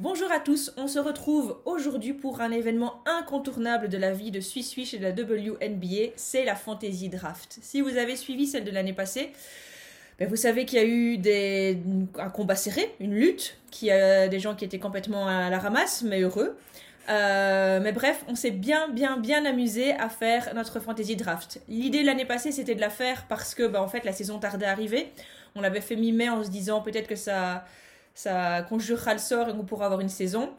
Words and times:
Bonjour 0.00 0.30
à 0.30 0.38
tous, 0.38 0.72
on 0.76 0.86
se 0.86 1.00
retrouve 1.00 1.58
aujourd'hui 1.64 2.12
pour 2.12 2.40
un 2.40 2.52
événement 2.52 3.02
incontournable 3.04 3.88
de 3.88 3.98
la 3.98 4.12
vie 4.12 4.30
de 4.30 4.40
Swiss 4.40 4.70
Swish 4.70 4.94
et 4.94 4.98
de 4.98 5.02
la 5.02 5.10
WNBA, 5.10 6.12
c'est 6.14 6.44
la 6.44 6.54
Fantasy 6.54 7.08
Draft. 7.08 7.58
Si 7.62 7.80
vous 7.80 7.96
avez 7.96 8.14
suivi 8.14 8.46
celle 8.46 8.62
de 8.62 8.70
l'année 8.70 8.92
passée, 8.92 9.32
ben 10.20 10.28
vous 10.28 10.36
savez 10.36 10.66
qu'il 10.66 10.78
y 10.78 10.82
a 10.82 10.84
eu 10.84 11.18
des, 11.18 11.78
un 12.16 12.30
combat 12.30 12.54
serré, 12.54 12.94
une 13.00 13.12
lutte, 13.12 13.58
qu'il 13.72 13.88
y 13.88 13.90
a 13.90 14.28
des 14.28 14.38
gens 14.38 14.54
qui 14.54 14.64
étaient 14.64 14.78
complètement 14.78 15.26
à 15.26 15.50
la 15.50 15.58
ramasse, 15.58 16.02
mais 16.02 16.20
heureux. 16.20 16.56
Euh, 17.08 17.80
mais 17.82 17.90
bref, 17.90 18.24
on 18.28 18.36
s'est 18.36 18.52
bien, 18.52 18.88
bien, 18.90 19.16
bien 19.16 19.44
amusé 19.46 19.94
à 19.94 20.08
faire 20.08 20.54
notre 20.54 20.78
fantasy 20.78 21.16
draft. 21.16 21.60
L'idée 21.68 22.04
l'année 22.04 22.24
passée, 22.24 22.52
c'était 22.52 22.76
de 22.76 22.80
la 22.80 22.90
faire 22.90 23.26
parce 23.28 23.52
que, 23.52 23.66
bah, 23.66 23.82
en 23.82 23.88
fait, 23.88 24.04
la 24.04 24.12
saison 24.12 24.38
tardait 24.38 24.66
à 24.66 24.70
arriver. 24.70 25.10
On 25.56 25.60
l'avait 25.60 25.80
fait 25.80 25.96
mi-mai 25.96 26.28
en 26.28 26.44
se 26.44 26.50
disant 26.50 26.82
peut-être 26.82 27.08
que 27.08 27.16
ça, 27.16 27.64
ça 28.18 28.62
conjurera 28.62 29.12
le 29.12 29.20
sort 29.20 29.48
et 29.48 29.52
qu'on 29.52 29.62
pourra 29.62 29.84
avoir 29.84 30.00
une 30.00 30.08
saison. 30.08 30.50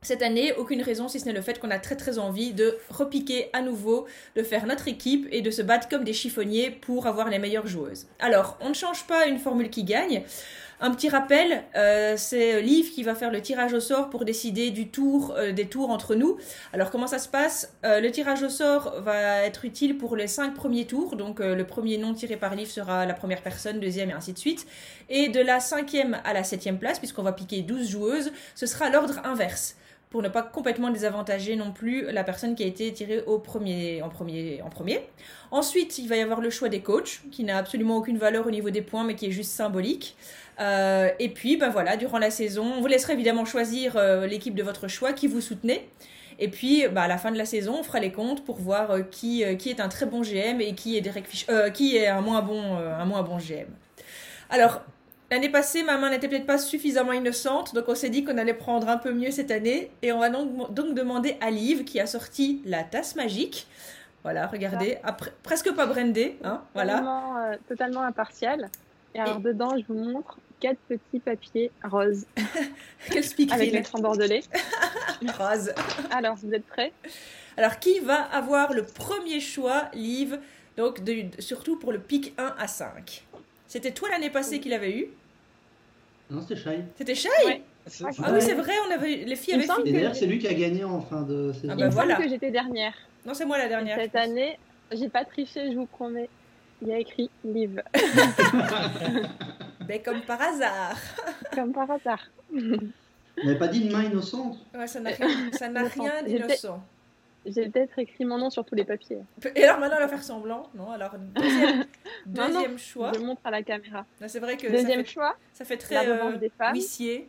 Cette 0.00 0.22
année, 0.22 0.54
aucune 0.54 0.80
raison 0.80 1.06
si 1.06 1.20
ce 1.20 1.26
n'est 1.26 1.34
le 1.34 1.42
fait 1.42 1.60
qu'on 1.60 1.70
a 1.70 1.78
très 1.78 1.96
très 1.96 2.18
envie 2.18 2.54
de 2.54 2.78
repiquer 2.88 3.50
à 3.52 3.60
nouveau, 3.60 4.06
de 4.36 4.42
faire 4.42 4.64
notre 4.64 4.88
équipe 4.88 5.28
et 5.30 5.42
de 5.42 5.50
se 5.50 5.60
battre 5.60 5.90
comme 5.90 6.02
des 6.02 6.14
chiffonniers 6.14 6.70
pour 6.70 7.06
avoir 7.06 7.28
les 7.28 7.38
meilleures 7.38 7.66
joueuses. 7.66 8.06
Alors, 8.20 8.56
on 8.62 8.70
ne 8.70 8.74
change 8.74 9.06
pas 9.06 9.26
une 9.26 9.38
formule 9.38 9.68
qui 9.68 9.84
gagne. 9.84 10.22
Un 10.84 10.90
petit 10.90 11.08
rappel, 11.08 11.64
euh, 11.76 12.12
c'est 12.18 12.60
Liv 12.60 12.90
qui 12.92 13.04
va 13.04 13.14
faire 13.14 13.30
le 13.30 13.40
tirage 13.40 13.72
au 13.72 13.80
sort 13.80 14.10
pour 14.10 14.26
décider 14.26 14.70
du 14.70 14.88
tour, 14.88 15.32
euh, 15.34 15.50
des 15.50 15.64
tours 15.64 15.88
entre 15.88 16.14
nous. 16.14 16.36
Alors 16.74 16.90
comment 16.90 17.06
ça 17.06 17.18
se 17.18 17.26
passe? 17.26 17.72
Euh, 17.86 18.02
Le 18.02 18.10
tirage 18.10 18.42
au 18.42 18.50
sort 18.50 19.00
va 19.00 19.44
être 19.44 19.64
utile 19.64 19.96
pour 19.96 20.14
les 20.14 20.26
cinq 20.26 20.52
premiers 20.52 20.84
tours. 20.84 21.16
Donc 21.16 21.38
le 21.38 21.64
premier 21.64 21.96
nom 21.96 22.12
tiré 22.12 22.36
par 22.36 22.54
Liv 22.54 22.68
sera 22.68 23.06
la 23.06 23.14
première 23.14 23.40
personne, 23.40 23.80
deuxième 23.80 24.10
et 24.10 24.12
ainsi 24.12 24.34
de 24.34 24.38
suite. 24.38 24.66
Et 25.08 25.30
de 25.30 25.40
la 25.40 25.58
cinquième 25.58 26.20
à 26.22 26.34
la 26.34 26.44
septième 26.44 26.78
place, 26.78 26.98
puisqu'on 26.98 27.22
va 27.22 27.32
piquer 27.32 27.62
12 27.62 27.88
joueuses, 27.88 28.32
ce 28.54 28.66
sera 28.66 28.90
l'ordre 28.90 29.22
inverse 29.24 29.76
pour 30.14 30.22
ne 30.22 30.28
pas 30.28 30.42
complètement 30.42 30.90
désavantager 30.90 31.56
non 31.56 31.72
plus 31.72 32.12
la 32.12 32.22
personne 32.22 32.54
qui 32.54 32.62
a 32.62 32.66
été 32.66 32.92
tirée 32.92 33.24
au 33.26 33.40
premier, 33.40 34.00
premier, 34.12 34.62
en 34.62 34.70
premier. 34.70 35.00
Ensuite, 35.50 35.98
il 35.98 36.08
va 36.08 36.14
y 36.14 36.20
avoir 36.20 36.40
le 36.40 36.50
choix 36.50 36.68
des 36.68 36.82
coachs, 36.82 37.22
qui 37.32 37.42
n'a 37.42 37.58
absolument 37.58 37.96
aucune 37.96 38.16
valeur 38.16 38.46
au 38.46 38.52
niveau 38.52 38.70
des 38.70 38.80
points, 38.80 39.02
mais 39.02 39.16
qui 39.16 39.26
est 39.26 39.32
juste 39.32 39.50
symbolique. 39.50 40.16
Euh, 40.60 41.10
et 41.18 41.28
puis, 41.28 41.56
ben 41.56 41.68
voilà, 41.68 41.96
durant 41.96 42.18
la 42.18 42.30
saison, 42.30 42.64
on 42.76 42.80
vous 42.80 42.86
laissera 42.86 43.12
évidemment 43.12 43.44
choisir 43.44 43.96
euh, 43.96 44.26
l'équipe 44.26 44.54
de 44.54 44.62
votre 44.62 44.88
choix 44.88 45.12
qui 45.12 45.26
vous 45.26 45.40
soutenez. 45.40 45.88
Et 46.38 46.48
puis, 46.48 46.86
bah, 46.88 47.02
à 47.02 47.08
la 47.08 47.18
fin 47.18 47.30
de 47.30 47.38
la 47.38 47.44
saison, 47.44 47.76
on 47.80 47.82
fera 47.82 48.00
les 48.00 48.12
comptes 48.12 48.44
pour 48.44 48.56
voir 48.56 48.90
euh, 48.90 49.02
qui, 49.02 49.44
qui 49.56 49.70
est 49.70 49.80
un 49.80 49.88
très 49.88 50.06
bon 50.06 50.22
GM 50.22 50.60
et 50.60 50.74
qui 50.74 50.96
est, 50.96 51.00
Derek 51.00 51.26
qui 51.72 51.96
est 51.96 52.08
un, 52.08 52.20
moins 52.20 52.42
bon, 52.42 52.76
un 52.76 53.04
moins 53.04 53.22
bon 53.22 53.38
GM. 53.38 53.68
Alors, 54.50 54.82
L'année 55.30 55.48
passée, 55.48 55.82
ma 55.82 55.96
main 55.96 56.10
n'était 56.10 56.28
peut-être 56.28 56.46
pas 56.46 56.58
suffisamment 56.58 57.12
innocente, 57.12 57.74
donc 57.74 57.86
on 57.88 57.96
s'est 57.96 58.10
dit 58.10 58.22
qu'on 58.22 58.38
allait 58.38 58.54
prendre 58.54 58.88
un 58.88 58.98
peu 58.98 59.12
mieux 59.12 59.32
cette 59.32 59.50
année. 59.50 59.90
Et 60.02 60.12
on 60.12 60.20
va 60.20 60.28
donc, 60.28 60.72
donc 60.72 60.94
demander 60.94 61.38
à 61.40 61.50
Liv, 61.50 61.82
qui 61.82 61.98
a 61.98 62.06
sorti 62.06 62.62
la 62.66 62.84
tasse 62.84 63.16
magique. 63.16 63.66
Voilà, 64.22 64.46
regardez, 64.46 64.98
après, 65.02 65.32
presque 65.42 65.72
pas 65.72 65.86
brandée. 65.86 66.38
Hein, 66.44 66.62
voilà. 66.74 66.98
Totalement, 66.98 67.56
totalement 67.66 68.02
impartial. 68.02 68.70
Et 69.14 69.20
alors 69.20 69.40
dedans, 69.40 69.76
je 69.76 69.84
vous 69.86 69.98
montre 69.98 70.38
quatre 70.60 70.78
petits 70.88 71.20
papiers 71.20 71.70
roses. 71.82 72.26
Quel 73.10 73.24
speak 73.24 73.52
Avec 73.52 73.72
l'accent 73.72 73.98
bordelais. 73.98 74.42
Rose. 75.38 75.72
Alors, 76.10 76.36
vous 76.36 76.52
êtes 76.52 76.66
prêts? 76.66 76.92
Alors, 77.56 77.78
qui 77.78 78.00
va 78.00 78.22
avoir 78.22 78.72
le 78.72 78.82
premier 78.82 79.40
choix, 79.40 79.90
Liv 79.94 80.38
Donc, 80.76 81.00
surtout 81.38 81.78
pour 81.78 81.92
le 81.92 81.98
pic 81.98 82.32
1 82.38 82.54
à 82.58 82.66
5. 82.66 83.24
C'était 83.68 83.92
toi 83.92 84.08
l'année 84.10 84.30
passée 84.30 84.58
qui 84.60 84.68
l'avait 84.68 84.98
eu? 84.98 85.08
Non, 86.30 86.40
c'était 86.40 86.56
Shai. 86.56 86.84
C'était 86.96 87.14
Shai? 87.14 87.28
Ah 88.22 88.32
oui, 88.32 88.40
c'est 88.40 88.54
vrai, 88.54 88.72
on 88.88 88.90
avait... 88.92 89.16
les 89.24 89.36
filles 89.36 89.54
avaient 89.54 89.66
Et 89.84 89.92
d'ailleurs, 89.92 90.16
c'est 90.16 90.26
lui 90.26 90.38
qui 90.38 90.48
a 90.48 90.54
gagné 90.54 90.84
en 90.84 91.00
fin 91.00 91.22
de 91.22 91.52
saison. 91.52 91.68
Ah 91.70 91.76
bah 91.76 91.88
voilà. 91.90 92.16
que 92.16 92.28
j'étais 92.28 92.50
dernière. 92.50 92.94
Non, 93.26 93.34
c'est 93.34 93.44
moi 93.44 93.58
la 93.58 93.68
dernière. 93.68 93.98
cette 94.00 94.16
année, 94.16 94.58
j'ai 94.92 95.08
pas 95.08 95.24
triché, 95.24 95.70
je 95.70 95.76
vous 95.76 95.86
promets. 95.86 96.28
Il 96.82 96.88
y 96.88 96.92
a 96.92 96.98
écrit 96.98 97.30
Liv. 97.44 97.82
Mais 99.88 100.00
comme 100.00 100.22
par 100.22 100.40
hasard. 100.40 100.96
comme 101.54 101.72
par 101.72 101.90
hasard. 101.90 102.22
Vous 102.50 102.90
n'avez 103.42 103.58
pas 103.58 103.68
dit 103.68 103.80
une 103.80 103.92
main 103.92 104.04
innocente? 104.04 104.58
Ouais, 104.74 104.86
ça 104.86 105.00
n'a 105.00 105.10
rien 105.10 106.22
d'innocent. 106.22 106.82
J'ai 107.46 107.68
peut-être 107.68 107.98
écrit 107.98 108.24
mon 108.24 108.38
nom 108.38 108.48
sur 108.48 108.64
tous 108.64 108.74
les 108.74 108.84
papiers. 108.84 109.18
Et 109.54 109.64
alors 109.64 109.78
maintenant, 109.78 109.96
elle 109.96 110.04
va 110.04 110.08
faire 110.08 110.22
semblant. 110.22 110.70
Non, 110.74 110.90
alors 110.90 111.10
deuxième, 111.18 111.84
deuxième 112.26 112.78
choix. 112.78 113.12
Je 113.14 113.20
montre 113.20 113.42
à 113.44 113.50
la 113.50 113.62
caméra. 113.62 114.06
C'est 114.26 114.40
vrai 114.40 114.56
que 114.56 114.66
deuxième 114.66 115.00
ça 115.00 115.04
fait, 115.04 115.12
choix. 115.12 115.36
Ça 115.52 115.64
fait 115.64 115.76
très 115.76 116.08
euh, 116.08 116.38
huissier. 116.72 117.28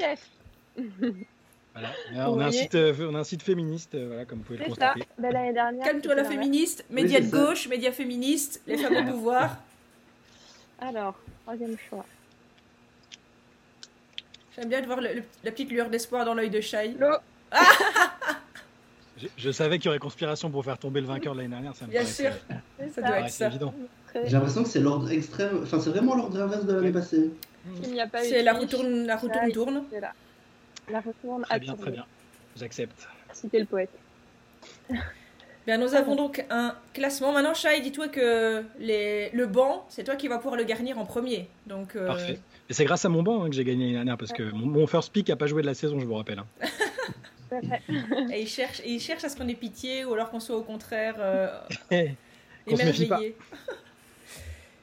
Chef. 0.00 0.30
Voilà. 1.74 2.28
on, 2.28 2.38
a 2.40 2.46
un 2.46 2.52
site, 2.52 2.74
euh, 2.74 3.10
on 3.10 3.14
a 3.14 3.20
un 3.20 3.24
site 3.24 3.42
féministe, 3.42 3.94
euh, 3.94 4.08
voilà, 4.08 4.24
comme 4.26 4.38
vous 4.38 4.44
pouvez 4.44 4.58
le 4.58 4.64
constater. 4.66 5.04
Ben, 5.18 5.32
l'année 5.32 5.54
dernière. 5.54 5.84
Calme-toi 5.84 6.14
la 6.14 6.24
féministe, 6.24 6.84
médias 6.90 7.20
de 7.20 7.30
gauche, 7.30 7.66
médias 7.68 7.92
féministes, 7.92 8.60
les 8.66 8.76
femmes 8.76 9.08
au 9.08 9.12
pouvoir. 9.12 9.56
Alors, 10.80 11.14
troisième 11.44 11.76
choix. 11.88 12.04
J'aime 14.54 14.68
bien 14.68 14.82
de 14.82 14.86
voir 14.86 15.00
le, 15.00 15.22
la 15.44 15.50
petite 15.50 15.70
lueur 15.70 15.88
d'espoir 15.88 16.26
dans 16.26 16.34
l'œil 16.34 16.50
de 16.50 16.60
Shai. 16.60 16.94
Je, 19.36 19.50
savais 19.50 19.78
qu'il 19.78 19.86
y 19.86 19.88
aurait 19.88 19.98
conspiration 19.98 20.50
pour 20.50 20.64
faire 20.64 20.78
tomber 20.78 21.00
le 21.00 21.06
vainqueur 21.06 21.34
de 21.34 21.38
l'année 21.38 21.50
dernière. 21.50 21.76
Ça 21.76 21.86
me 21.86 21.90
Bien 21.90 22.04
sûr, 22.04 22.32
ça, 22.94 23.00
doit 23.00 23.20
être 23.20 23.30
ça. 23.30 23.46
évident. 23.46 23.72
J'ai 24.14 24.30
l'impression 24.30 24.62
que 24.62 24.68
c'est 24.68 24.80
l'ordre 24.80 25.10
extrême, 25.10 25.60
enfin 25.62 25.80
c'est 25.80 25.90
vraiment 25.90 26.14
l'ordre 26.16 26.38
inverse 26.40 26.66
de 26.66 26.74
l'année 26.74 26.92
passée. 26.92 27.30
C'est 28.22 28.42
la 28.42 28.52
roue 28.52 28.66
tourne, 28.66 29.06
la 29.06 29.16
roue 29.16 29.28
tourne, 29.28 29.52
tourne. 29.52 29.84
La 30.90 31.00
roue 31.00 31.14
tourne. 31.20 31.42
Très 31.42 31.60
bien, 31.60 31.74
très 31.74 31.90
bien. 31.90 32.06
J'accepte. 32.56 33.08
C'était 33.32 33.60
le 33.60 33.66
poète. 33.66 33.90
Bien, 35.66 35.78
nous 35.78 35.94
avons 35.94 36.16
donc 36.16 36.44
un 36.50 36.74
classement. 36.92 37.32
Maintenant, 37.32 37.54
Shai, 37.54 37.80
dis-toi 37.80 38.08
que 38.08 38.64
les... 38.80 39.30
le 39.30 39.46
banc, 39.46 39.86
c'est 39.88 40.02
toi 40.02 40.16
qui 40.16 40.26
vas 40.26 40.38
pouvoir 40.38 40.56
le 40.56 40.64
garnir 40.64 40.98
en 40.98 41.04
premier. 41.04 41.48
Donc, 41.68 41.94
euh, 41.94 42.06
Parfait. 42.08 42.40
Et 42.68 42.74
c'est 42.74 42.84
grâce 42.84 43.04
à 43.04 43.08
mon 43.08 43.22
banc 43.22 43.44
hein, 43.44 43.48
que 43.48 43.54
j'ai 43.54 43.62
gagné 43.62 43.84
l'année 43.84 43.94
dernière, 43.94 44.18
parce 44.18 44.32
que 44.32 44.42
mon, 44.42 44.86
first 44.88 45.12
pick 45.12 45.28
n'a 45.28 45.36
pas 45.36 45.46
joué 45.46 45.62
de 45.62 45.68
la 45.68 45.74
saison, 45.74 46.00
je 46.00 46.04
vous 46.06 46.14
rappelle. 46.14 46.40
Hein. 46.40 46.46
et 48.32 48.40
il 48.40 48.48
cherche, 48.48 48.80
et 48.80 48.90
il 48.90 49.00
cherche 49.00 49.22
à 49.22 49.28
ce 49.28 49.36
qu'on 49.36 49.46
ait 49.46 49.54
pitié 49.54 50.04
ou 50.04 50.14
alors 50.14 50.30
qu'on 50.30 50.40
soit 50.40 50.56
au 50.56 50.62
contraire 50.62 51.14
euh, 51.18 51.56
émerveillé. 52.66 53.36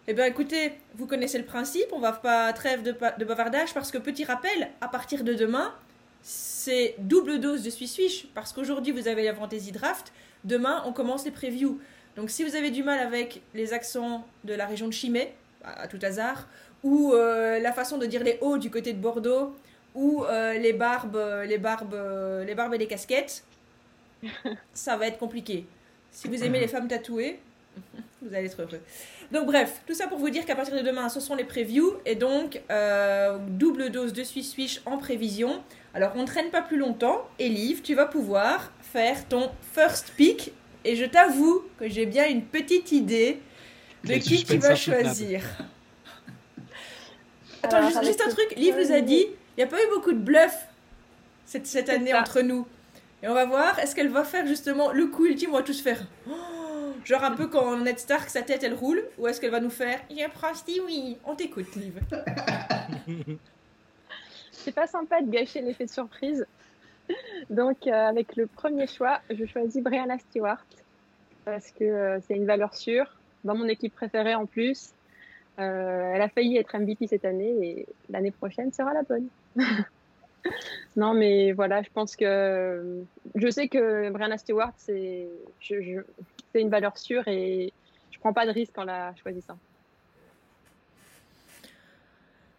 Eh 0.07 0.13
bien, 0.13 0.25
écoutez, 0.25 0.73
vous 0.95 1.07
connaissez 1.07 1.37
le 1.37 1.45
principe, 1.45 1.87
on 1.91 1.99
va 1.99 2.13
pas 2.13 2.53
trêve 2.53 2.83
de, 2.83 2.95
de 3.17 3.25
bavardage 3.25 3.73
parce 3.73 3.91
que 3.91 3.97
petit 3.97 4.23
rappel, 4.23 4.69
à 4.79 4.87
partir 4.87 5.25
de 5.25 5.33
demain, 5.33 5.73
c'est 6.21 6.95
double 6.99 7.39
dose 7.39 7.63
de 7.63 7.69
Swiss 7.69 7.93
Swish 7.93 8.27
parce 8.33 8.53
qu'aujourd'hui 8.53 8.91
vous 8.91 9.07
avez 9.07 9.23
la 9.23 9.33
Fantasy 9.33 9.71
Draft, 9.71 10.11
demain 10.43 10.83
on 10.85 10.93
commence 10.93 11.25
les 11.25 11.31
previews. 11.31 11.79
Donc 12.15 12.29
si 12.29 12.43
vous 12.43 12.55
avez 12.55 12.71
du 12.71 12.83
mal 12.83 12.99
avec 12.99 13.41
les 13.53 13.73
accents 13.73 14.25
de 14.43 14.53
la 14.53 14.65
région 14.65 14.87
de 14.87 14.93
Chimay, 14.93 15.33
à, 15.63 15.87
tout 15.87 15.99
hasard, 16.01 16.47
ou 16.83 17.13
euh, 17.13 17.59
la 17.59 17.71
façon 17.71 17.97
de 17.97 18.05
dire 18.05 18.23
les 18.23 18.37
hauts 18.41 18.57
du 18.57 18.69
côté 18.69 18.93
de 18.93 18.99
Bordeaux, 18.99 19.55
ou 19.95 20.23
euh, 20.23 20.53
les 20.53 20.73
barbes, 20.73 21.19
les 21.45 21.57
barbes, 21.57 21.97
les 22.45 22.55
barbes 22.55 22.73
et 22.73 22.77
les 22.77 22.87
casquettes, 22.87 23.43
ça 24.73 24.97
va 24.97 25.07
être 25.07 25.17
compliqué. 25.17 25.65
Si 26.11 26.27
vous 26.27 26.43
aimez 26.43 26.59
les 26.59 26.67
femmes 26.67 26.87
tatouées, 26.87 27.39
vous 28.21 28.33
allez 28.33 28.47
être 28.47 28.61
heureux. 28.61 28.81
Donc 29.31 29.45
bref, 29.45 29.81
tout 29.85 29.93
ça 29.93 30.07
pour 30.07 30.17
vous 30.17 30.29
dire 30.29 30.45
qu'à 30.45 30.55
partir 30.55 30.75
de 30.75 30.81
demain, 30.81 31.07
ce 31.09 31.19
sont 31.19 31.35
les 31.35 31.43
previews 31.43 31.93
et 32.05 32.15
donc 32.15 32.61
euh, 32.71 33.37
double 33.47 33.91
dose 33.91 34.13
de 34.13 34.23
Swiss 34.23 34.51
Swish 34.51 34.81
en 34.85 34.97
prévision. 34.97 35.61
Alors 35.93 36.11
on 36.15 36.21
ne 36.21 36.27
traîne 36.27 36.49
pas 36.49 36.61
plus 36.61 36.77
longtemps. 36.77 37.27
Elive, 37.39 37.81
tu 37.81 37.95
vas 37.95 38.05
pouvoir 38.05 38.71
faire 38.81 39.27
ton 39.27 39.49
first 39.73 40.13
pick 40.15 40.53
et 40.85 40.95
je 40.95 41.05
t'avoue 41.05 41.63
que 41.79 41.89
j'ai 41.89 42.05
bien 42.05 42.27
une 42.27 42.43
petite 42.43 42.91
idée 42.91 43.39
de 44.03 44.13
qui 44.15 44.43
tu 44.43 44.57
vas 44.57 44.75
choisir. 44.75 45.41
Attends, 47.63 47.87
juste, 47.87 48.05
juste, 48.05 48.23
un 48.25 48.29
truc. 48.29 48.53
Liv 48.55 48.75
nous 48.77 48.91
a 48.91 49.01
dit 49.01 49.25
il 49.25 49.57
n'y 49.57 49.63
a 49.63 49.67
pas 49.67 49.83
eu 49.83 49.87
beaucoup 49.93 50.13
de 50.13 50.19
bluff 50.19 50.67
cette, 51.45 51.67
cette 51.67 51.89
année 51.89 52.13
entre 52.13 52.41
nous. 52.41 52.65
Et 53.21 53.27
on 53.27 53.33
va 53.33 53.45
voir, 53.45 53.77
est-ce 53.79 53.95
qu'elle 53.95 54.07
va 54.07 54.23
faire 54.23 54.47
justement 54.47 54.93
le 54.93 55.07
coup 55.07 55.25
ultime, 55.25 55.49
on 55.51 55.57
va 55.57 55.63
tous 55.63 55.81
faire? 55.81 56.05
Oh, 56.29 56.93
genre 57.03 57.23
un 57.23 57.31
peu 57.31 57.47
quand 57.47 57.77
Ned 57.77 57.99
Stark, 57.99 58.29
sa 58.29 58.43
tête 58.43 58.63
elle 58.63 58.75
roule, 58.75 59.03
ou 59.17 59.27
est-ce 59.27 59.41
qu'elle 59.41 59.51
va 59.51 59.59
nous 59.59 59.69
faire? 59.69 59.99
Il 60.09 60.21
a 60.21 60.29
dit 60.65 60.79
oui 60.85 61.17
On 61.25 61.35
t'écoute, 61.35 61.75
Liv. 61.75 61.99
C'est 64.63 64.75
pas 64.75 64.87
sympa 64.87 65.21
de 65.21 65.29
gâcher 65.29 65.61
l'effet 65.61 65.85
de 65.85 65.89
surprise. 65.89 66.45
Donc, 67.49 67.87
euh, 67.87 67.91
avec 67.91 68.35
le 68.35 68.45
premier 68.45 68.87
choix, 68.87 69.21
je 69.29 69.45
choisis 69.45 69.81
Brianna 69.81 70.17
Stewart 70.19 70.63
parce 71.45 71.71
que 71.71 71.83
euh, 71.83 72.19
c'est 72.21 72.35
une 72.35 72.45
valeur 72.45 72.75
sûre 72.75 73.17
dans 73.43 73.55
mon 73.55 73.67
équipe 73.67 73.95
préférée 73.95 74.35
en 74.35 74.45
plus. 74.45 74.91
Euh, 75.59 76.11
elle 76.13 76.21
a 76.21 76.29
failli 76.29 76.57
être 76.57 76.77
MVP 76.77 77.07
cette 77.07 77.25
année 77.25 77.55
et 77.61 77.85
l'année 78.09 78.31
prochaine 78.31 78.71
sera 78.71 78.93
la 78.93 79.03
bonne. 79.03 79.27
non, 80.95 81.13
mais 81.13 81.53
voilà, 81.53 81.81
je 81.81 81.89
pense 81.89 82.15
que 82.15 83.03
je 83.35 83.49
sais 83.49 83.69
que 83.69 84.09
Brianna 84.09 84.37
Stewart, 84.37 84.73
c'est 84.77 85.29
une 86.53 86.69
valeur 86.69 86.97
sûre 86.97 87.27
et 87.27 87.71
je 88.11 88.19
prends 88.19 88.33
pas 88.33 88.45
de 88.45 88.51
risque 88.51 88.77
en 88.77 88.83
la 88.83 89.15
choisissant. 89.15 89.57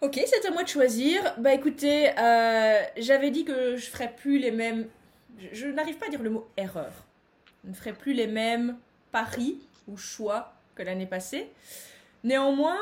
Ok, 0.03 0.19
c'est 0.25 0.47
à 0.47 0.51
moi 0.51 0.63
de 0.63 0.69
choisir. 0.69 1.35
Bah 1.37 1.53
écoutez, 1.53 2.11
euh, 2.19 2.83
j'avais 2.97 3.31
dit 3.31 3.45
que 3.45 3.77
je 3.77 3.85
ferais 3.85 4.11
plus 4.11 4.39
les 4.39 4.51
mêmes. 4.51 4.87
Je, 5.39 5.49
je 5.53 5.67
n'arrive 5.67 5.99
pas 5.99 6.07
à 6.07 6.09
dire 6.09 6.23
le 6.23 6.31
mot 6.31 6.49
erreur. 6.57 6.91
Je 7.65 7.69
ne 7.69 7.75
ferai 7.75 7.93
plus 7.93 8.15
les 8.15 8.27
mêmes 8.27 8.79
paris 9.13 9.59
ou 9.87 9.99
choix 9.99 10.55
que 10.75 10.83
l'année 10.83 11.05
passée. 11.05 11.51
Néanmoins, 12.25 12.79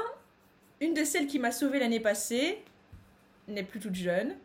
une 0.80 0.94
de 0.94 1.02
celles 1.02 1.26
qui 1.26 1.40
m'a 1.40 1.50
sauvée 1.50 1.80
l'année 1.80 1.98
passée 1.98 2.62
n'est 3.48 3.64
plus 3.64 3.80
toute 3.80 3.96
jeune. 3.96 4.36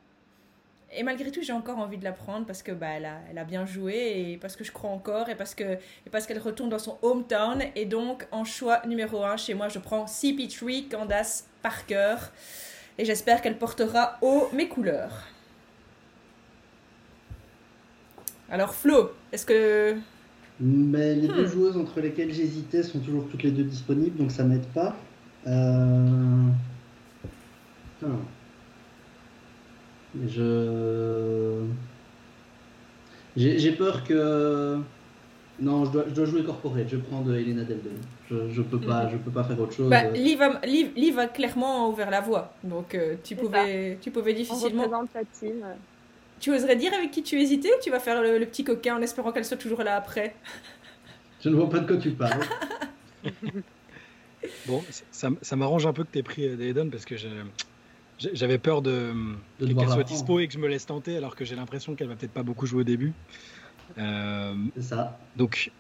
Et 0.96 1.04
malgré 1.04 1.32
tout, 1.32 1.42
j'ai 1.42 1.54
encore 1.54 1.80
envie 1.80 1.98
de 1.98 2.04
la 2.04 2.12
prendre 2.12 2.46
parce 2.46 2.62
que 2.64 2.72
bah, 2.72 2.88
elle, 2.96 3.06
a, 3.06 3.20
elle 3.30 3.38
a 3.38 3.44
bien 3.44 3.66
joué 3.66 4.32
et 4.32 4.38
parce 4.38 4.56
que 4.56 4.64
je 4.64 4.72
crois 4.72 4.90
encore 4.90 5.30
et 5.30 5.36
parce 5.36 5.56
que 5.56 5.64
et 5.64 6.10
parce 6.12 6.28
qu'elle 6.28 6.40
retourne 6.40 6.70
dans 6.70 6.80
son 6.80 6.98
hometown. 7.02 7.64
Et 7.76 7.86
donc, 7.86 8.28
en 8.32 8.44
choix 8.46 8.82
numéro 8.86 9.24
1, 9.24 9.38
chez 9.38 9.54
moi, 9.54 9.70
je 9.70 9.80
prends 9.80 10.06
CP3 10.06 10.90
Candace 10.90 11.48
Parker. 11.62 12.16
Et 12.98 13.06
j'espère 13.06 13.42
qu'elle 13.42 13.58
portera 13.58 14.18
haut 14.22 14.50
mes 14.54 14.68
couleurs. 14.68 15.24
Alors, 18.50 18.76
Flo, 18.76 19.12
est-ce 19.32 19.46
que. 19.46 19.98
Mais 20.60 21.16
les 21.16 21.28
deux 21.28 21.46
Hmm. 21.46 21.50
joueuses 21.50 21.78
entre 21.78 22.00
lesquelles 22.02 22.32
j'hésitais 22.32 22.84
sont 22.84 23.00
toujours 23.00 23.28
toutes 23.30 23.42
les 23.42 23.52
deux 23.52 23.64
disponibles, 23.64 24.18
donc 24.18 24.32
ça 24.32 24.44
m'aide 24.44 24.66
pas. 24.68 24.96
Euh... 25.48 26.46
Je. 30.28 31.62
J'ai 33.36 33.58
j'ai 33.60 33.72
peur 33.72 34.04
que. 34.04 34.78
Non, 35.60 35.86
je 35.86 35.92
dois, 35.92 36.06
je 36.08 36.14
dois 36.14 36.26
jouer 36.26 36.44
corporate. 36.44 36.88
Je 36.88 36.98
prends 36.98 37.22
de 37.22 37.36
Elena 37.36 37.64
Delden. 37.64 37.94
Je, 38.30 38.50
je 38.52 38.62
peux 38.62 38.80
pas, 38.80 39.10
je 39.10 39.18
peux 39.18 39.32
pas 39.32 39.44
faire 39.44 39.60
autre 39.60 39.74
chose. 39.74 39.90
Bah, 39.90 40.10
Liv, 40.10 40.42
a, 40.42 40.66
Liv- 40.66 40.92
Liv 40.96 41.20
a 41.20 41.28
clairement 41.28 41.90
ouvert 41.90 42.10
la 42.10 42.22
voie. 42.22 42.54
Donc, 42.64 42.96
euh, 42.96 43.16
tu, 43.24 43.36
pouvais, 43.36 43.98
tu 44.02 44.10
pouvais 44.12 44.34
On 44.34 44.36
difficilement. 44.36 44.84
représente 44.84 45.10
la 45.14 45.22
team. 45.26 45.64
Tu 46.40 46.52
oserais 46.54 46.76
dire 46.76 46.92
avec 46.94 47.12
qui 47.12 47.22
tu 47.24 47.40
hésitais 47.40 47.70
ou 47.70 47.82
tu 47.82 47.90
vas 47.92 48.00
faire 48.00 48.22
le, 48.22 48.38
le 48.40 48.46
petit 48.46 48.64
coquin 48.64 48.96
en 48.98 49.02
espérant 49.02 49.32
qu'elle 49.32 49.46
soit 49.46 49.58
toujours 49.58 49.84
là 49.84 49.96
après? 49.96 50.36
Je 51.42 51.50
ne 51.50 51.56
vois 51.56 51.70
pas 51.70 51.80
de 51.80 51.88
quoi 51.88 51.98
tu 51.98 52.12
parles. 52.12 52.42
Bon, 54.68 54.82
ça- 54.90 55.04
ça, 55.12 55.30
ça 55.42 55.56
m'arrange 55.56 55.86
un 55.86 55.94
peu 55.94 56.04
que 56.04 56.10
tu 56.12 56.20
aies 56.20 56.24
pris 56.24 56.46
euh, 56.48 56.58
Deledon 56.58 56.90
parce 56.90 57.06
que 57.06 57.16
je- 57.16 57.28
j'ai- 57.30 57.36
j'avais 58.20 58.58
peur 58.58 58.82
de, 58.82 59.14
De 59.60 59.74
qu'elle 59.74 59.90
soit 59.90 60.04
dispo 60.04 60.26
prendre. 60.26 60.40
et 60.42 60.48
que 60.48 60.54
je 60.54 60.60
me 60.60 60.68
laisse 60.68 60.86
tenter 60.86 61.18
alors 61.18 61.36
que 61.36 61.46
j'ai 61.46 61.56
l'impression 61.56 61.96
qu'elle 61.96 62.08
va 62.08 62.16
peut-être 62.16 62.32
pas 62.34 62.44
beaucoup 62.44 62.66
jouer 62.66 62.82
au 62.82 62.86
début. 62.86 63.14
Euh, 63.98 64.54
C'est 64.76 64.82
ça. 64.84 65.20
donc, 65.36 65.72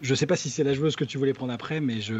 je 0.00 0.14
sais 0.14 0.26
pas 0.26 0.36
si 0.36 0.50
c'est 0.50 0.64
la 0.64 0.74
joueuse 0.74 0.96
que 0.96 1.04
tu 1.04 1.18
voulais 1.18 1.32
prendre 1.34 1.52
après, 1.52 1.80
mais 1.80 2.00
je, 2.00 2.14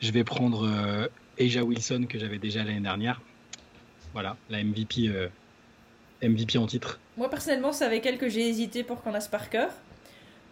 je 0.00 0.10
vais 0.12 0.24
prendre 0.24 0.66
euh, 0.66 1.06
Aja 1.40 1.62
Wilson 1.64 2.06
que 2.08 2.18
j'avais 2.18 2.38
déjà 2.38 2.64
l'année 2.64 2.80
dernière. 2.80 3.20
Voilà, 4.12 4.36
la 4.50 4.62
MVP, 4.62 5.08
euh, 5.08 5.28
MVP 6.22 6.58
en 6.58 6.66
titre. 6.66 6.98
Moi, 7.16 7.30
personnellement, 7.30 7.72
c'est 7.72 7.84
avec 7.84 8.04
elle 8.04 8.18
que 8.18 8.28
j'ai 8.28 8.46
hésité 8.48 8.84
pour 8.84 9.02
Candace 9.02 9.28
Parker. 9.28 9.68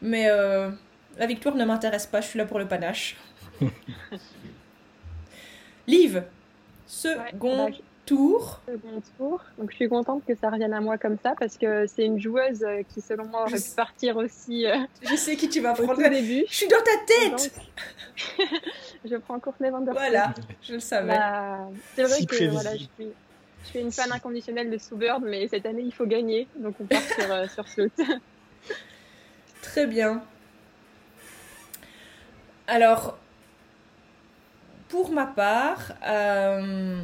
Mais 0.02 0.31
euh, 0.31 0.70
la 1.19 1.26
victoire 1.26 1.54
ne 1.56 1.64
m'intéresse 1.64 2.06
pas, 2.06 2.20
je 2.22 2.28
suis 2.28 2.38
là 2.38 2.46
pour 2.46 2.58
le 2.58 2.66
panache. 2.66 3.16
Liv, 5.86 6.22
second 6.90 7.69
bah, 7.70 7.76
tour. 8.04 8.60
second 8.66 9.02
tour. 9.16 9.44
Donc 9.58 9.70
je 9.70 9.76
suis 9.76 9.88
contente 9.88 10.25
que 10.26 10.34
ça 10.34 10.50
revienne 10.50 10.72
à 10.75 10.81
moi 10.81 10.98
comme 10.98 11.16
ça 11.22 11.34
parce 11.38 11.56
que 11.56 11.87
c'est 11.87 12.04
une 12.04 12.20
joueuse 12.20 12.64
euh, 12.64 12.82
qui 12.92 13.00
selon 13.00 13.26
moi 13.26 13.42
aurait 13.42 13.56
pu 13.60 13.70
partir 13.76 14.16
aussi 14.16 14.66
euh, 14.66 14.76
Je 15.08 15.14
sais 15.14 15.37
qui 15.37 15.48
tu 15.48 15.60
vas 15.60 15.72
au 15.75 15.76
tout 15.76 15.84
prendre. 15.84 16.02
début. 16.02 16.44
Je 16.48 16.54
suis 16.54 16.69
dans 16.69 16.78
ta 16.78 16.96
tête 17.06 17.52
Donc, 18.40 18.60
je 19.04 19.16
prends 19.16 19.38
Courtney 19.38 19.70
Vanderpool. 19.70 19.94
Voilà, 20.02 20.34
je 20.62 20.75
le 20.75 20.81
savais. 20.81 21.16
Bah, 21.16 21.69
c'est 21.94 22.02
vrai 22.02 22.14
Si 22.16 22.26
que 22.26 22.44
voilà, 22.48 22.72
je 22.72 22.78
suis, 22.82 23.12
je 23.62 23.69
suis 23.69 23.78
une 23.78 23.93
fan 23.93 24.10
inconditionnelle 24.10 24.70
de 24.70 24.78
Soubird, 24.78 25.22
mais 25.22 25.46
cette 25.46 25.66
année 25.66 25.82
il 25.82 25.93
faut 25.94 26.06
gagner, 26.06 26.48
donc 26.56 26.75
on 26.81 26.84
part 26.84 27.02
sur, 27.02 27.31
euh, 27.31 27.46
sur 27.46 27.69
Sloot. 27.69 27.93
Très 29.62 29.86
bien. 29.86 30.22
Alors, 32.66 33.19
pour 34.90 35.12
ma 35.12 35.25
part, 35.25 35.92
euh, 36.06 37.00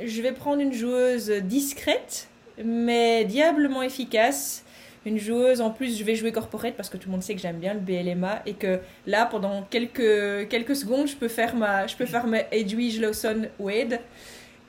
je 0.00 0.22
vais 0.22 0.32
prendre 0.32 0.62
une 0.62 0.72
joueuse 0.72 1.30
discrète, 1.30 2.28
mais 2.64 3.24
diablement 3.24 3.82
efficace. 3.82 4.64
Une 5.04 5.18
joueuse, 5.18 5.60
en 5.60 5.70
plus, 5.70 5.98
je 5.98 6.04
vais 6.04 6.14
jouer 6.14 6.30
corporate 6.30 6.74
parce 6.74 6.88
que 6.88 6.96
tout 6.96 7.08
le 7.08 7.12
monde 7.12 7.24
sait 7.24 7.34
que 7.34 7.40
j'aime 7.40 7.58
bien 7.58 7.74
le 7.74 7.80
BLMA 7.80 8.42
et 8.46 8.54
que 8.54 8.78
là, 9.08 9.26
pendant 9.26 9.62
quelques, 9.62 10.48
quelques 10.48 10.76
secondes, 10.76 11.08
je 11.08 11.16
peux 11.16 11.26
faire 11.26 11.56
ma, 11.56 11.88
je 11.88 11.96
peux 11.96 12.06
faire 12.06 12.24
ma 12.24 12.38
Edwige 12.52 13.00
Lawson 13.00 13.48
Wade. 13.58 13.98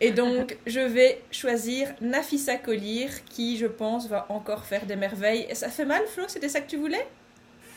Et 0.02 0.10
donc, 0.10 0.58
je 0.66 0.80
vais 0.80 1.22
choisir 1.30 1.90
Nafissa 2.02 2.56
Collier, 2.56 3.10
qui, 3.30 3.58
je 3.58 3.68
pense, 3.68 4.10
va 4.10 4.26
encore 4.30 4.66
faire 4.66 4.88
des 4.88 4.96
merveilles. 4.96 5.46
Et 5.50 5.56
ça 5.56 5.70
fait 5.70 5.86
mal, 5.86 6.02
Flo? 6.08 6.24
C'était 6.28 6.50
ça 6.50 6.62
que 6.62 6.70
tu 6.70 6.78
voulais? 6.78 7.06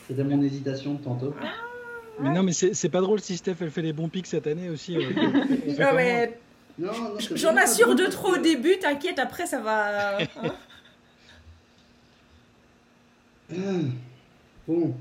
C'était 0.09 0.25
mon 0.25 0.41
hésitation 0.43 0.95
de 0.95 1.05
tantôt. 1.05 1.35
Mais 2.21 2.31
non, 2.33 2.43
mais 2.43 2.53
c'est 2.53 2.89
pas 2.89 3.01
drôle 3.01 3.21
si 3.21 3.37
Steph 3.37 3.57
elle 3.61 3.71
fait 3.71 3.83
les 3.83 3.93
bons 3.93 4.09
pics 4.09 4.27
cette 4.27 4.47
année 4.47 4.71
aussi. 4.71 4.97
euh, 4.97 5.11
Non, 5.79 5.93
mais 5.95 6.39
Non, 6.79 6.93
non, 6.93 7.15
c'est 7.21 7.37
j'en 7.37 7.57
assure 7.57 7.95
deux 7.95 8.09
trop 8.09 8.35
au 8.35 8.39
début, 8.39 8.79
t'inquiète, 8.79 9.19
après 9.19 9.47
ça 9.47 9.61
va. 9.61 10.19
hein. 10.21 10.27
Ah, 13.53 13.55
Bon, 14.67 14.95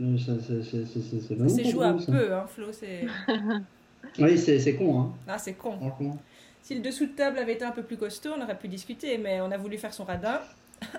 Euh, 0.00 0.16
c'est 0.18 1.36
pas 1.36 1.70
joué 1.70 1.84
un 1.84 1.98
ça. 2.00 2.12
peu, 2.12 2.34
hein, 2.34 2.46
Flo. 2.48 2.66
C'est... 2.72 3.06
Oui, 4.18 4.36
c'est 4.36 4.58
c'est 4.58 4.74
con, 4.74 5.00
hein, 5.00 5.12
Ah, 5.28 5.38
c'est 5.38 5.52
con. 5.52 5.76
franchement. 5.76 6.18
Si 6.62 6.74
le 6.74 6.80
dessous 6.80 7.06
de 7.06 7.12
table 7.12 7.38
avait 7.38 7.52
été 7.54 7.64
un 7.64 7.70
peu 7.70 7.82
plus 7.82 7.96
costaud, 7.96 8.30
on 8.36 8.42
aurait 8.42 8.58
pu 8.58 8.66
discuter, 8.68 9.16
mais 9.18 9.40
on 9.40 9.50
a 9.52 9.56
voulu 9.56 9.78
faire 9.78 9.94
son 9.94 10.04
radin. 10.04 10.40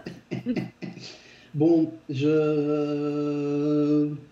Bon, 1.53 1.93
je, 2.09 2.25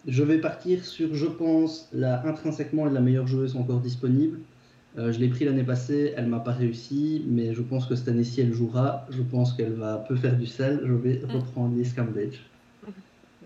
je 0.07 0.23
vais 0.23 0.39
partir 0.39 0.83
sur, 0.85 1.13
je 1.13 1.27
pense, 1.27 1.87
la 1.93 2.25
intrinsèquement 2.25 2.85
la 2.85 2.99
meilleure 2.99 3.27
joueuse 3.27 3.55
encore 3.55 3.79
disponible. 3.79 4.39
Euh, 4.97 5.11
je 5.11 5.19
l'ai 5.19 5.29
pris 5.29 5.45
l'année 5.45 5.63
passée, 5.63 6.13
elle 6.17 6.25
m'a 6.27 6.39
pas 6.39 6.51
réussi, 6.51 7.23
mais 7.29 7.53
je 7.53 7.61
pense 7.61 7.85
que 7.85 7.95
cette 7.95 8.07
année-ci 8.07 8.41
elle 8.41 8.51
jouera. 8.53 9.05
Je 9.11 9.21
pense 9.21 9.53
qu'elle 9.53 9.73
va 9.73 9.97
peu 10.07 10.15
faire 10.15 10.35
du 10.37 10.47
sel. 10.47 10.81
Je 10.83 10.93
vais 10.93 11.19
Mm. 11.19 11.25
reprendre 11.31 11.75
Liz 11.77 11.93
Cambridge. 11.93 12.39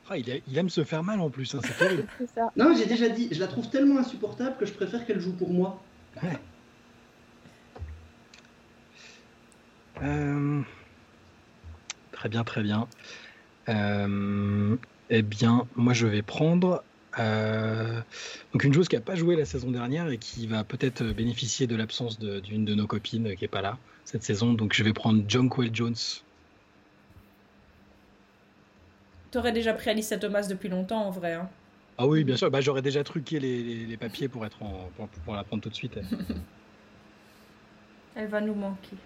Ah, 0.07 0.17
il, 0.17 0.31
a- 0.31 0.37
il 0.47 0.57
aime 0.57 0.69
se 0.69 0.83
faire 0.83 1.03
mal 1.03 1.19
en 1.19 1.29
plus, 1.29 1.53
hein, 1.53 1.59
c'est 1.63 1.77
terrible. 1.77 2.07
Ça. 2.33 2.49
Non, 2.55 2.73
j'ai 2.77 2.85
déjà 2.85 3.09
dit, 3.09 3.27
je 3.31 3.39
la 3.39 3.47
trouve 3.47 3.69
tellement 3.69 3.97
insupportable 3.99 4.55
que 4.57 4.65
je 4.65 4.73
préfère 4.73 5.05
qu'elle 5.05 5.19
joue 5.19 5.35
pour 5.35 5.51
moi. 5.51 5.83
Euh, 10.01 10.61
Très 12.11 12.29
bien, 12.29 12.43
très 12.43 12.63
bien. 12.63 12.87
Euh, 13.69 14.77
eh 15.09 15.21
bien, 15.21 15.67
moi 15.75 15.93
je 15.93 16.07
vais 16.07 16.21
prendre 16.21 16.83
euh, 17.19 18.01
donc 18.53 18.63
une 18.63 18.73
joueuse 18.73 18.87
qui 18.87 18.95
n'a 18.95 19.01
pas 19.01 19.15
joué 19.15 19.35
la 19.35 19.45
saison 19.45 19.71
dernière 19.71 20.07
et 20.09 20.17
qui 20.17 20.47
va 20.47 20.63
peut-être 20.63 21.03
bénéficier 21.03 21.67
de 21.67 21.75
l'absence 21.75 22.19
d'une 22.19 22.65
de, 22.65 22.75
nos 22.75 22.87
copines 22.87 23.35
qui 23.35 23.43
n'est 23.43 23.47
pas 23.47 23.61
là 23.61 23.77
cette 24.03 24.23
saison. 24.23 24.53
Donc 24.53 24.73
je 24.73 24.83
vais 24.83 24.93
prendre 24.93 25.23
Jonquel 25.27 25.73
Jones. 25.73 25.95
T'aurais 29.31 29.51
déjà 29.51 29.73
pris 29.73 29.89
Alissa 29.89 30.17
Thomas 30.17 30.47
depuis 30.47 30.69
longtemps, 30.69 31.05
en 31.07 31.11
vrai. 31.11 31.33
hein. 31.33 31.49
Ah 31.97 32.07
oui, 32.07 32.23
bien 32.23 32.35
sûr. 32.37 32.51
Bah, 32.51 32.61
J'aurais 32.61 32.81
déjà 32.81 33.03
truqué 33.03 33.39
les, 33.39 33.63
les- 33.63 33.85
les 33.85 33.97
papiers 33.97 34.27
pour, 34.27 34.45
être 34.45 34.61
en, 34.63 34.89
pour, 34.95 35.07
pour 35.09 35.35
la 35.35 35.43
prendre 35.43 35.63
tout 35.63 35.69
de 35.69 35.75
suite. 35.75 35.97
Elle 38.15 38.27
va 38.29 38.41
nous 38.41 38.55
manquer. 38.55 38.97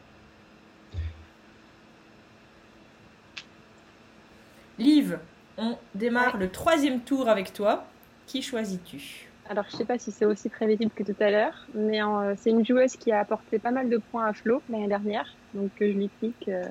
Liv, 4.80 5.20
on 5.58 5.78
démarre 5.94 6.38
le 6.38 6.50
troisième 6.50 7.02
tour 7.02 7.28
avec 7.30 7.54
toi. 7.54 7.84
Qui 8.26 8.42
choisis-tu 8.42 9.30
Alors 9.50 9.66
je 9.70 9.76
sais 9.78 9.86
pas 9.86 9.98
si 10.00 10.12
c'est 10.12 10.26
aussi 10.26 10.50
prévisible 10.50 10.92
que 10.92 11.04
tout 11.04 11.16
à 11.20 11.30
l'heure, 11.32 11.66
mais 11.74 12.02
euh, 12.02 12.34
c'est 12.38 12.52
une 12.52 12.66
joueuse 12.66 12.94
qui 12.94 13.12
a 13.12 13.20
apporté 13.20 13.60
pas 13.60 13.72
mal 13.72 13.90
de 13.90 13.98
points 13.98 14.26
à 14.28 14.34
Flo 14.34 14.64
l'année 14.70 14.88
dernière, 14.88 15.26
donc 15.54 15.74
que 15.76 15.86
je 15.88 15.98
lui 15.98 16.10
pique 16.22 16.48
euh, 16.48 16.62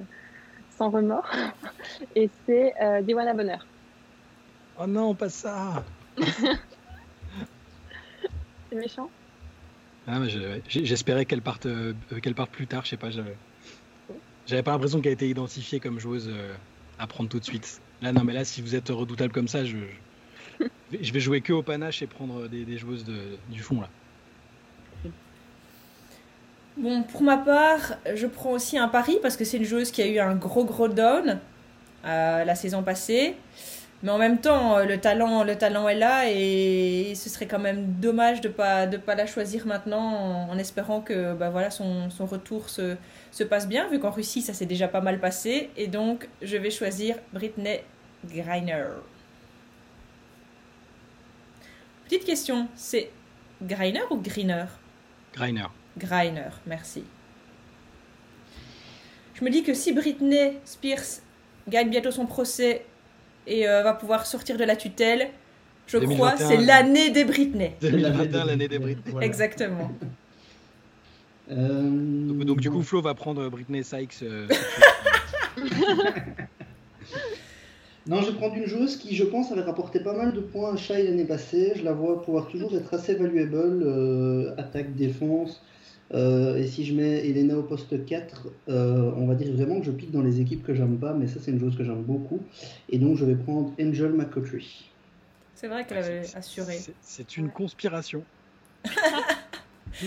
sans 0.71 0.91
remords. 0.91 1.29
Et 2.15 2.31
c'est 2.47 2.73
euh, 2.81 3.03
Diwana 3.03 3.35
Bonheur. 3.35 3.67
Oh 4.81 4.87
non, 4.87 5.15
pas 5.15 5.29
ça 5.29 5.85
C'est 8.71 8.77
méchant 8.77 9.11
Ah, 10.07 10.21
je- 10.29 10.61
J'espérais 10.69 11.27
qu'elle 11.27 11.43
parte, 11.43 11.67
euh, 11.67 11.93
qu'elle 12.23 12.35
parte 12.35 12.53
plus 12.53 12.67
tard, 12.69 12.85
je 12.85 12.91
sais 12.91 12.97
pas. 12.97 13.11
J'avais 13.11 13.37
j'avais 14.47 14.63
pas 14.63 14.71
l'impression 14.71 15.01
qu'elle 15.03 15.13
était 15.13 15.29
identifiée 15.29 15.79
comme 15.81 15.99
joueuse 15.99 16.29
euh, 16.29 16.55
à 16.99 17.07
prendre 17.07 17.29
tout 17.29 17.39
de 17.41 17.45
suite. 17.45 17.81
Là, 18.03 18.13
non, 18.13 18.25
mais 18.25 18.33
là, 18.33 18.45
si 18.45 18.63
vous 18.63 18.75
êtes 18.75 18.89
redoutable 18.89 19.33
comme 19.33 19.49
ça, 19.49 19.65
je, 19.65 19.77
vais 20.91 21.21
jouer 21.21 21.41
que 21.41 21.53
au 21.53 21.63
panache 21.63 22.03
et 22.03 22.07
prendre 22.07 22.49
des, 22.49 22.79
joueuses 22.79 23.05
du 23.51 23.61
fond 23.61 23.81
là. 23.81 23.89
Bon, 26.77 27.03
pour 27.03 27.23
ma 27.23 27.37
part, 27.37 27.95
je 28.15 28.29
prends 28.29 28.53
aussi 28.53 28.79
un 28.79 28.87
pari 28.87 29.19
parce 29.21 29.37
que 29.37 29.45
c'est 29.45 29.57
une 29.57 29.65
joueuse 29.65 29.91
qui 29.91 30.01
a 30.01 30.07
eu 30.07 30.21
un 30.21 30.37
gros 30.37 30.65
gros 30.65 30.87
down 30.87 31.41
euh, 32.05 32.45
la 32.45 32.55
saison 32.55 32.85
passée. 32.85 33.35
Mais 34.03 34.13
en 34.13 34.19
même 34.19 34.41
temps, 34.41 34.79
euh, 34.79 34.85
le 34.85 35.01
talent, 35.01 35.43
le 35.43 35.57
talent 35.59 35.89
est 35.89 35.97
là 35.97 36.31
et 36.31 37.15
ce 37.17 37.29
serait 37.29 37.47
quand 37.47 37.59
même 37.59 37.95
dommage 37.95 38.41
de 38.41 38.49
pas 38.49 38.87
de 38.87 38.97
pas 38.97 39.17
la 39.17 39.27
choisir 39.27 39.67
maintenant 39.67 39.99
en, 40.01 40.51
en 40.51 40.59
espérant 40.59 41.01
que 41.01 41.35
bah 41.35 41.51
voilà 41.51 41.71
son, 41.71 42.09
son 42.09 42.25
retour 42.27 42.69
se, 42.69 42.97
se 43.33 43.43
passe 43.43 43.67
bien 43.67 43.89
vu 43.89 43.99
qu'en 43.99 44.11
Russie 44.11 44.41
ça 44.41 44.55
s'est 44.55 44.67
déjà 44.67 44.87
pas 44.87 45.01
mal 45.01 45.19
passé 45.19 45.71
et 45.77 45.89
donc 45.89 46.29
je 46.43 46.57
vais 46.57 46.71
choisir 46.71 47.17
Britney 47.33 47.81
Griner. 48.25 48.85
Petite 52.05 52.25
question, 52.25 52.69
c'est 52.77 53.11
Griner 53.61 54.03
ou 54.11 54.17
Greener 54.17 54.67
Greiner. 55.35 55.67
Griner, 55.99 56.51
merci. 56.67 57.03
Je 59.35 59.45
me 59.45 59.51
dis 59.51 59.65
que 59.65 59.75
si 59.75 59.93
Britney 59.93 60.59
Spears 60.65 61.21
gagne 61.69 61.91
bientôt 61.91 62.11
son 62.13 62.27
procès 62.27 62.87
et 63.49 63.69
euh, 63.69 63.83
va 63.83 63.95
pouvoir 63.95 64.27
sortir 64.27 64.57
de 64.57 64.65
la 64.65 64.77
tutelle, 64.77 65.29
je 65.87 65.99
2021, 65.99 66.17
crois 66.17 66.37
c'est 66.37 66.57
l'année 66.59 67.11
des 67.11 67.25
Britney. 67.25 67.73
2021, 67.81 68.45
l'année 68.45 68.69
des 68.69 68.79
Britney. 68.79 69.03
Voilà. 69.13 69.27
Exactement. 69.31 69.91
Euh, 71.51 71.81
Donc, 71.83 72.45
donc, 72.45 72.61
du 72.61 72.71
coup, 72.71 72.83
Flo 72.83 73.01
va 73.01 73.15
prendre 73.15 73.49
Britney 73.49 73.83
Sykes. 73.83 74.23
euh, 74.23 74.47
Non, 78.07 78.23
je 78.23 78.31
vais 78.31 78.37
prendre 78.37 78.55
une 78.55 78.67
joueuse 78.67 78.97
qui, 78.97 79.15
je 79.15 79.25
pense, 79.25 79.53
avait 79.53 79.61
rapporté 79.63 80.01
pas 80.01 80.15
mal 80.15 80.33
de 80.33 80.41
points 80.41 80.73
à 80.73 80.77
Shai 80.77 81.03
l'année 81.05 81.27
passée. 81.27 81.73
Je 81.77 81.83
la 81.85 81.93
vois 81.93 82.23
pouvoir 82.23 82.49
toujours 82.49 82.75
être 82.75 82.95
assez 82.95 83.15
valuable, 83.15 83.83
euh, 83.83 84.55
attaque, 84.57 84.95
défense. 84.97 85.63
Euh, 86.15 86.57
et 86.57 86.67
si 86.67 86.85
je 86.87 86.95
mets 86.95 87.27
Elena 87.29 87.57
au 87.59 87.63
poste 87.63 88.05
4, 88.07 88.47
euh, 88.69 89.11
on 89.17 89.27
va 89.27 89.35
dire 89.35 89.53
vraiment 89.53 89.79
que 89.81 89.87
je 89.87 89.91
pique 89.91 90.11
dans 90.11 90.23
les 90.23 90.41
équipes 90.41 90.65
que 90.67 90.75
j'aime 90.75 90.99
pas, 90.99 91.13
mais 91.13 91.27
ça 91.27 91.39
c'est 91.43 91.51
une 91.51 91.59
joueuse 91.61 91.77
que 91.77 91.85
j'aime 91.85 92.03
beaucoup. 92.03 92.41
Et 92.89 92.99
donc 92.99 93.17
je 93.17 93.25
vais 93.27 93.35
prendre 93.35 93.73
Angel 93.81 94.13
McCautry. 94.13 94.91
C'est 95.55 95.69
vrai 95.69 95.85
qu'elle 95.85 95.99
avait 95.99 96.25
c'est- 96.25 96.37
assuré. 96.37 96.79
c'est- 97.03 97.37
une 97.37 97.51
conspiration. 97.51 98.23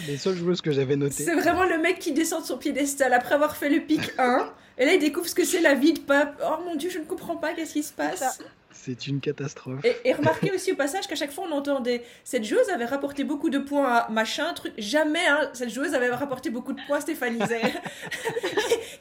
Les 0.08 0.18
seules 0.18 0.36
joueuses 0.38 0.62
que 0.62 0.72
j'avais 0.72 0.96
notées. 0.96 1.24
C'est 1.24 1.36
vraiment 1.36 1.66
le 1.66 1.78
mec 1.80 2.00
qui 2.00 2.14
descend 2.14 2.42
de 2.42 2.48
son 2.48 2.58
piédestal 2.58 3.12
après 3.14 3.36
avoir 3.36 3.56
fait 3.58 3.70
le 3.70 3.82
pic 3.82 4.00
1. 4.18 4.50
Et 4.78 4.86
là, 4.86 4.94
il 4.94 5.00
découvre 5.00 5.28
ce 5.28 5.36
que 5.36 5.44
c'est 5.44 5.60
la 5.60 5.74
vie 5.76 5.94
de 5.94 6.00
pape. 6.00 6.42
Oh 6.46 6.64
mon 6.66 6.76
dieu, 6.76 6.90
je 6.90 7.00
ne 7.00 7.04
comprends 7.04 7.36
pas, 7.36 7.54
qu'est-ce 7.54 7.74
qui 7.74 7.84
se 7.84 7.92
passe? 7.92 8.40
C'est 8.84 9.06
une 9.08 9.20
catastrophe. 9.20 9.84
et, 9.86 9.96
et 10.10 10.14
remarquez 10.14 10.52
aussi 10.52 10.72
au 10.72 10.76
passage 10.76 11.06
qu'à 11.08 11.16
chaque 11.16 11.32
fois 11.32 11.46
on 11.48 11.52
entendait 11.52 12.04
cette 12.24 12.44
joueuse 12.44 12.68
avait 12.70 12.86
rapporté 12.86 13.24
beaucoup 13.24 13.50
de 13.52 13.60
points 13.60 13.94
à 13.94 14.10
machin, 14.10 14.54
truc. 14.54 14.74
Jamais 14.78 15.26
hein, 15.28 15.50
cette 15.54 15.70
joueuse 15.70 15.94
avait 15.94 16.10
rapporté 16.10 16.50
beaucoup 16.50 16.74
de 16.74 16.82
points 16.88 16.98
à 16.98 17.02
Stéphanie 17.02 17.46
Zay. 17.46 17.62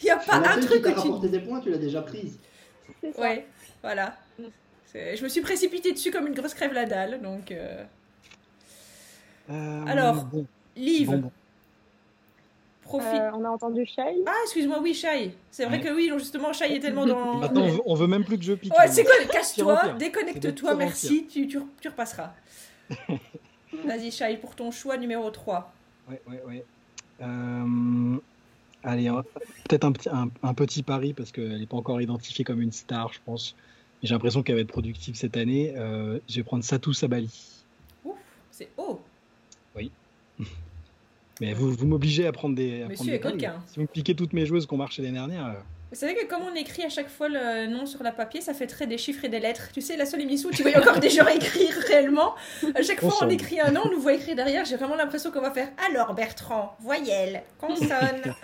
Il 0.03 0.05
n'y 0.05 0.11
a 0.11 0.17
pas 0.19 0.37
un 0.37 0.61
truc 0.61 0.71
qui 0.71 0.79
où 0.79 0.81
t'a 0.83 0.93
tu 0.93 0.99
rapporté 0.99 1.29
des 1.31 1.41
points, 1.41 1.61
tu 1.61 1.71
l'as 1.71 1.79
déjà 1.79 2.03
prise. 2.03 2.39
Ouais, 3.17 3.47
voilà. 3.83 4.17
Je 4.93 5.23
me 5.23 5.29
suis 5.29 5.41
précipitée 5.41 5.93
dessus 5.93 6.11
comme 6.11 6.27
une 6.27 6.35
grosse 6.35 6.53
crève 6.55 6.73
la 6.75 6.85
dalle, 6.85 7.23
donc. 7.23 7.51
euh, 7.53 7.83
Euh, 9.51 9.85
Alors, 9.87 10.25
bon, 10.25 10.47
Liv, 10.77 11.09
bon, 11.11 11.19
bon. 11.19 11.33
Profite. 12.99 13.21
Euh, 13.21 13.31
on 13.35 13.45
a 13.45 13.49
entendu 13.49 13.85
Shai. 13.87 14.17
Ah, 14.27 14.33
excuse-moi, 14.45 14.79
oui, 14.83 14.95
Shai. 14.95 15.33
C'est 15.51 15.65
vrai 15.65 15.79
Ouais. 15.79 15.83
que 15.85 15.95
oui, 15.95 16.11
justement, 16.19 16.53
Shai 16.53 16.75
est 16.77 16.81
tellement 16.81 17.07
dans. 17.07 17.37
Maintenant, 17.37 17.63
on 17.63 17.69
veut, 17.69 17.81
on 17.87 17.95
veut 17.95 18.07
même 18.07 18.25
plus 18.25 18.39
que 18.39 18.45
je 18.45 18.53
pique. 18.55 18.73
Ouais, 18.77 18.89
c'est 18.89 19.05
quoi 19.05 19.15
Casse-toi, 19.31 19.89
de 19.95 19.99
déconnecte-toi, 19.99 20.75
merci, 20.75 21.27
tu, 21.27 21.47
tu, 21.49 21.59
tu 21.81 21.89
repasseras. 21.89 22.33
Vas-y, 23.87 24.11
Shai, 24.11 24.37
pour 24.37 24.55
ton 24.55 24.71
choix 24.71 24.97
numéro 24.97 25.31
3. 25.31 25.73
Ouais, 26.11 26.21
ouais, 26.29 26.43
ouais. 26.47 26.65
Euh, 27.23 28.17
allez, 28.83 29.09
hein, 29.09 29.23
peut-être 29.69 29.85
un, 29.85 29.93
petit- 29.93 30.09
un, 30.09 30.29
un 30.43 30.55
petit 30.55 30.83
pari 30.83 31.13
parce 31.13 31.31
qu'elle 31.33 31.59
n'est 31.59 31.67
pas 31.67 31.77
encore 31.77 32.01
identifiée 32.01 32.45
comme 32.45 32.61
une 32.61 32.73
star, 32.73 33.13
je 33.13 33.21
pense. 33.25 33.55
Mais 34.03 34.09
J'ai 34.09 34.15
l'impression 34.15 34.43
qu'elle 34.43 34.57
va 34.57 34.63
être 34.63 34.69
productive 34.69 35.15
cette 35.15 35.37
année. 35.37 35.75
Euh, 35.77 36.19
je 36.29 36.37
vais 36.37 36.43
prendre 36.43 36.65
Satou 36.65 36.93
Sabali. 36.93 37.31
Ouf, 38.05 38.15
c'est 38.51 38.69
haut. 38.77 39.01
Mais 41.41 41.53
vous, 41.55 41.71
vous 41.73 41.87
m'obligez 41.87 42.27
à 42.27 42.33
prendre 42.33 42.55
des. 42.55 42.83
à 42.83 42.89
Monsieur 42.89 42.95
prendre 42.97 43.11
des 43.11 43.17
est 43.17 43.19
paris. 43.21 43.35
coquin. 43.35 43.63
Si 43.67 43.77
vous 43.77 43.83
me 43.83 43.87
piquez 43.87 44.15
toutes 44.15 44.33
mes 44.33 44.45
joueuses 44.47 44.67
qui 44.67 44.75
ont 44.75 44.79
marché 44.79 45.01
l'année 45.03 45.15
dernière. 45.15 45.47
euh, 45.47 45.53
Vous 45.91 45.97
savez 45.99 46.15
que 46.15 46.27
comme 46.27 46.43
on 46.43 46.55
écrit 46.55 46.83
à 46.85 46.89
chaque 46.91 47.09
fois 47.09 47.29
le 47.31 47.67
nom 47.67 47.87
sur 47.87 48.03
la 48.03 48.13
papier, 48.13 48.41
ça 48.43 48.53
fait 48.55 48.67
très 48.67 48.87
des 48.87 48.99
chiffres 48.99 49.25
et 49.25 49.29
des 49.31 49.41
lettres. 49.41 49.71
Tu 49.73 49.81
sais, 49.81 49.97
la 49.97 50.05
seule 50.07 50.21
émission 50.21 50.51
où 50.51 50.53
tu 50.53 50.63
vois 50.63 50.77
encore 50.79 51.01
des 51.01 51.09
gens 51.11 51.27
écrire 51.29 51.73
réellement. 51.89 52.35
À 52.75 52.83
chaque 52.83 53.01
fois, 53.01 53.15
on 53.23 53.29
écrit 53.31 53.59
un 53.61 53.71
nom, 53.71 53.81
on 53.87 53.91
nous 53.91 54.01
voit 54.01 54.13
écrire 54.15 54.37
derrière. 54.37 54.65
J'ai 54.67 54.77
vraiment 54.77 54.97
l'impression 54.97 55.31
qu'on 55.31 55.41
va 55.41 55.51
faire 55.51 55.69
Alors 55.91 56.15
Bertrand, 56.15 56.77
voyelle, 56.81 57.43
consonne. 57.59 58.21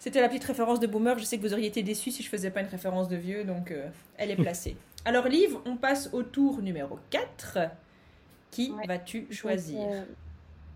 C'était 0.00 0.20
la 0.20 0.28
petite 0.28 0.44
référence 0.44 0.80
de 0.80 0.86
Boomer. 0.86 1.18
Je 1.18 1.24
sais 1.24 1.36
que 1.38 1.42
vous 1.42 1.52
auriez 1.52 1.66
été 1.66 1.82
déçus 1.82 2.10
si 2.12 2.22
je 2.22 2.28
faisais 2.28 2.50
pas 2.50 2.60
une 2.60 2.68
référence 2.68 3.08
de 3.08 3.16
vieux, 3.16 3.44
donc 3.44 3.70
euh, 3.72 3.88
elle 4.16 4.30
est 4.30 4.36
placée. 4.36 4.76
Alors, 5.04 5.26
Liv, 5.28 5.56
on 5.66 5.76
passe 5.76 6.10
au 6.12 6.22
tour 6.22 6.62
numéro 6.62 6.98
4. 7.10 7.58
Qui 8.50 8.70
Ouais. 8.72 8.86
vas-tu 8.86 9.26
choisir? 9.30 9.78
Donc, 9.80 9.92
euh, 9.92 10.02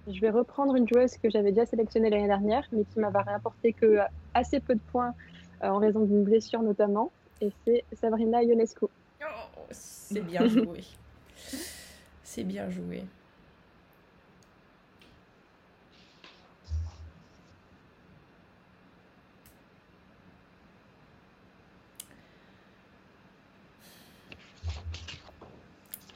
je 0.08 0.20
vais 0.20 0.30
reprendre 0.30 0.74
une 0.74 0.88
joueuse 0.88 1.16
que 1.16 1.30
j'avais 1.30 1.52
déjà 1.52 1.66
sélectionnée 1.66 2.10
l'année 2.10 2.26
dernière, 2.26 2.66
mais 2.72 2.84
qui 2.84 2.98
m'avait 2.98 3.18
rapporté 3.18 3.72
que 3.72 3.98
assez 4.34 4.60
peu 4.60 4.74
de 4.74 4.80
points 4.90 5.14
euh, 5.62 5.68
en 5.68 5.78
raison 5.78 6.00
d'une 6.00 6.24
blessure 6.24 6.62
notamment. 6.62 7.12
Et 7.40 7.50
c'est 7.64 7.84
Sabrina 7.92 8.42
Ionescu. 8.42 8.86
Oh, 8.86 9.60
c'est 9.70 10.24
bien 10.24 10.46
joué. 10.48 10.80
C'est 12.24 12.44
bien 12.44 12.68
joué. 12.70 13.04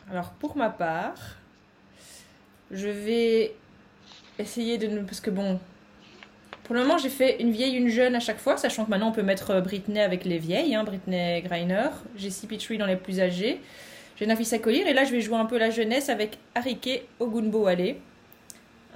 Alors 0.09 0.31
pour 0.31 0.57
ma 0.57 0.71
part, 0.71 1.37
je 2.71 2.88
vais 2.88 3.57
essayer 4.38 4.78
de. 4.78 5.00
Parce 5.00 5.21
que 5.21 5.31
bon, 5.31 5.59
pour 6.66 6.75
le 6.75 6.83
moment 6.83 6.99
j'ai 6.99 7.09
fait 7.09 7.40
une 7.40 7.52
vieille, 7.52 7.76
une 7.76 7.88
jeune 7.88 8.14
à 8.16 8.21
chaque 8.21 8.38
fois, 8.38 8.57
sachant 8.57 8.85
que 8.85 8.90
maintenant 8.90 9.11
on 9.11 9.12
peut 9.12 9.23
mettre 9.23 9.50
euh, 9.50 9.61
Britney 9.61 10.00
avec 10.00 10.25
les 10.25 10.38
vieilles, 10.38 10.75
hein, 10.75 10.83
Britney 10.85 11.40
Griner, 11.43 11.90
Jessie 12.16 12.47
Petrie 12.47 12.76
dans 12.76 12.87
les 12.87 12.97
plus 12.97 13.21
âgés, 13.21 13.61
j'ai 14.19 14.26
Nafisa 14.26 14.59
Kolir, 14.59 14.87
et 14.87 14.93
là 14.93 15.05
je 15.05 15.12
vais 15.12 15.21
jouer 15.21 15.37
un 15.37 15.45
peu 15.45 15.59
la 15.59 15.71
jeunesse 15.71 16.09
avec 16.09 16.38
Arike 16.55 17.02
Ogunbo 17.21 17.66
Ale. 17.66 17.95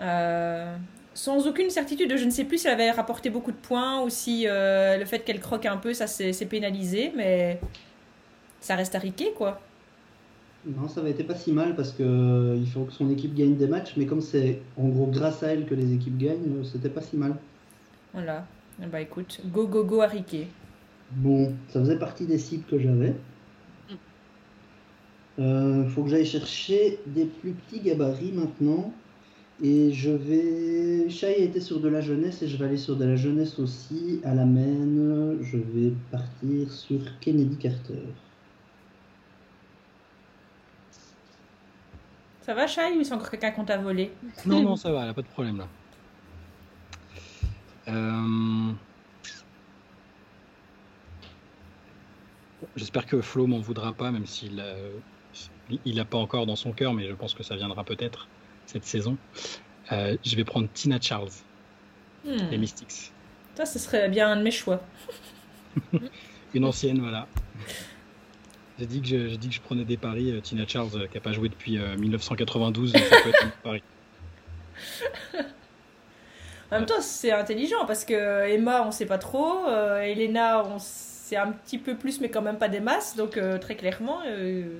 Euh, 0.00 0.74
sans 1.14 1.46
aucune 1.46 1.70
certitude, 1.70 2.16
je 2.16 2.24
ne 2.24 2.30
sais 2.30 2.44
plus 2.44 2.58
si 2.58 2.66
elle 2.66 2.72
avait 2.72 2.90
rapporté 2.90 3.30
beaucoup 3.30 3.52
de 3.52 3.56
points 3.56 4.00
ou 4.02 4.08
si 4.08 4.46
euh, 4.46 4.96
le 4.96 5.04
fait 5.04 5.20
qu'elle 5.20 5.40
croque 5.40 5.66
un 5.66 5.76
peu, 5.76 5.94
ça 5.94 6.06
c'est 6.06 6.46
pénalisé, 6.46 7.12
mais 7.14 7.60
ça 8.60 8.74
reste 8.74 8.94
Arike 8.94 9.34
quoi. 9.36 9.60
Non, 10.66 10.88
ça 10.88 11.00
avait 11.00 11.12
été 11.12 11.24
pas 11.24 11.34
si 11.34 11.52
mal 11.52 11.74
parce 11.74 11.92
que 11.92 12.02
euh, 12.02 12.56
il 12.56 12.68
faut 12.68 12.84
que 12.84 12.92
son 12.92 13.08
équipe 13.10 13.34
gagne 13.34 13.56
des 13.56 13.66
matchs, 13.66 13.94
mais 13.96 14.04
comme 14.04 14.20
c'est 14.20 14.60
en 14.76 14.88
gros 14.88 15.06
grâce 15.06 15.42
à 15.42 15.48
elle 15.48 15.64
que 15.64 15.74
les 15.74 15.94
équipes 15.94 16.18
gagnent, 16.18 16.58
euh, 16.58 16.64
c'était 16.64 16.90
pas 16.90 17.00
si 17.00 17.16
mal. 17.16 17.36
Voilà. 18.12 18.46
Bah 18.90 19.00
écoute, 19.00 19.40
go 19.46 19.66
go 19.66 19.84
go 19.84 20.00
Arike. 20.00 20.48
Bon, 21.12 21.52
ça 21.68 21.80
faisait 21.80 21.98
partie 21.98 22.26
des 22.26 22.38
cibles 22.38 22.64
que 22.64 22.78
j'avais. 22.78 23.14
Euh, 25.38 25.88
faut 25.88 26.02
que 26.02 26.10
j'aille 26.10 26.26
chercher 26.26 26.98
des 27.06 27.24
plus 27.24 27.52
petits 27.52 27.80
gabarits 27.80 28.32
maintenant. 28.32 28.92
Et 29.62 29.92
je 29.92 30.10
vais. 30.10 31.08
Shai 31.08 31.42
était 31.42 31.60
sur 31.60 31.80
de 31.80 31.88
la 31.88 32.00
jeunesse 32.00 32.42
et 32.42 32.48
je 32.48 32.56
vais 32.56 32.66
aller 32.66 32.76
sur 32.76 32.96
de 32.96 33.04
la 33.04 33.16
jeunesse 33.16 33.58
aussi. 33.58 34.20
À 34.24 34.34
la 34.34 34.44
main, 34.44 35.36
je 35.40 35.56
vais 35.56 35.92
partir 36.10 36.70
sur 36.72 37.00
Kennedy 37.20 37.56
Carter. 37.56 38.02
Ça 42.42 42.54
va 42.54 42.66
Shai 42.66 42.96
ou 42.98 43.04
c'est 43.04 43.12
encore 43.12 43.30
quelqu'un 43.30 43.50
qu'on 43.50 43.64
t'a 43.64 43.76
volé 43.78 44.12
Non, 44.46 44.62
non, 44.62 44.76
ça 44.76 44.90
va, 44.92 45.02
elle 45.04 45.10
a 45.10 45.14
pas 45.14 45.22
de 45.22 45.26
problème 45.28 45.58
là. 45.58 45.68
Euh, 47.88 48.72
J'espère 52.76 53.06
que 53.06 53.20
Flo 53.20 53.46
m'en 53.46 53.58
voudra 53.58 53.92
pas, 53.92 54.10
même 54.10 54.26
s'il 54.26 54.60
a... 54.60 54.74
il 55.84 55.96
l'a 55.96 56.04
pas 56.04 56.18
encore 56.18 56.46
dans 56.46 56.56
son 56.56 56.72
cœur, 56.72 56.92
mais 56.94 57.08
je 57.08 57.14
pense 57.14 57.34
que 57.34 57.42
ça 57.42 57.56
viendra 57.56 57.84
peut-être 57.84 58.28
cette 58.66 58.84
saison. 58.84 59.16
Euh, 59.92 60.16
je 60.24 60.36
vais 60.36 60.44
prendre 60.44 60.68
Tina 60.72 60.98
Charles, 61.00 61.30
Hmm. 62.22 62.50
les 62.50 62.58
Mystics. 62.58 63.12
Ça, 63.54 63.64
ce 63.64 63.78
serait 63.78 64.10
bien 64.10 64.30
un 64.30 64.36
de 64.36 64.42
mes 64.42 64.50
choix. 64.50 64.82
Une 66.54 66.66
ancienne, 66.66 67.00
voilà. 67.00 67.26
J'ai 68.80 68.86
dit, 68.86 69.00
que 69.02 69.06
je, 69.08 69.28
j'ai 69.28 69.36
dit 69.36 69.48
que 69.48 69.54
je 69.54 69.60
prenais 69.60 69.84
des 69.84 69.96
paris. 69.98 70.30
euh, 70.32 70.40
Tina 70.40 70.66
Charles, 70.66 70.88
euh, 70.94 71.06
qui 71.06 71.14
n'a 71.16 71.20
pas 71.20 71.32
joué 71.32 71.48
depuis 71.50 71.78
euh, 71.78 71.96
1992, 71.98 72.92
ça 72.92 72.98
peut 73.22 73.28
être 73.28 73.44
un 73.44 73.50
pari. 73.62 73.82
En 76.72 76.76
même 76.78 76.86
temps, 76.86 77.00
c'est 77.00 77.32
intelligent 77.32 77.84
parce 77.86 78.04
que 78.04 78.48
Emma, 78.48 78.82
on 78.86 78.90
sait 78.92 79.06
pas 79.06 79.18
trop. 79.18 79.66
euh, 79.66 80.00
Elena, 80.00 80.64
on 80.64 80.78
sait 80.78 81.36
un 81.36 81.50
petit 81.52 81.78
peu 81.78 81.96
plus, 81.96 82.20
mais 82.20 82.28
quand 82.30 82.42
même 82.42 82.58
pas 82.58 82.68
des 82.68 82.80
masses. 82.80 83.16
Donc, 83.16 83.36
euh, 83.36 83.58
très 83.58 83.74
clairement. 83.74 84.20
euh, 84.26 84.78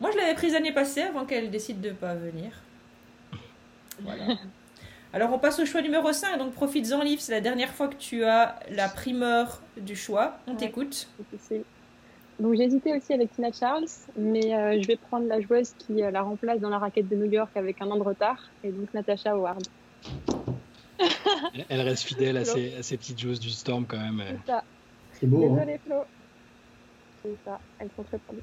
Moi, 0.00 0.10
je 0.12 0.18
l'avais 0.18 0.34
prise 0.34 0.52
l'année 0.52 0.72
passée 0.72 1.02
avant 1.02 1.24
qu'elle 1.24 1.50
décide 1.50 1.80
de 1.80 1.90
pas 1.90 2.14
venir. 2.14 2.50
Voilà. 4.00 4.24
Alors, 5.14 5.32
on 5.32 5.38
passe 5.38 5.60
au 5.60 5.66
choix 5.66 5.80
numéro 5.80 6.12
5. 6.12 6.38
Donc, 6.38 6.54
profites-en, 6.54 7.02
Liv. 7.02 7.20
C'est 7.20 7.32
la 7.32 7.40
dernière 7.40 7.70
fois 7.72 7.86
que 7.88 7.96
tu 7.96 8.24
as 8.24 8.58
la 8.70 8.88
primeur 8.88 9.62
du 9.76 9.94
choix. 9.94 10.38
On 10.48 10.52
Ouais. 10.52 10.56
t'écoute. 10.56 11.06
Donc 12.42 12.58
hésité 12.58 12.92
aussi 12.96 13.12
avec 13.12 13.30
Tina 13.30 13.52
Charles, 13.52 13.86
mais 14.18 14.52
euh, 14.56 14.76
je 14.82 14.86
vais 14.88 14.96
prendre 14.96 15.28
la 15.28 15.40
joueuse 15.40 15.74
qui 15.78 16.02
euh, 16.02 16.10
la 16.10 16.22
remplace 16.22 16.58
dans 16.58 16.70
la 16.70 16.78
raquette 16.78 17.08
de 17.08 17.14
New 17.14 17.30
York 17.30 17.56
avec 17.56 17.80
un 17.80 17.88
an 17.88 17.96
de 17.96 18.02
retard, 18.02 18.50
et 18.64 18.72
donc 18.72 18.92
Natasha 18.92 19.30
Howard. 19.30 19.62
Elle- 21.68 21.80
reste 21.82 22.02
fidèle 22.02 22.36
à 22.36 22.44
ses, 22.44 22.74
à 22.74 22.82
ses 22.82 22.96
petites 22.96 23.20
joueuses 23.20 23.38
du 23.38 23.50
Storm 23.50 23.86
quand 23.86 23.98
même. 23.98 24.20
C'est 24.44 24.50
ça. 24.50 24.64
C'est 25.12 25.26
beau. 25.28 25.44
hein. 25.52 25.54
Désolée 25.54 25.78
Flo. 25.86 26.02
C'est 27.24 27.36
ça, 27.44 27.60
elles 27.78 27.90
sont 27.94 28.02
très 28.02 28.18
fortes. 28.18 28.38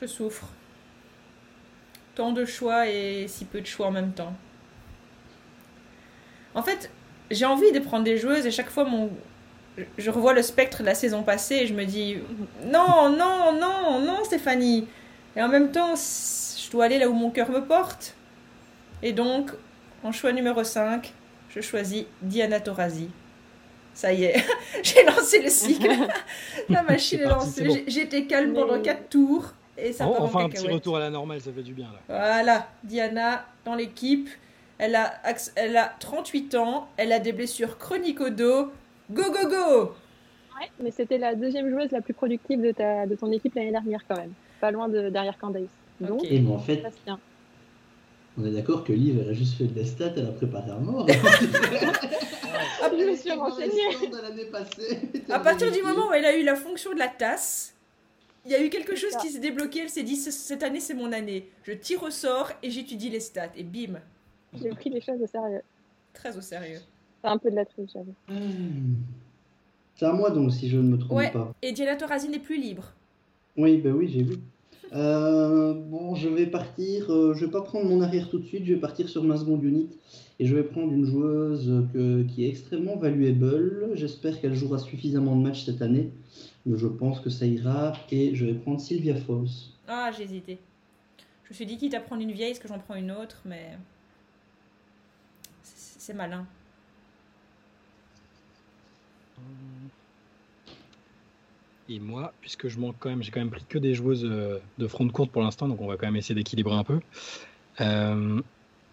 Je 0.00 0.06
souffre. 0.06 0.48
Tant 2.14 2.32
de 2.32 2.44
choix 2.44 2.88
et 2.88 3.26
si 3.28 3.44
peu 3.44 3.60
de 3.60 3.66
choix 3.66 3.86
en 3.86 3.92
même 3.92 4.12
temps. 4.12 4.34
En 6.54 6.62
fait, 6.62 6.90
j'ai 7.30 7.44
envie 7.44 7.70
de 7.72 7.78
prendre 7.78 8.04
des 8.04 8.18
joueuses 8.18 8.46
et 8.46 8.50
chaque 8.50 8.70
fois 8.70 8.84
mon 8.84 9.10
je 9.98 10.10
revois 10.10 10.34
le 10.34 10.42
spectre 10.42 10.80
de 10.80 10.86
la 10.86 10.94
saison 10.94 11.22
passée 11.22 11.56
et 11.56 11.66
je 11.66 11.74
me 11.74 11.84
dis 11.84 12.18
non, 12.66 13.08
non, 13.08 13.52
non, 13.52 14.00
non 14.00 14.24
Stéphanie. 14.24 14.86
Et 15.36 15.42
en 15.42 15.48
même 15.48 15.70
temps, 15.70 15.94
je 15.94 16.70
dois 16.70 16.86
aller 16.86 16.98
là 16.98 17.08
où 17.08 17.14
mon 17.14 17.30
cœur 17.30 17.50
me 17.50 17.64
porte. 17.64 18.14
Et 19.02 19.12
donc, 19.12 19.50
en 20.02 20.12
choix 20.12 20.32
numéro 20.32 20.62
5, 20.64 21.12
je 21.54 21.60
choisis 21.60 22.04
Diana 22.20 22.60
Taurasi. 22.60 23.08
Ça 23.94 24.12
y 24.12 24.24
est, 24.24 24.44
j'ai 24.82 25.04
lancé 25.04 25.42
le 25.42 25.50
cycle. 25.50 25.90
La 26.68 26.82
machine 26.82 27.20
est 27.20 27.26
lancée. 27.26 27.84
J'étais 27.86 28.24
calme 28.24 28.54
pendant 28.54 28.80
4 28.80 29.08
tours 29.08 29.54
et 29.82 29.92
ça 29.92 30.06
Oh, 30.08 30.12
part 30.12 30.22
en 30.22 30.24
enfin 30.24 30.44
un 30.44 30.48
petit 30.48 30.68
retour 30.68 30.96
à 30.96 31.00
la 31.00 31.10
normale, 31.10 31.40
ça 31.40 31.52
fait 31.52 31.62
du 31.62 31.74
bien 31.74 31.88
là. 31.92 32.00
Voilà, 32.08 32.68
Diana 32.84 33.46
dans 33.64 33.74
l'équipe. 33.74 34.28
Elle 34.78 34.94
a, 34.94 35.12
elle 35.56 35.76
a 35.76 35.92
38 36.00 36.54
ans, 36.54 36.88
elle 36.96 37.12
a 37.12 37.18
des 37.18 37.32
blessures 37.32 37.76
chroniques 37.76 38.20
au 38.20 38.30
dos. 38.30 38.70
Go, 39.10 39.22
go, 39.24 39.48
go 39.48 39.82
Ouais, 40.58 40.70
mais 40.82 40.90
c'était 40.90 41.18
la 41.18 41.34
deuxième 41.34 41.70
joueuse 41.70 41.90
la 41.90 42.00
plus 42.00 42.14
productive 42.14 42.62
de, 42.62 42.72
ta, 42.72 43.06
de 43.06 43.14
ton 43.14 43.30
équipe 43.30 43.54
l'année 43.54 43.72
dernière 43.72 44.00
quand 44.08 44.16
même. 44.16 44.32
Pas 44.58 44.70
loin 44.70 44.88
de, 44.88 45.10
derrière 45.10 45.36
Candace. 45.38 45.68
Donc. 46.00 46.24
Et 46.24 46.38
bon, 46.38 46.54
en 46.54 46.58
fait, 46.58 46.80
ça 46.80 46.90
se 46.90 46.96
tient. 47.04 47.18
on 48.38 48.44
est 48.46 48.52
d'accord 48.52 48.84
que 48.84 48.94
Liv, 48.94 49.18
elle 49.22 49.28
a 49.28 49.32
juste 49.34 49.58
fait 49.58 49.64
des 49.64 49.84
stats, 49.84 50.12
elle 50.16 50.26
a 50.26 50.32
préparé 50.32 50.70
à 50.70 50.76
mort. 50.76 51.06
Ah, 52.82 52.88
je 52.90 53.04
me 53.04 53.14
suis 53.14 53.30
renseignée. 53.32 53.96
À 55.28 55.38
partir 55.38 55.70
du 55.70 55.82
moment 55.82 56.08
où 56.08 56.12
elle 56.12 56.24
a 56.24 56.36
eu 56.36 56.42
la 56.42 56.54
fonction 56.56 56.94
de 56.94 56.98
la 56.98 57.08
tasse, 57.08 57.74
il 58.46 58.52
y 58.52 58.54
a 58.54 58.64
eu 58.64 58.68
quelque 58.70 58.96
chose 58.96 59.10
ça. 59.12 59.18
qui 59.20 59.28
s'est 59.28 59.40
débloqué. 59.40 59.80
Elle 59.82 59.88
s'est 59.90 60.02
dit 60.02 60.16
Ce- 60.16 60.30
cette 60.30 60.62
année 60.62 60.80
c'est 60.80 60.94
mon 60.94 61.12
année. 61.12 61.48
Je 61.64 61.72
tire 61.72 62.02
au 62.02 62.10
sort 62.10 62.50
et 62.62 62.70
j'étudie 62.70 63.10
les 63.10 63.20
stats. 63.20 63.52
Et 63.56 63.62
bim, 63.64 63.98
J'ai 64.60 64.70
pris 64.70 64.90
les 64.90 65.00
choses 65.00 65.20
au 65.22 65.26
sérieux. 65.26 65.62
très 66.14 66.36
au 66.36 66.40
sérieux. 66.40 66.80
C'est 67.22 67.28
un 67.28 67.38
peu 67.38 67.50
de 67.50 67.56
la 67.56 67.64
triche, 67.66 67.90
j'avoue. 67.92 68.14
Hmm. 68.28 68.94
C'est 69.94 70.06
à 70.06 70.12
moi 70.12 70.30
donc, 70.30 70.52
si 70.52 70.68
je 70.68 70.78
ne 70.78 70.82
me 70.88 70.96
trompe 70.98 71.18
Ouais. 71.18 71.30
pas. 71.30 71.52
Et 71.60 71.72
Diana 71.72 71.96
Taurasi 71.96 72.28
n'est 72.30 72.38
plus 72.38 72.58
libre. 72.60 72.92
Oui, 73.56 73.76
bah 73.78 73.90
oui, 73.90 74.08
j'ai 74.08 74.22
vu. 74.22 74.36
Euh, 74.92 75.74
bon, 75.74 76.14
je 76.14 76.28
vais 76.28 76.46
partir. 76.46 77.10
euh, 77.12 77.34
je 77.34 77.44
vais 77.44 77.50
pas 77.50 77.60
prendre 77.62 77.88
mon 77.88 78.00
arrière 78.00 78.28
tout 78.30 78.38
de 78.38 78.46
suite. 78.46 78.64
Je 78.64 78.72
vais 78.74 78.80
partir 78.80 79.08
sur 79.08 79.22
ma 79.22 79.36
seconde 79.36 79.62
unit 79.62 79.88
et 80.40 80.46
je 80.46 80.54
vais 80.56 80.62
prendre 80.64 80.92
une 80.92 81.04
joueuse 81.04 81.86
que- 81.92 82.22
qui 82.24 82.44
est 82.44 82.48
extrêmement 82.48 82.96
valuable. 82.96 83.90
J'espère 83.94 84.40
qu'elle 84.40 84.54
jouera 84.54 84.78
suffisamment 84.78 85.36
de 85.36 85.42
matchs 85.42 85.64
cette 85.66 85.82
année, 85.82 86.10
je 86.66 86.86
pense 86.86 87.20
que 87.20 87.30
ça 87.30 87.46
ira. 87.46 87.92
Et 88.10 88.34
je 88.34 88.46
vais 88.46 88.54
prendre 88.54 88.80
Sylvia 88.80 89.14
Falls. 89.14 89.48
Ah, 89.88 90.10
j'ai 90.16 90.24
hésité. 90.24 90.58
Je 91.44 91.50
me 91.50 91.54
suis 91.54 91.66
dit 91.66 91.76
quitte 91.76 91.94
à 91.94 92.00
prendre 92.00 92.22
une 92.22 92.32
vieille, 92.32 92.52
est-ce 92.52 92.60
que 92.60 92.68
j'en 92.68 92.78
prends 92.78 92.94
une 92.94 93.10
autre 93.10 93.42
Mais. 93.44 93.76
C'est 95.62 96.14
malin. 96.14 96.46
Et 101.88 101.98
moi, 101.98 102.32
puisque 102.40 102.68
je 102.68 102.78
manque 102.78 102.94
quand 103.00 103.10
même, 103.10 103.22
j'ai 103.22 103.32
quand 103.32 103.40
même 103.40 103.50
pris 103.50 103.64
que 103.68 103.76
des 103.76 103.94
joueuses 103.94 104.24
euh, 104.24 104.60
de 104.78 104.86
front 104.86 105.04
de 105.04 105.10
courte 105.10 105.32
pour 105.32 105.42
l'instant, 105.42 105.66
donc 105.66 105.80
on 105.80 105.88
va 105.88 105.96
quand 105.96 106.06
même 106.06 106.14
essayer 106.14 106.36
d'équilibrer 106.36 106.76
un 106.76 106.84
peu. 106.84 107.00
Euh, 107.80 108.40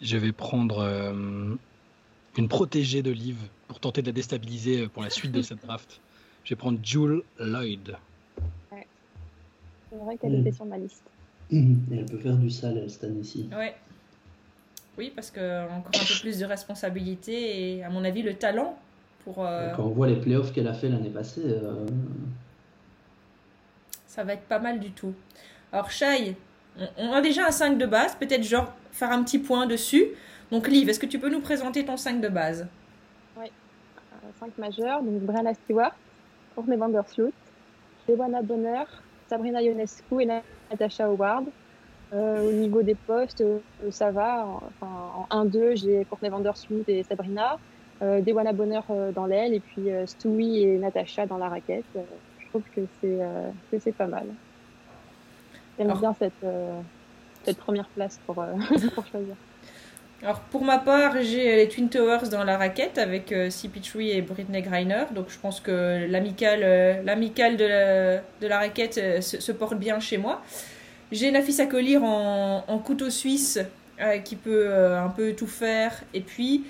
je 0.02 0.18
vais 0.18 0.32
prendre 0.32 0.80
euh, 0.80 1.56
une 2.38 2.48
protégée 2.48 3.04
de 3.04 3.12
Liv 3.12 3.38
pour 3.68 3.80
tenter 3.80 4.02
de 4.02 4.08
la 4.08 4.14
déstabiliser 4.14 4.88
pour 4.88 5.04
la 5.04 5.12
suite 5.12 5.32
de 5.32 5.44
cette 5.44 5.64
draft. 5.64 6.02
Je 6.48 6.54
vais 6.54 6.60
prendre 6.60 6.80
Jewel 6.82 7.24
Lloyd. 7.40 7.98
C'est 8.72 9.98
vrai 9.98 10.16
qu'elle 10.16 10.32
Mm. 10.32 10.40
était 10.48 10.52
sur 10.54 10.64
ma 10.64 10.78
liste. 10.78 11.04
Et 11.52 11.66
elle 11.92 12.06
peut 12.06 12.18
faire 12.20 12.38
du 12.38 12.50
sale, 12.50 12.78
elle, 12.78 12.90
cette 12.90 13.04
année-ci. 13.04 13.50
Ouais. 13.54 13.76
Oui, 14.98 15.12
parce 15.14 15.30
que 15.30 15.66
encore 15.70 15.92
un 15.94 16.06
peu 16.06 16.20
plus 16.22 16.40
de 16.40 16.46
responsabilité 16.46 17.76
et 17.76 17.84
à 17.84 17.90
mon 17.90 18.02
avis 18.06 18.22
le 18.22 18.36
talent 18.36 18.80
pour. 19.26 19.46
euh, 19.46 19.74
Quand 19.76 19.84
on 19.84 19.90
voit 19.90 20.08
les 20.08 20.16
playoffs 20.16 20.54
qu'elle 20.54 20.70
a 20.70 20.74
fait 20.74 20.88
l'année 20.88 21.10
passée, 21.10 21.42
euh, 21.44 21.86
ça 24.08 24.24
va 24.24 24.32
être 24.34 24.44
pas 24.44 24.60
mal 24.60 24.80
du 24.80 24.92
tout. 24.92 25.14
Alors 25.74 25.92
Shai, 25.92 26.38
on, 26.98 27.12
a 27.12 27.20
déjà 27.20 27.46
un 27.48 27.52
5 27.52 27.78
de 27.78 27.86
base, 27.86 28.16
peut-être 28.16 28.44
genre 28.44 28.74
faire 28.94 29.12
un 29.12 29.22
petit 29.22 29.40
point 29.40 29.68
dessus. 29.68 30.06
Donc 30.50 30.70
Liv, 30.70 30.88
est-ce 30.88 31.00
que 31.00 31.06
tu 31.06 31.20
peux 31.20 31.30
nous 31.30 31.42
présenter 31.42 31.84
ton 31.84 31.98
5 31.98 32.22
de 32.22 32.30
base? 32.30 32.68
5 34.40 34.58
majeurs, 34.58 35.02
donc 35.04 35.22
Brianna 35.22 35.54
Stewart, 35.54 35.96
Courtney 36.58 36.76
Vandersloot, 36.76 37.34
Dewana 38.10 38.42
Bonner, 38.42 38.86
Sabrina 39.30 39.62
Ionescu 39.62 40.22
et 40.22 40.26
Natasha 40.26 41.06
Howard. 41.06 41.46
Euh, 42.14 42.50
au 42.50 42.52
niveau 42.52 42.82
des 42.82 42.96
postes, 42.96 43.42
euh, 43.42 43.60
ça 43.92 44.10
va. 44.10 44.48
Enfin, 44.48 45.28
en 45.30 45.46
1-2, 45.46 45.76
j'ai 45.76 46.04
Courtney 46.06 46.30
Vandersloot 46.30 46.84
et 46.88 47.04
Sabrina. 47.04 47.60
Euh, 48.02 48.22
Dewana 48.22 48.54
Bonner 48.54 48.80
euh, 48.90 49.12
dans 49.12 49.28
l'aile 49.28 49.54
et 49.54 49.60
puis 49.60 49.90
Stewie 50.08 50.64
et 50.64 50.80
Natasha 50.80 51.28
dans 51.28 51.38
la 51.38 51.50
raquette. 51.50 51.86
Je 52.40 52.48
trouve 52.48 52.64
que 52.76 52.82
c'est 53.02 53.20
que 53.72 53.78
c'est 53.78 53.92
pas 53.92 54.08
mal. 54.08 54.26
J'aime 55.78 55.94
bien 55.94 56.16
cette, 56.18 56.46
cette 57.44 57.58
première 57.58 57.88
place 57.90 58.20
pour, 58.26 58.36
pour 58.96 59.06
choisir. 59.06 59.36
Alors 60.24 60.40
pour 60.40 60.64
ma 60.64 60.80
part, 60.80 61.14
j'ai 61.22 61.56
les 61.58 61.70
Twin 61.70 61.90
Towers 61.90 62.30
dans 62.32 62.44
la 62.44 62.58
raquette 62.58 62.98
avec 62.98 63.32
euh, 63.32 63.50
CP3 63.50 64.02
et 64.02 64.22
Britney 64.24 64.64
Griner. 64.64 65.04
Donc 65.14 65.26
je 65.30 65.38
pense 65.38 65.60
que 65.60 66.08
l'amicale 66.10 66.62
euh, 66.64 67.02
de, 67.04 67.66
la, 67.66 68.18
de 68.42 68.48
la 68.48 68.58
raquette 68.58 68.98
euh, 68.98 69.22
se, 69.22 69.52
porte 69.52 69.76
bien 69.78 70.00
chez 70.00 70.18
moi. 70.18 70.42
J'ai 71.12 71.30
Nafisa 71.30 71.68
Collier 71.68 71.98
en, 71.98 72.64
en 72.68 72.80
couteau 72.80 73.12
suisse 73.12 73.60
euh, 74.02 74.18
qui 74.18 74.36
peut 74.36 74.66
euh, 74.70 75.00
un 75.00 75.10
peu 75.10 75.34
tout 75.34 75.46
faire. 75.48 76.02
Et 76.16 76.22
puis 76.22 76.64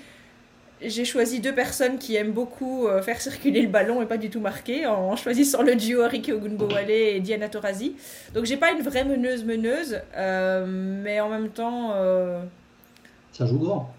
j'ai 0.82 1.06
choisi 1.06 1.40
deux 1.40 1.54
personnes 1.54 1.98
qui 1.98 2.14
aiment 2.16 2.30
beaucoup 2.30 2.86
faire 3.02 3.20
circuler 3.20 3.62
le 3.62 3.68
ballon 3.68 4.00
et 4.00 4.06
pas 4.06 4.16
du 4.16 4.30
tout 4.30 4.38
marquer 4.38 4.86
en 4.86 5.16
choisissant 5.16 5.62
le 5.62 5.74
duo 5.74 6.06
Ricky 6.06 6.32
Ogunbowale 6.32 6.88
et 6.88 7.18
Diana 7.18 7.48
Taurasi. 7.48 7.96
Donc 8.32 8.44
j'ai 8.44 8.56
pas 8.56 8.70
une 8.70 8.82
vraie 8.82 9.04
meneuse 9.04 9.42
meneuse, 9.44 10.00
euh, 10.16 10.66
mais 10.68 11.18
en 11.18 11.30
même 11.30 11.48
temps... 11.48 11.94
ça 13.38 13.46
joue 13.46 13.58
grand. 13.58 13.94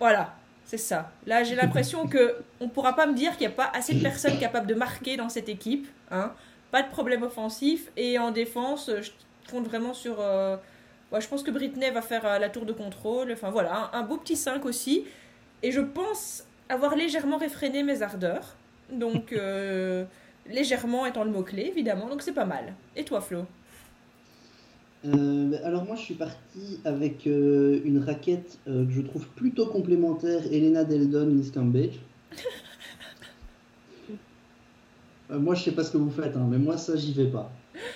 voilà, 0.00 0.34
c'est 0.64 0.78
ça. 0.78 1.12
Là, 1.26 1.42
j'ai 1.44 1.54
l'impression 1.54 2.06
que 2.08 2.44
on 2.60 2.68
pourra 2.68 2.94
pas 2.94 3.06
me 3.06 3.14
dire 3.14 3.32
qu'il 3.36 3.46
n'y 3.46 3.52
a 3.52 3.56
pas 3.56 3.70
assez 3.74 3.94
de 3.94 4.00
personnes 4.00 4.38
capables 4.38 4.66
de 4.66 4.74
marquer 4.74 5.16
dans 5.16 5.28
cette 5.28 5.48
équipe. 5.48 5.88
Hein. 6.10 6.34
Pas 6.70 6.82
de 6.82 6.88
problème 6.90 7.22
offensif. 7.22 7.90
Et 7.96 8.18
en 8.18 8.30
défense, 8.30 8.90
je 9.00 9.10
compte 9.50 9.66
vraiment 9.66 9.94
sur. 9.94 10.16
euh, 10.20 10.56
je 11.18 11.26
pense 11.28 11.42
que 11.42 11.50
Britney 11.50 11.90
va 11.90 12.02
faire 12.02 12.26
euh, 12.26 12.38
la 12.38 12.48
tour 12.50 12.66
de 12.66 12.72
contrôle. 12.72 13.32
Enfin 13.32 13.50
voilà, 13.50 13.90
un, 13.94 14.00
un 14.00 14.02
beau 14.02 14.16
petit 14.18 14.36
5 14.36 14.64
aussi. 14.66 15.04
Et 15.62 15.72
je 15.72 15.80
pense 15.80 16.44
avoir 16.68 16.96
légèrement 16.96 17.38
réfréné 17.38 17.82
mes 17.82 18.02
ardeurs. 18.02 18.56
Donc, 18.90 19.32
euh, 19.32 20.04
légèrement 20.46 21.06
étant 21.06 21.24
le 21.24 21.30
mot-clé, 21.30 21.62
évidemment. 21.66 22.08
Donc, 22.08 22.22
c'est 22.22 22.32
pas 22.34 22.44
mal. 22.44 22.74
Et 22.96 23.04
toi, 23.04 23.20
Flo? 23.20 23.46
Euh, 25.06 25.58
alors 25.64 25.84
moi 25.84 25.94
je 25.96 26.00
suis 26.00 26.14
parti 26.14 26.80
avec 26.84 27.26
euh, 27.26 27.80
une 27.84 27.98
raquette 27.98 28.58
euh, 28.68 28.84
que 28.86 28.92
je 28.92 29.00
trouve 29.02 29.26
plutôt 29.28 29.66
complémentaire, 29.66 30.42
Elena 30.50 30.84
Deldon, 30.84 31.26
Miss 31.26 31.50
Cambridge. 31.50 31.96
Euh, 35.32 35.40
moi 35.40 35.56
je 35.56 35.64
sais 35.64 35.72
pas 35.72 35.82
ce 35.82 35.90
que 35.90 35.96
vous 35.96 36.08
faites, 36.08 36.36
hein, 36.36 36.46
mais 36.48 36.56
moi 36.56 36.76
ça 36.76 36.94
j'y 36.94 37.12
vais 37.12 37.26
pas. 37.26 37.50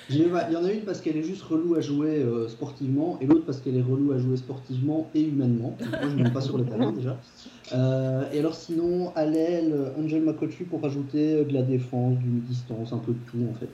J'y 0.09 0.25
vais 0.25 0.31
pas. 0.31 0.49
Il 0.51 0.55
y 0.55 0.57
en 0.57 0.65
a 0.65 0.73
une 0.73 0.81
parce 0.81 1.01
qu'elle 1.01 1.17
est 1.17 1.23
juste 1.23 1.43
relou 1.43 1.77
à 1.77 1.81
jouer 1.81 2.27
sportivement, 2.49 3.19
et 3.21 3.27
l'autre 3.27 3.47
parce 3.47 3.61
qu'elle 3.61 3.77
est 3.77 3.83
relou 3.83 4.11
à 4.11 4.19
jouer 4.19 4.37
sportivement 4.37 5.09
et 5.15 5.23
humainement. 5.23 5.77
Donc, 5.79 5.91
moi 5.91 6.11
je 6.11 6.25
ne 6.25 6.29
pas 6.31 6.41
sur 6.41 6.59
le 6.59 6.65
talent 6.65 6.91
déjà. 6.91 7.17
Et 8.33 8.39
alors 8.41 8.57
sinon 8.57 9.13
à 9.15 9.27
l'aile, 9.27 9.93
Angel 9.97 10.23
Makochu 10.23 10.65
pour 10.65 10.83
rajouter 10.83 11.35
euh, 11.35 11.45
de 11.45 11.53
la 11.53 11.63
défense, 11.63 12.19
d'une 12.19 12.41
distance, 12.41 12.93
un 12.93 12.99
peu 12.99 13.13
de 13.13 13.19
tout 13.31 13.47
en 13.49 13.55
fait. 13.55 13.71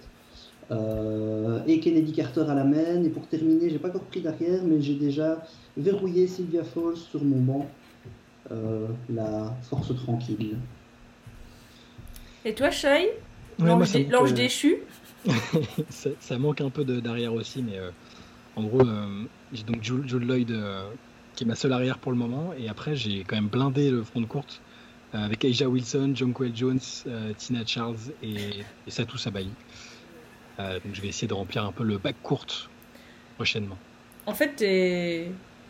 Euh, 0.71 1.61
et 1.67 1.79
Kennedy 1.81 2.13
Carter 2.13 2.45
à 2.49 2.55
la 2.55 2.65
main. 2.65 3.03
Et 3.05 3.09
pour 3.09 3.27
terminer, 3.29 3.71
j'ai 3.71 3.79
pas 3.79 3.89
encore 3.89 4.03
pris 4.03 4.21
d'arrière, 4.21 4.63
mais 4.65 4.81
j'ai 4.81 4.95
déjà 4.95 5.43
verrouillé 5.77 6.27
Sylvia 6.27 6.65
Falls 6.65 6.97
sur 6.97 7.23
mon 7.23 7.39
banc. 7.41 7.67
Euh, 8.53 8.87
la 9.09 9.57
force 9.63 9.95
tranquille. 9.97 10.57
Et 12.45 12.55
toi, 12.55 12.71
Shai? 12.71 13.11
Ouais, 13.59 13.67
L'ange 13.69 13.93
dé- 13.93 14.09
euh, 14.13 14.33
déchu? 14.33 14.77
Ça, 15.91 16.11
ça 16.21 16.39
manque 16.39 16.61
un 16.61 16.71
peu 16.71 16.85
de- 16.85 17.01
d'arrière 17.01 17.35
aussi, 17.35 17.63
mais 17.63 17.79
euh, 17.79 17.91
en 18.55 18.63
gros, 18.65 18.83
euh, 18.87 19.25
j'ai 19.53 19.65
donc 19.65 19.83
Jules, 19.83 20.09
Jules 20.09 20.25
Lloyd 20.27 20.51
euh, 20.53 20.89
qui 21.35 21.43
est 21.43 21.47
ma 21.47 21.57
seule 21.57 21.73
arrière 21.73 21.99
pour 21.99 22.13
le 22.13 22.19
moment. 22.19 22.53
Et 22.57 22.69
après, 22.69 22.95
j'ai 22.95 23.25
quand 23.25 23.35
même 23.35 23.49
blindé 23.49 23.91
le 23.91 24.03
front 24.05 24.21
de 24.21 24.27
courte 24.27 24.61
avec 25.13 25.45
Aja 25.45 25.69
Wilson, 25.69 26.13
Jonquel 26.15 26.55
Jones, 26.55 26.79
euh, 27.07 27.33
Tina 27.37 27.65
Charles 27.67 27.97
et, 28.23 28.35
et 28.87 28.91
Satou 28.91 29.17
Sabai. 29.17 29.47
Euh, 30.59 30.75
donc 30.85 30.95
je 30.95 31.01
vais 31.03 31.09
essayer 31.09 31.29
de 31.29 31.35
remplir 31.35 31.65
un 31.65 31.73
peu 31.73 31.85
le 31.85 31.99
bac 31.99 32.17
courte 32.23 32.71
prochainement. 33.37 33.79
En 34.27 34.35
fait, 34.35 34.57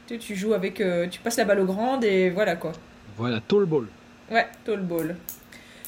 tu 0.07 0.19
tu 0.19 0.37
joues 0.37 0.55
avec. 0.55 0.81
euh, 0.81 1.09
tu 1.09 1.21
passes 1.21 1.37
la 1.37 1.45
balle 1.45 1.61
aux 1.61 1.67
grandes 1.67 2.05
et 2.05 2.31
voilà 2.31 2.57
quoi. 2.57 2.73
Voilà, 3.17 3.41
tall 3.41 3.65
ball. 3.65 3.87
Ouais, 4.31 4.47
tall 4.65 4.83
ball. 4.83 5.17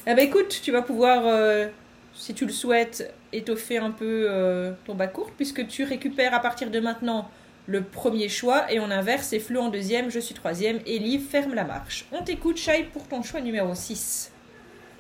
Eh 0.07 0.15
ben 0.15 0.27
écoute, 0.27 0.61
tu 0.63 0.73
vas 0.73 0.83
pouvoir, 0.83 1.23
euh, 1.27 1.69
si 2.15 2.35
tu 2.35 2.47
le 2.47 2.53
souhaites, 2.53 3.15
étoffer 3.33 3.77
un 3.79 3.91
peu 3.91 4.27
euh, 4.29 4.73
ton 4.87 4.95
bas 4.95 5.07
court, 5.09 5.31
puisque 5.37 5.67
tu 5.69 5.85
récupères 5.85 6.35
à 6.35 6.41
partir 6.41 6.71
de 6.71 6.81
maintenant 6.81 7.31
le 7.67 7.83
premier 7.83 8.31
choix, 8.31 8.73
et 8.73 8.81
on 8.81 8.91
inverse, 8.91 9.27
c'est 9.29 9.41
Flo 9.41 9.61
en 9.61 9.69
deuxième, 9.69 10.11
je 10.11 10.19
suis 10.19 10.35
troisième, 10.35 10.79
et 10.87 10.99
Liv 10.99 11.29
ferme 11.29 11.53
la 11.53 11.65
marche. 11.65 12.07
On 12.13 12.23
t'écoute, 12.23 12.57
Shai, 12.57 12.89
pour 12.93 13.07
ton 13.07 13.23
choix 13.23 13.43
numéro 13.43 13.75
6. 13.75 14.33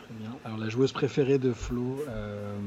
Très 0.04 0.14
bien. 0.20 0.36
Alors 0.44 0.58
la 0.58 0.68
joueuse 0.68 0.92
préférée 0.92 1.38
de 1.38 1.54
Flo, 1.54 2.04
euh, 2.08 2.58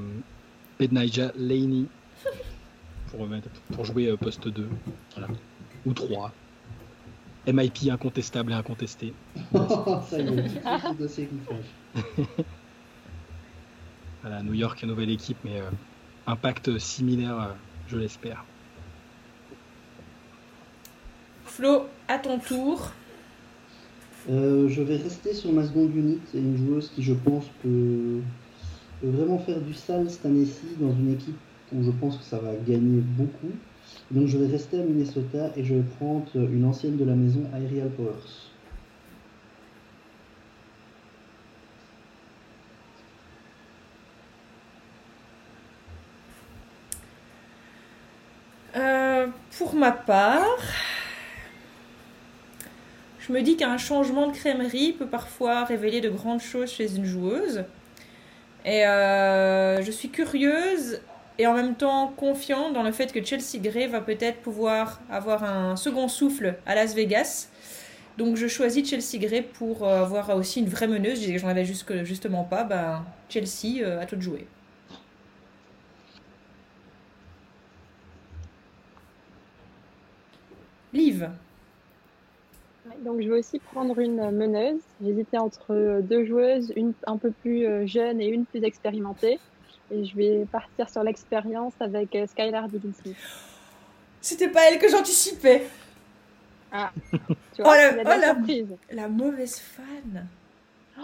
Bednaija 0.81 1.31
Laney, 1.37 1.85
pour, 3.11 3.27
pour 3.71 3.85
jouer 3.85 4.07
euh, 4.07 4.17
poste 4.17 4.47
2. 4.47 4.67
Voilà. 5.15 5.27
Ou 5.85 5.93
3. 5.93 6.31
MIP 7.45 7.91
incontestable 7.91 8.51
et 8.51 8.55
incontesté. 8.55 9.13
Ça 9.53 10.19
y 10.19 10.39
est, 10.39 10.47
c'est 10.49 10.97
dossier. 10.97 11.29
Voilà, 14.23 14.43
New 14.43 14.53
York, 14.53 14.83
nouvelle 14.83 15.09
équipe, 15.09 15.37
mais 15.43 15.59
euh, 15.59 15.69
impact 16.27 16.77
similaire, 16.77 17.39
euh, 17.41 17.53
je 17.87 17.97
l'espère. 17.97 18.45
Flo, 21.45 21.87
à 22.07 22.19
ton 22.19 22.37
tour. 22.37 22.91
Euh, 24.29 24.69
je 24.69 24.81
vais 24.83 24.97
rester 24.97 25.33
sur 25.33 25.51
ma 25.51 25.65
seconde 25.65 25.95
unit. 25.95 26.19
C'est 26.31 26.37
une 26.37 26.55
joueuse 26.55 26.91
qui, 26.93 27.01
je 27.01 27.13
pense, 27.13 27.45
peut 27.63 28.21
vraiment 29.03 29.39
faire 29.39 29.59
du 29.59 29.73
sale 29.73 30.09
cette 30.09 30.25
année-ci 30.25 30.75
dans 30.79 30.91
une 30.91 31.13
équipe 31.13 31.37
où 31.73 31.83
je 31.83 31.91
pense 31.91 32.17
que 32.17 32.23
ça 32.23 32.37
va 32.37 32.53
gagner 32.67 33.01
beaucoup. 33.01 33.51
Donc 34.11 34.27
je 34.27 34.37
vais 34.37 34.47
rester 34.47 34.79
à 34.79 34.83
Minnesota 34.83 35.51
et 35.55 35.63
je 35.63 35.75
vais 35.75 35.83
prendre 35.99 36.27
une 36.35 36.65
ancienne 36.65 36.97
de 36.97 37.05
la 37.05 37.15
maison, 37.15 37.41
Aerial 37.55 37.89
Powers. 37.89 38.51
Euh, 48.75 49.27
pour 49.57 49.75
ma 49.75 49.91
part, 49.91 50.45
je 53.19 53.33
me 53.33 53.41
dis 53.41 53.57
qu'un 53.57 53.77
changement 53.77 54.27
de 54.27 54.33
crèmerie 54.33 54.93
peut 54.93 55.07
parfois 55.07 55.65
révéler 55.65 56.01
de 56.01 56.09
grandes 56.09 56.41
choses 56.41 56.71
chez 56.71 56.95
une 56.95 57.05
joueuse. 57.05 57.63
Et 58.65 58.85
euh, 58.85 59.81
je 59.81 59.91
suis 59.91 60.09
curieuse 60.09 61.01
et 61.39 61.47
en 61.47 61.53
même 61.53 61.75
temps 61.75 62.13
confiante 62.15 62.73
dans 62.73 62.83
le 62.83 62.91
fait 62.91 63.11
que 63.11 63.23
Chelsea 63.23 63.57
Gray 63.57 63.87
va 63.87 64.01
peut-être 64.01 64.41
pouvoir 64.41 65.01
avoir 65.09 65.43
un 65.43 65.75
second 65.75 66.07
souffle 66.07 66.55
à 66.65 66.75
Las 66.75 66.93
Vegas. 66.93 67.47
Donc 68.17 68.35
je 68.35 68.47
choisis 68.47 68.87
Chelsea 68.87 69.17
Gray 69.25 69.41
pour 69.41 69.87
euh, 69.87 70.03
avoir 70.03 70.35
aussi 70.35 70.59
une 70.59 70.69
vraie 70.69 70.87
meneuse. 70.87 71.21
Je 71.25 71.37
j'en 71.37 71.47
avais 71.47 71.65
jusque- 71.65 72.03
justement 72.03 72.43
pas. 72.43 72.63
Ben, 72.63 73.03
Chelsea, 73.29 73.81
euh, 73.81 74.01
à 74.01 74.05
toi 74.05 74.17
de 74.17 74.23
jouer. 74.23 74.47
Liv. 80.93 81.29
Donc 83.01 83.21
je 83.21 83.27
vais 83.29 83.39
aussi 83.39 83.59
prendre 83.59 83.97
une 83.99 84.29
meneuse. 84.31 84.79
J'hésitais 85.03 85.37
entre 85.37 86.01
deux 86.01 86.25
joueuses, 86.25 86.71
une 86.75 86.93
un 87.07 87.17
peu 87.17 87.31
plus 87.31 87.65
euh, 87.65 87.85
jeune 87.87 88.21
et 88.21 88.27
une 88.27 88.45
plus 88.45 88.63
expérimentée. 88.63 89.39
Et 89.91 90.05
je 90.05 90.15
vais 90.15 90.45
partir 90.51 90.89
sur 90.89 91.03
l'expérience 91.03 91.73
avec 91.79 92.15
euh, 92.15 92.25
Skylar 92.27 92.67
Diggins. 92.69 92.91
C'était 94.21 94.47
pas 94.49 94.69
elle 94.69 94.79
que 94.79 94.87
j'anticipais. 94.89 95.67
Tu 97.53 97.61
vois, 97.63 97.73
Oh, 97.73 97.75
la- 97.75 97.91
il 97.91 97.97
y 97.97 97.99
a 97.99 98.03
de 98.03 98.09
oh, 98.09 98.21
la 98.21 98.33
surprise. 98.33 98.77
La 98.91 99.07
mauvaise 99.09 99.59
fan. 99.59 100.27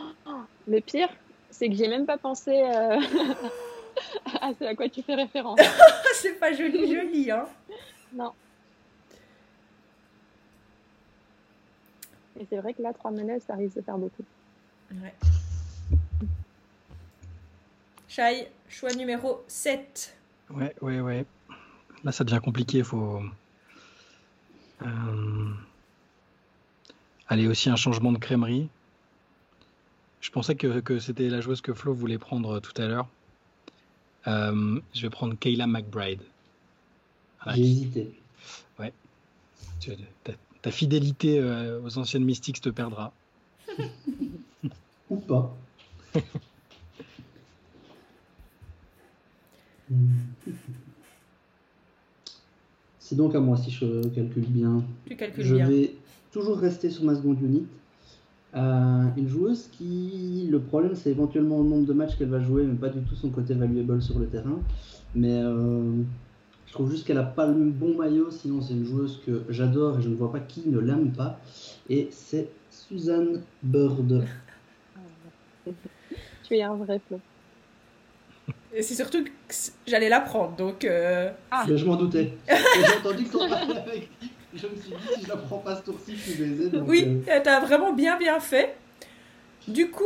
Le 0.68 0.80
pire, 0.80 1.10
c'est 1.50 1.68
que 1.68 1.76
j'ai 1.76 1.90
même 1.90 2.06
pas 2.06 2.18
pensé 2.18 2.52
euh, 2.52 3.00
à 4.42 4.52
ce 4.58 4.64
à 4.64 4.76
quoi 4.76 4.88
tu 4.88 5.02
fais 5.02 5.16
référence. 5.16 5.60
Ah, 5.62 5.94
c'est 6.14 6.40
pas 6.40 6.54
joli, 6.54 6.94
joli, 6.96 7.32
hein. 7.32 7.46
Non. 8.14 8.32
Et 12.40 12.46
c'est 12.50 12.58
vrai 12.58 12.74
que 12.74 12.82
là, 12.82 12.94
trois 12.94 13.12
meneuses, 13.12 13.42
ça 13.48 13.56
risque 13.56 13.76
de 13.78 13.82
faire 13.82 13.98
beaucoup. 13.98 14.24
Ouais. 14.92 15.14
Shai, 18.08 18.48
choix 18.70 18.94
numéro 18.94 19.44
7. 19.48 20.16
Ouais, 20.52 20.74
ouais, 20.82 21.00
ouais. 21.00 21.26
Là, 22.04 22.12
ça 22.12 22.24
devient 22.24 22.40
compliqué. 22.44 22.84
Faut. 22.84 23.22
Euh... 24.84 25.52
Allez, 27.28 27.48
aussi 27.48 27.70
un 27.70 27.76
changement 27.76 28.12
de 28.12 28.18
crèmerie. 28.18 28.70
Je 30.22 30.32
pensais 30.32 30.56
que, 30.56 30.80
que 30.80 31.00
c'était 31.00 31.30
la 31.30 31.42
joueuse 31.42 31.62
que 31.62 31.74
Flo 31.74 31.94
voulait 31.94 32.18
prendre 32.18 32.60
tout 32.60 32.80
à 32.82 32.88
l'heure. 32.88 33.08
Euh, 34.28 34.80
je 34.94 35.02
vais 35.02 35.10
prendre 35.10 35.36
Kayla 35.38 35.68
McBride. 35.68 36.22
Voilà, 37.44 37.58
J'ai 37.58 37.64
hésité. 37.64 38.20
tu- 39.80 39.92
ta, 40.24 40.34
ta 40.62 40.72
fidélité 40.72 41.40
euh, 41.40 41.82
aux 41.82 41.98
anciennes 41.98 42.26
mystiques 42.26 42.62
te 42.62 42.70
perdra. 42.70 43.14
Ou 45.10 45.16
pas. 45.18 45.56
C'est 53.00 53.16
donc 53.16 53.36
à 53.36 53.40
moi 53.40 53.56
si 53.58 53.72
je 53.72 54.06
calcule 54.10 54.46
bien. 54.46 54.84
Tu 55.08 55.16
calcules 55.16 55.44
Je 55.46 55.56
bien. 55.56 55.70
vais 55.70 55.92
toujours 56.32 56.58
rester 56.58 56.90
sur 56.90 57.04
ma 57.06 57.16
seconde 57.16 57.42
unit. 57.42 57.66
Euh, 58.56 59.04
une 59.16 59.28
joueuse 59.28 59.70
qui, 59.72 60.48
le 60.50 60.60
problème, 60.60 60.96
c'est 60.96 61.12
éventuellement 61.12 61.62
le 61.62 61.70
nombre 61.70 61.86
de 61.86 61.94
matchs 61.94 62.18
qu'elle 62.18 62.30
va 62.30 62.42
jouer, 62.42 62.64
mais 62.64 62.76
pas 62.76 62.90
du 62.90 63.00
tout 63.02 63.16
son 63.16 63.30
côté 63.30 63.54
valuable 63.54 64.02
sur 64.02 64.20
le 64.20 64.26
terrain. 64.28 64.60
Mais 65.16 65.42
euh, 65.42 66.02
trouve 66.78 66.92
juste 66.92 67.08
qu'elle 67.08 67.18
a 67.18 67.24
pas 67.24 67.48
le 67.48 67.54
bon 67.54 67.96
maillot, 67.96 68.30
sinon 68.30 68.62
c'est 68.62 68.74
une 68.74 68.86
joueuse 68.86 69.20
que 69.26 69.44
j'adore 69.50 69.98
et 69.98 70.02
je 70.04 70.10
ne 70.10 70.16
vois 70.16 70.32
pas 70.32 70.40
qui 70.40 70.62
ne 70.68 70.78
l'aime 70.80 71.12
pas. 71.12 71.40
Et 71.90 72.08
c'est 72.12 72.50
Suzanne 72.70 73.42
Bird. 73.64 74.24
Tu 76.44 76.56
es 76.56 76.62
un 76.64 76.76
vrai 76.76 77.02
flot. 77.08 77.20
Et 78.74 78.82
c'est 78.82 78.96
surtout 78.96 79.24
que 79.24 79.30
j'allais 79.86 80.08
la 80.08 80.22
prendre, 80.22 80.56
donc... 80.56 80.86
euh, 80.86 81.30
Mais 81.68 81.78
je 81.78 81.86
m'en 81.86 81.96
doutais. 81.98 82.38
Et 82.48 82.54
J'ai 82.86 82.98
entendu 83.00 83.26
que 83.26 83.32
t'en 83.32 83.50
parlais 83.50 83.78
avec 83.80 84.10
Je 84.54 84.68
me 84.68 84.76
suis 84.76 84.92
dit, 84.92 85.14
si 85.16 85.24
je 85.26 85.28
la 85.30 85.36
prends 85.36 85.58
pas 85.58 85.76
ce 85.76 85.82
tour-ci, 85.82 86.16
je 86.16 86.32
suis 86.32 86.42
baisé. 86.42 86.70
donc, 86.70 86.88
Oui, 86.88 87.22
euh, 87.28 87.40
t'as 87.44 87.60
vraiment 87.60 87.92
bien 87.92 88.18
bien 88.18 88.40
fait. 88.40 88.78
Du 89.68 89.90
coup, 89.92 90.04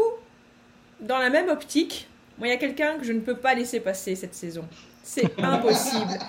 dans 1.01 1.19
la 1.19 1.29
même 1.29 1.49
optique, 1.49 2.07
moi, 2.39 2.47
il 2.47 2.51
y 2.51 2.53
a 2.53 2.57
quelqu'un 2.57 2.97
que 2.97 3.03
je 3.03 3.13
ne 3.13 3.19
peux 3.19 3.38
pas 3.38 3.53
laisser 3.53 3.81
passer 3.81 4.15
cette 4.15 4.34
saison. 4.34 4.65
C'est 5.03 5.39
impossible. 5.43 6.19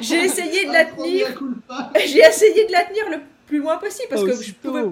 J'ai 0.00 0.24
essayé 0.24 0.66
de 0.66 0.72
la 0.72 0.84
tenir. 0.86 1.26
J'ai 2.06 2.20
essayé 2.20 2.66
de 2.66 2.72
la 2.72 2.84
tenir 2.84 3.10
le 3.10 3.18
plus 3.46 3.58
loin 3.58 3.76
possible 3.78 4.08
parce 4.08 4.24
que 4.24 4.42
je 4.42 4.52
pouvais. 4.52 4.84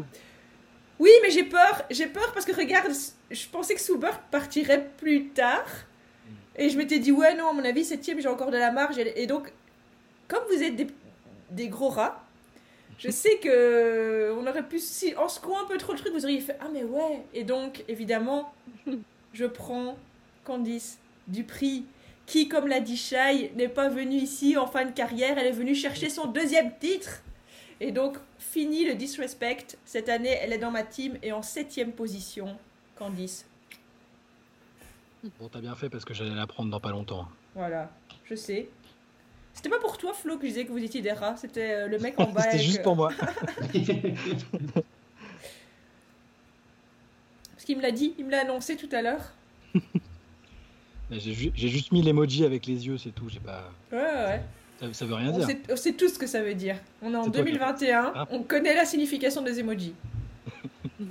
Oui, 0.99 1.11
mais 1.23 1.31
j'ai 1.31 1.45
peur. 1.45 1.83
J'ai 1.91 2.07
peur 2.07 2.33
parce 2.33 2.45
que 2.45 2.55
regarde, 2.55 2.91
je 3.31 3.47
pensais 3.47 3.75
que 3.75 3.81
Soubert 3.81 4.21
partirait 4.31 4.91
plus 4.97 5.29
tard. 5.29 5.67
Et 6.57 6.69
je 6.69 6.77
m'étais 6.77 6.99
dit, 6.99 7.13
ouais, 7.13 7.37
non, 7.37 7.51
à 7.51 7.53
mon 7.53 7.65
avis, 7.65 7.85
septième, 7.85 8.21
j'ai 8.21 8.29
encore 8.29 8.51
de 8.51 8.57
la 8.57 8.73
marge. 8.73 8.99
Et 8.99 9.27
donc, 9.29 9.53
comme 10.27 10.43
vous 10.51 10.61
êtes 10.61 10.75
des, 10.75 10.89
des 11.53 11.69
gros 11.69 11.89
rats, 11.89 12.25
je 12.99 13.11
sais 13.11 13.37
que 13.37 14.35
on 14.37 14.45
aurait 14.45 14.67
pu, 14.67 14.81
si 14.81 15.15
en 15.17 15.29
secouant 15.29 15.63
un 15.63 15.67
peu 15.67 15.79
trop 15.79 15.93
le 15.93 15.99
truc, 16.01 16.13
vous 16.13 16.25
auriez 16.25 16.41
fait, 16.41 16.57
ah, 16.61 16.67
mais 16.73 16.83
ouais. 16.83 17.23
Et 17.33 17.45
donc, 17.45 17.85
évidemment, 17.87 18.53
je 19.33 19.45
prends 19.45 19.97
Candice 20.45 20.99
Dupri, 21.29 21.85
qui, 22.29 22.47
comme 22.47 22.69
l'a 22.69 22.81
dit 22.81 22.97
Shai, 22.97 23.53
n'est 23.57 23.69
pas 23.69 23.89
venue 23.89 24.19
ici 24.19 24.57
en 24.59 24.67
fin 24.67 24.85
de 24.85 24.91
carrière. 24.93 25.39
Elle 25.39 25.47
est 25.47 25.53
venue 25.53 25.75
chercher 25.75 26.11
son 26.11 26.27
deuxième 26.27 26.77
titre. 26.79 27.23
Et 27.81 27.91
donc, 27.91 28.19
fini 28.39 28.85
le 28.85 28.95
disrespect. 28.95 29.79
Cette 29.87 30.11
année, 30.11 30.37
elle 30.43 30.53
est 30.53 30.59
dans 30.59 30.71
ma 30.71 30.83
team 30.83 31.17
et 31.23 31.33
en 31.33 31.41
septième 31.43 31.93
position, 31.93 32.59
Candice. 32.97 33.47
Bon, 35.41 35.49
t'as 35.49 35.61
bien 35.61 35.75
fait 35.75 35.89
parce 35.89 36.05
que 36.05 36.13
j'allais 36.13 36.35
la 36.35 36.47
prendre 36.47 36.71
dans 36.71 36.81
pas 36.81 36.91
longtemps. 36.91 37.27
Voilà, 37.55 37.91
je 38.25 38.35
sais. 38.35 38.69
C'était 39.55 39.71
pas 39.71 39.81
pour 39.81 39.97
toi, 39.97 40.13
Flo, 40.13 40.37
que 40.37 40.43
je 40.43 40.49
disais 40.49 40.67
que 40.67 40.71
vous 40.71 40.85
étiez 40.85 41.01
des 41.01 41.13
rats. 41.13 41.37
C'était 41.37 41.73
euh, 41.73 41.89
le 41.89 41.99
mec 41.99 42.21
en 42.21 42.27
bas. 42.27 42.43
C'était 42.43 42.57
avec, 42.57 42.67
juste 42.67 42.81
euh, 42.81 42.83
pour 42.83 42.95
moi. 42.95 43.11
Parce 47.55 47.65
qu'il 47.65 47.79
me 47.79 47.83
l'a 47.83 47.91
dit, 47.91 48.15
il 48.19 48.27
me 48.27 48.31
l'a 48.31 48.43
annoncé 48.43 48.77
tout 48.77 48.91
à 48.93 49.01
l'heure. 49.01 49.33
J'ai 51.11 51.33
ju- 51.33 51.53
j'ai 51.55 51.69
juste 51.69 51.91
mis 51.93 52.03
l'emoji 52.03 52.45
avec 52.45 52.67
les 52.67 52.87
yeux, 52.87 52.99
c'est 52.99 53.11
tout. 53.15 53.29
J'ai 53.29 53.41
pas. 53.41 53.71
Ouais, 53.93 53.99
ouais, 53.99 54.41
ouais. 54.83 54.93
Ça, 54.93 55.07
veut 55.07 55.15
rien 55.15 55.31
on 55.33 55.39
dire. 55.39 55.47
Sait, 55.47 55.59
on 55.71 55.77
sait 55.77 55.93
tout 55.95 56.09
ce 56.09 56.19
que 56.19 56.27
ça 56.27 56.43
veut 56.43 56.55
dire. 56.55 56.77
On 57.03 57.13
est 57.13 57.17
en 57.17 57.25
C'est 57.25 57.31
toi 57.31 57.41
qui- 57.43 57.53
2021, 57.53 58.13
Ah. 58.15 58.27
on 58.31 58.43
connaît 58.43 58.75
la 58.75 58.85
signification 58.85 59.43
des 59.43 59.59
emojis. 59.59 59.95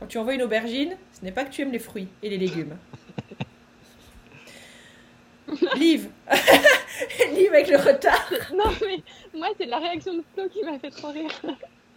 Quand 0.00 0.06
tu 0.06 0.18
envoies 0.18 0.34
une 0.34 0.42
aubergine, 0.42 0.96
ce 1.12 1.24
n'est 1.24 1.32
pas 1.32 1.44
que 1.44 1.50
tu 1.50 1.62
aimes 1.62 1.72
les 1.72 1.78
fruits 1.78 2.08
et 2.22 2.30
les 2.30 2.38
légumes. 2.38 2.76
Liv 5.76 6.08
Liv 7.34 7.48
avec 7.52 7.68
le 7.68 7.76
retard 7.78 8.30
Non, 8.54 8.70
mais 8.82 9.02
moi, 9.38 9.48
c'est 9.58 9.66
la 9.66 9.78
réaction 9.78 10.14
de 10.14 10.22
Flo 10.34 10.48
qui 10.48 10.62
m'a 10.64 10.78
fait 10.78 10.90
trop 10.90 11.08
rire. 11.10 11.30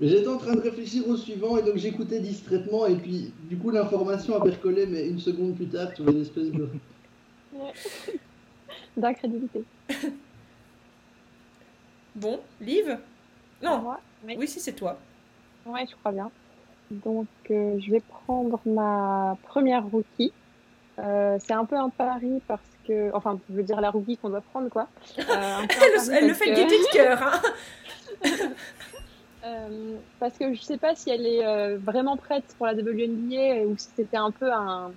Mais 0.02 0.08
j'étais 0.08 0.28
en 0.28 0.38
train 0.38 0.56
de 0.56 0.62
réfléchir 0.62 1.08
au 1.08 1.16
suivant 1.16 1.58
et 1.58 1.62
donc 1.64 1.78
j'écoutais 1.78 2.20
distraitement 2.20 2.88
et 2.88 2.96
puis 2.96 3.32
du 3.44 3.56
coup 3.58 3.70
l'information 3.70 4.36
a 4.36 4.44
percolé 4.44 4.88
mais 4.88 5.08
une 5.08 5.20
seconde 5.20 5.56
plus 5.56 5.68
tard 5.68 5.94
tu 5.96 6.02
vois 6.02 6.12
une 6.12 6.22
espèce 6.22 6.52
de... 6.52 6.68
D'incrédulité. 8.98 9.64
Bon, 12.16 12.40
Liv? 12.60 12.98
Non, 13.62 13.80
Moi, 13.80 14.00
oui. 14.26 14.36
oui, 14.38 14.48
si 14.48 14.60
c'est 14.60 14.74
toi. 14.74 14.98
Ouais, 15.66 15.86
je 15.90 15.96
crois 15.96 16.12
bien. 16.12 16.30
Donc, 16.90 17.28
euh, 17.52 17.80
je 17.80 17.92
vais 17.92 18.02
prendre 18.02 18.60
ma 18.66 19.38
première 19.48 19.86
rookie. 19.86 20.34
Euh, 21.00 21.38
c'est 21.40 21.54
un 21.54 21.64
peu 21.64 21.78
un 21.78 21.90
pari 21.90 22.42
parce 22.48 22.62
que, 22.88 23.12
enfin, 23.14 23.40
je 23.50 23.56
veux 23.56 23.64
dire 23.64 23.80
la 23.80 23.92
rookie 23.92 24.18
qu'on 24.18 24.30
doit 24.30 24.42
prendre, 24.42 24.70
quoi. 24.70 24.88
Euh, 25.20 25.22
un 25.24 25.68
peu 25.68 25.76
un 25.76 25.82
Elle, 25.86 25.94
le- 26.08 26.14
elle 26.14 26.24
le 26.24 26.28
parce 26.30 26.40
fait 26.40 26.52
de 26.52 26.56
que- 26.56 26.70
de 26.70 26.92
cœur. 26.92 27.24
hein. 27.24 27.42
Euh, 29.44 29.96
parce 30.20 30.38
que 30.38 30.54
je 30.54 30.62
sais 30.62 30.78
pas 30.78 30.96
si 30.96 31.10
elle 31.10 31.26
est 31.26 31.46
euh, 31.46 31.78
vraiment 31.82 32.16
prête 32.16 32.44
pour 32.58 32.68
la 32.68 32.74
WNBA 32.74 33.66
ou 33.66 33.76
si 33.78 33.88
c'était 33.96 34.18
un 34.18 34.32
peu 34.32 34.52
un, 34.52 34.92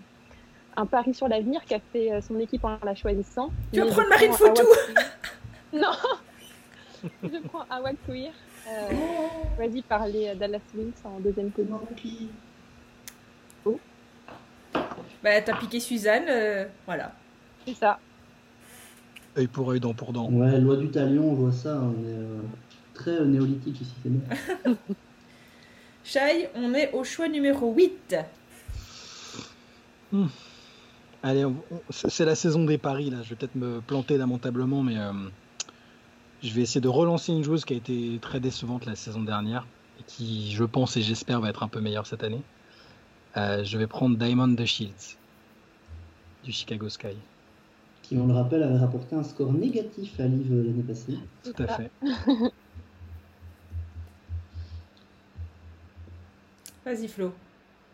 un 0.76 0.86
pari 0.86 1.14
sur 1.14 1.28
l'avenir 1.28 1.64
qu'a 1.64 1.80
fait 1.92 2.12
euh, 2.12 2.20
son 2.20 2.38
équipe 2.38 2.64
en 2.64 2.78
la 2.84 2.94
choisissant. 2.94 3.50
Tu 3.72 3.80
vas 3.80 3.86
prendre 3.86 4.08
Marine 4.08 4.32
Foutou. 4.32 4.62
Non 5.72 5.90
Je 7.22 7.48
prends 7.48 7.64
Awad 7.68 7.96
Queer, 8.06 8.32
euh, 8.68 8.90
choisi 9.56 9.82
par 9.82 10.06
les 10.06 10.34
Dallas 10.34 10.60
Wings 10.74 10.92
en 11.04 11.18
deuxième 11.20 11.50
position. 11.50 11.80
Bah, 15.22 15.40
t'as 15.40 15.56
piqué 15.56 15.80
Suzanne, 15.80 16.26
euh, 16.28 16.66
voilà. 16.86 17.12
C'est 17.66 17.74
ça. 17.74 17.98
Œil 19.36 19.46
pour 19.48 19.70
œil, 19.70 19.80
dent 19.80 19.94
pour 19.94 20.12
dent. 20.12 20.30
Ouais, 20.30 20.58
loi 20.60 20.76
du 20.76 20.90
talion, 20.90 21.30
on 21.30 21.34
voit 21.34 21.52
ça, 21.52 21.80
on 21.82 21.92
est 22.04 22.12
euh, 22.12 22.40
très 22.94 23.12
euh, 23.20 23.24
néolithique 23.24 23.80
ici, 23.80 23.92
c'est 24.02 24.08
bien. 24.10 24.74
Shai, 26.04 26.48
on 26.54 26.72
est 26.74 26.92
au 26.92 27.02
choix 27.04 27.28
numéro 27.28 27.72
8. 27.74 28.16
Allez, 31.22 31.44
on- 31.44 31.56
on- 31.70 31.80
c'est 31.90 32.24
la 32.24 32.34
saison 32.34 32.64
des 32.64 32.78
paris 32.78 33.10
là. 33.10 33.22
Je 33.22 33.30
vais 33.30 33.36
peut-être 33.36 33.54
me 33.56 33.80
planter 33.80 34.18
lamentablement, 34.18 34.82
mais 34.82 34.98
euh, 34.98 35.12
je 36.42 36.52
vais 36.52 36.62
essayer 36.62 36.80
de 36.80 36.88
relancer 36.88 37.32
une 37.32 37.42
joueuse 37.42 37.64
qui 37.64 37.72
a 37.74 37.76
été 37.76 38.18
très 38.20 38.38
décevante 38.40 38.84
la 38.86 38.94
saison 38.94 39.22
dernière 39.22 39.66
et 39.98 40.02
qui, 40.06 40.52
je 40.52 40.64
pense 40.64 40.96
et 40.96 41.02
j'espère, 41.02 41.40
va 41.40 41.48
être 41.48 41.62
un 41.62 41.68
peu 41.68 41.80
meilleure 41.80 42.06
cette 42.06 42.22
année. 42.22 42.42
Euh, 43.36 43.64
je 43.64 43.78
vais 43.78 43.86
prendre 43.86 44.16
Diamond 44.16 44.54
the 44.54 44.64
Shields 44.66 45.16
du 46.44 46.52
Chicago 46.52 46.88
Sky. 46.88 47.16
Qui, 48.02 48.18
on 48.18 48.26
le 48.26 48.34
rappelle, 48.34 48.62
avait 48.62 48.76
rapporté 48.76 49.16
un 49.16 49.22
score 49.24 49.52
négatif 49.54 50.20
à 50.20 50.26
Liv 50.26 50.52
euh, 50.52 50.62
l'année 50.64 50.82
passée. 50.82 51.14
Tout 51.42 51.62
à 51.62 51.66
Ah. 51.68 51.76
fait. 51.78 51.90
Vas-y, 56.84 57.08
Flo. 57.08 57.30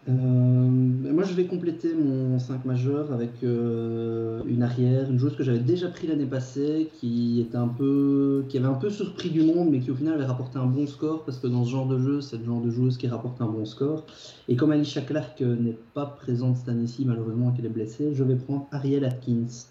Euh, 0.08 0.12
moi, 0.12 1.24
je 1.24 1.34
vais 1.34 1.44
compléter 1.44 1.94
mon 1.94 2.38
5 2.38 2.64
majeur 2.64 3.12
avec 3.12 3.30
euh, 3.44 4.42
une 4.46 4.62
arrière, 4.62 5.10
une 5.10 5.18
joueuse 5.18 5.36
que 5.36 5.44
j'avais 5.44 5.58
déjà 5.58 5.88
pris 5.88 6.06
l'année 6.06 6.26
passée, 6.26 6.88
qui 6.98 7.40
était 7.40 7.56
un 7.56 7.68
peu, 7.68 8.44
qui 8.48 8.56
avait 8.58 8.66
un 8.66 8.74
peu 8.74 8.90
surpris 8.90 9.30
du 9.30 9.42
monde, 9.42 9.68
mais 9.70 9.80
qui 9.80 9.90
au 9.90 9.94
final 9.94 10.14
avait 10.14 10.24
rapporté 10.24 10.58
un 10.58 10.66
bon 10.66 10.86
score 10.86 11.24
parce 11.24 11.38
que 11.38 11.46
dans 11.46 11.64
ce 11.64 11.70
genre 11.70 11.86
de 11.86 11.98
jeu, 11.98 12.20
c'est 12.20 12.38
le 12.38 12.44
genre 12.44 12.62
de 12.62 12.70
joueuse 12.70 12.96
qui 12.96 13.06
rapporte 13.08 13.40
un 13.42 13.46
bon 13.46 13.64
score. 13.66 14.06
Et 14.48 14.56
comme 14.56 14.72
Alicia 14.72 15.02
Clark 15.02 15.40
euh, 15.42 15.54
n'est 15.54 15.78
pas 15.94 16.06
présente 16.06 16.56
cette 16.56 16.70
année-ci, 16.70 17.04
malheureusement 17.04 17.52
qu'elle 17.52 17.66
est 17.66 17.68
blessée, 17.68 18.14
je 18.14 18.24
vais 18.24 18.36
prendre 18.36 18.66
Ariel 18.72 19.04
Atkins. 19.04 19.66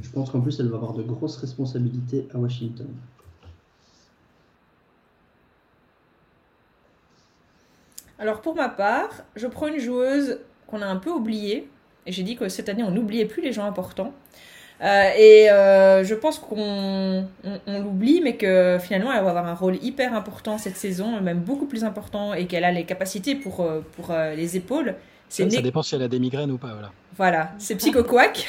Je 0.00 0.10
pense 0.10 0.30
qu'en 0.30 0.40
plus, 0.40 0.58
elle 0.60 0.68
va 0.68 0.76
avoir 0.76 0.94
de 0.94 1.02
grosses 1.02 1.36
responsabilités 1.36 2.26
à 2.34 2.38
Washington. 2.38 2.86
Alors 8.20 8.42
pour 8.42 8.54
ma 8.54 8.68
part, 8.68 9.24
je 9.34 9.46
prends 9.46 9.66
une 9.66 9.80
joueuse 9.80 10.40
qu'on 10.66 10.82
a 10.82 10.86
un 10.86 10.96
peu 10.96 11.10
oubliée. 11.10 11.68
Et 12.06 12.12
j'ai 12.12 12.22
dit 12.22 12.36
que 12.36 12.48
cette 12.48 12.68
année, 12.68 12.82
on 12.82 12.90
n'oubliait 12.90 13.24
plus 13.24 13.42
les 13.42 13.52
gens 13.52 13.64
importants. 13.64 14.12
Euh, 14.82 15.10
et 15.16 15.50
euh, 15.50 16.04
je 16.04 16.14
pense 16.14 16.38
qu'on 16.38 17.26
on, 17.44 17.60
on 17.66 17.82
l'oublie, 17.82 18.20
mais 18.22 18.36
que 18.36 18.78
finalement, 18.80 19.12
elle 19.12 19.22
va 19.24 19.30
avoir 19.30 19.46
un 19.46 19.54
rôle 19.54 19.76
hyper 19.82 20.14
important 20.14 20.58
cette 20.58 20.76
saison, 20.76 21.20
même 21.20 21.40
beaucoup 21.40 21.66
plus 21.66 21.82
important, 21.84 22.34
et 22.34 22.46
qu'elle 22.46 22.64
a 22.64 22.72
les 22.72 22.84
capacités 22.84 23.34
pour, 23.34 23.60
euh, 23.60 23.80
pour 23.96 24.14
les 24.36 24.56
épaules. 24.56 24.94
Ça, 25.30 25.44
dépend 25.44 25.82
si 25.82 25.94
elle 25.94 26.02
a 26.02 26.08
des 26.08 26.18
migraines 26.18 26.50
ou 26.50 26.58
pas. 26.58 26.72
Voilà. 26.72 26.92
Voilà, 27.16 27.52
c'est 27.58 27.76
Psycho 27.76 28.02
Quack, 28.02 28.46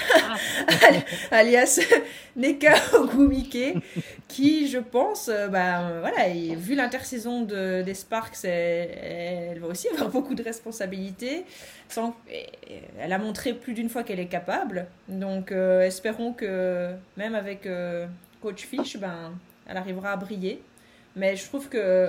alias 1.31 1.81
Neka 2.37 2.73
Ogumike, 2.93 3.75
qui, 4.27 4.69
je 4.69 4.77
pense, 4.77 5.29
euh, 5.29 5.47
bah, 5.49 5.81
euh, 5.81 5.99
voilà, 5.99 6.29
et 6.29 6.55
vu 6.55 6.75
l'intersaison 6.75 7.41
de, 7.41 7.81
des 7.81 7.93
Sparks, 7.93 8.45
elle, 8.45 9.49
elle 9.51 9.59
va 9.59 9.67
aussi 9.67 9.89
avoir 9.89 10.09
beaucoup 10.09 10.35
de 10.35 10.43
responsabilités. 10.43 11.43
Sans, 11.89 12.15
et 12.31 12.47
elle 12.99 13.11
a 13.11 13.17
montré 13.17 13.53
plus 13.53 13.73
d'une 13.73 13.89
fois 13.89 14.03
qu'elle 14.03 14.19
est 14.19 14.27
capable. 14.27 14.87
Donc, 15.09 15.51
euh, 15.51 15.81
espérons 15.81 16.31
que, 16.31 16.91
même 17.17 17.35
avec 17.35 17.65
euh, 17.65 18.07
Coach 18.41 18.65
Fish, 18.65 18.97
ben, 18.97 19.33
elle 19.67 19.75
arrivera 19.77 20.13
à 20.13 20.15
briller. 20.15 20.61
Mais 21.17 21.35
je 21.35 21.43
trouve 21.45 21.67
que 21.67 22.07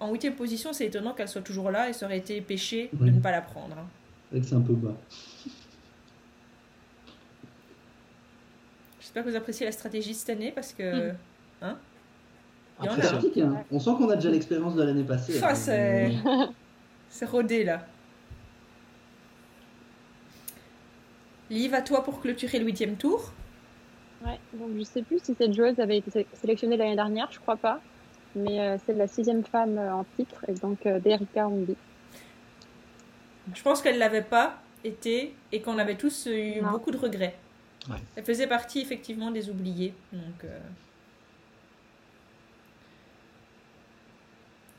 en 0.00 0.10
huitième 0.10 0.34
position, 0.34 0.72
c'est 0.72 0.86
étonnant 0.86 1.12
qu'elle 1.12 1.28
soit 1.28 1.42
toujours 1.42 1.70
là 1.70 1.90
et 1.90 1.92
ça 1.92 2.06
aurait 2.06 2.18
été 2.18 2.40
péché 2.40 2.88
de 2.92 3.10
ne 3.10 3.20
pas 3.20 3.32
la 3.32 3.42
prendre. 3.42 3.76
C'est 4.30 4.36
vrai 4.36 4.40
que 4.40 4.46
c'est 4.46 4.54
un 4.54 4.60
peu 4.60 4.74
bas. 4.74 4.94
J'espère 9.00 9.24
que 9.24 9.30
vous 9.30 9.36
appréciez 9.36 9.64
la 9.66 9.72
stratégie 9.72 10.14
cette 10.14 10.30
année 10.30 10.52
parce 10.52 10.72
que. 10.72 11.12
Hein? 11.62 11.76
Il 12.80 12.86
y 12.86 12.88
en 12.88 12.92
a. 12.92 12.96
C'est 12.96 13.06
Impressionnant. 13.06 13.18
pratique, 13.20 13.38
hein. 13.38 13.64
On 13.72 13.80
sent 13.80 13.90
qu'on 13.96 14.10
a 14.10 14.16
déjà 14.16 14.30
l'expérience 14.30 14.74
de 14.74 14.82
l'année 14.82 15.04
passée. 15.04 15.42
Hein. 15.42 15.54
c'est. 15.54 16.12
C'est 17.10 17.24
rodé 17.24 17.64
là. 17.64 17.86
Liv, 21.48 21.72
à 21.72 21.80
toi 21.80 22.04
pour 22.04 22.20
clôturer 22.20 22.58
le 22.58 22.66
huitième 22.66 22.96
tour. 22.96 23.32
Ouais, 24.26 24.38
donc 24.52 24.70
je 24.76 24.82
sais 24.82 25.00
plus 25.02 25.18
si 25.22 25.34
cette 25.34 25.54
joueuse 25.54 25.78
avait 25.80 25.96
été 25.96 26.10
sé- 26.10 26.26
sélectionnée 26.34 26.76
l'année 26.76 26.96
dernière, 26.96 27.28
je 27.32 27.38
crois 27.40 27.56
pas. 27.56 27.80
Mais 28.36 28.60
euh, 28.60 28.76
c'est 28.84 28.92
la 28.92 29.06
sixième 29.06 29.42
femme 29.42 29.78
euh, 29.78 29.90
en 29.94 30.04
titre, 30.16 30.44
et 30.48 30.52
donc 30.52 30.84
euh, 30.84 31.00
d'Erika 31.00 31.48
Ombi. 31.48 31.76
Je 33.54 33.62
pense 33.62 33.82
qu'elle 33.82 33.98
l'avait 33.98 34.22
pas 34.22 34.60
été 34.84 35.34
et 35.52 35.60
qu'on 35.60 35.78
avait 35.78 35.96
tous 35.96 36.26
eu 36.26 36.60
Non. 36.60 36.70
beaucoup 36.72 36.90
de 36.90 36.96
regrets. 36.98 37.36
Ouais. 37.88 37.96
Elle 38.16 38.24
faisait 38.24 38.46
partie 38.46 38.80
effectivement 38.80 39.30
des 39.30 39.48
oubliés. 39.50 39.94
Donc, 40.12 40.44
euh, 40.44 40.58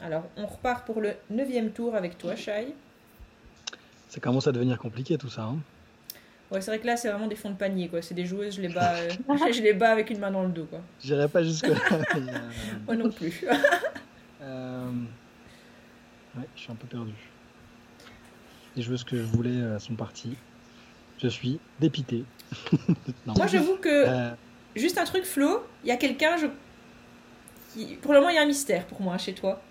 Alors, 0.02 0.24
on 0.38 0.46
repart 0.46 0.86
pour 0.86 1.02
le 1.02 1.14
neuvième 1.30 1.72
tour 1.72 1.96
avec 1.96 2.18
toi, 2.18 2.36
Shai. 2.36 2.74
Ça 4.08 4.20
commence 4.20 4.48
à 4.48 4.52
devenir 4.52 4.78
compliqué 4.78 5.18
tout 5.18 5.30
ça. 5.30 5.44
hein. 5.44 5.58
Ouais, 6.52 6.62
c'est 6.62 6.72
vrai 6.72 6.80
que 6.80 6.88
là, 6.88 6.98
c'est 6.98 7.10
vraiment 7.10 7.28
des 7.28 7.36
fonds 7.36 7.52
de 7.52 7.56
panier, 7.58 7.90
quoi. 7.90 8.02
C'est 8.02 8.16
des 8.16 8.26
joueuses, 8.26 8.56
je 8.56 8.62
les 8.62 8.70
bats, 8.70 8.96
euh, 8.96 9.10
je 9.54 9.62
les 9.62 9.74
bats 9.74 9.92
avec 9.92 10.10
une 10.10 10.20
main 10.20 10.32
dans 10.32 10.44
le 10.44 10.50
dos, 10.50 10.66
quoi. 10.66 10.80
J'irai 11.04 11.28
pas 11.28 11.44
jusque 11.44 11.68
là. 11.68 11.76
mais, 12.16 12.32
euh, 12.34 12.40
Moi 12.88 12.96
non 12.96 13.12
plus. 13.12 13.44
euh, 14.42 14.90
Ouais, 16.38 16.46
je 16.56 16.62
suis 16.62 16.72
un 16.72 16.76
peu 16.76 16.88
perdu. 16.88 17.12
Les 18.76 18.82
joueuses 18.84 19.04
que 19.04 19.18
je 19.18 19.24
voulais 19.24 19.50
euh, 19.50 19.80
sont 19.80 19.96
parties. 19.96 20.36
Je 21.22 21.28
suis 21.28 21.60
dépité. 21.80 22.24
Non. 23.28 23.34
Moi, 23.36 23.48
j'avoue 23.48 23.76
que 23.78 23.90
Euh, 23.90 24.32
Juste 24.76 24.98
un 24.98 25.04
truc, 25.04 25.24
Flo, 25.26 25.64
il 25.84 25.90
y 25.90 25.92
a 25.92 25.98
quelqu'un, 25.98 26.38
je... 26.38 26.46
qui- 27.74 27.96
pour 27.96 28.14
le 28.14 28.20
moment, 28.20 28.30
il 28.30 28.36
y 28.36 28.38
a 28.38 28.44
un 28.44 28.46
mystère 28.46 28.86
pour 28.86 29.02
moi 29.02 29.18
chez 29.18 29.34
toi. 29.34 29.62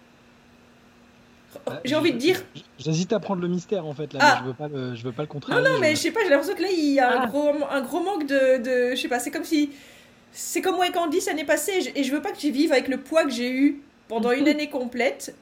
euh, 1.68 1.72
J'ai 1.84 1.94
envie 1.94 2.12
de 2.12 2.18
dire, 2.18 2.42
J'hésite 2.78 3.12
à 3.12 3.20
prendre 3.20 3.40
le 3.40 3.48
mystère 3.48 3.86
en 3.86 3.94
fait 3.94 4.12
là, 4.12 4.18
Ah. 4.22 4.34
mais 4.34 4.40
je 4.42 4.46
veux 4.48 4.54
pas 4.54 4.68
le, 4.68 4.94
je 4.94 5.02
veux 5.04 5.12
pas 5.12 5.22
le 5.22 5.28
non, 5.28 5.32
contrarier. 5.32 5.68
non, 5.68 5.78
mais 5.80 5.94
je 5.94 6.00
sais 6.00 6.10
pas, 6.10 6.20
j'ai 6.24 6.30
l'impression 6.30 6.54
que 6.56 6.62
là, 6.62 6.68
il 6.70 6.92
y 6.92 7.00
a 7.00 7.10
un, 7.20 7.22
Ah. 7.22 7.26
gros, 7.26 7.50
un 7.70 7.80
gros 7.80 8.02
manque 8.02 8.26
de, 8.26 8.58
de- 8.62 8.90
je 8.94 9.00
sais 9.00 9.08
pas, 9.08 9.18
c'est 9.20 9.30
comme 9.30 9.44
si, 9.44 9.70
c'est 10.32 10.60
comme 10.60 10.76
moi 10.76 10.86
et 10.86 10.92
Candice 10.92 11.26
l'année 11.26 11.44
passée, 11.44 11.72
et 11.78 11.80
je, 11.80 11.90
et 11.94 12.04
je 12.04 12.12
veux 12.12 12.20
pas 12.22 12.32
que 12.32 12.38
tu 12.38 12.50
vives 12.50 12.72
avec 12.72 12.88
le 12.88 12.98
poids 12.98 13.24
que 13.24 13.30
j'ai 13.30 13.50
eu 13.50 13.80
pendant 14.08 14.32
une 14.32 14.46
année 14.52 14.68
complète. 14.68 15.34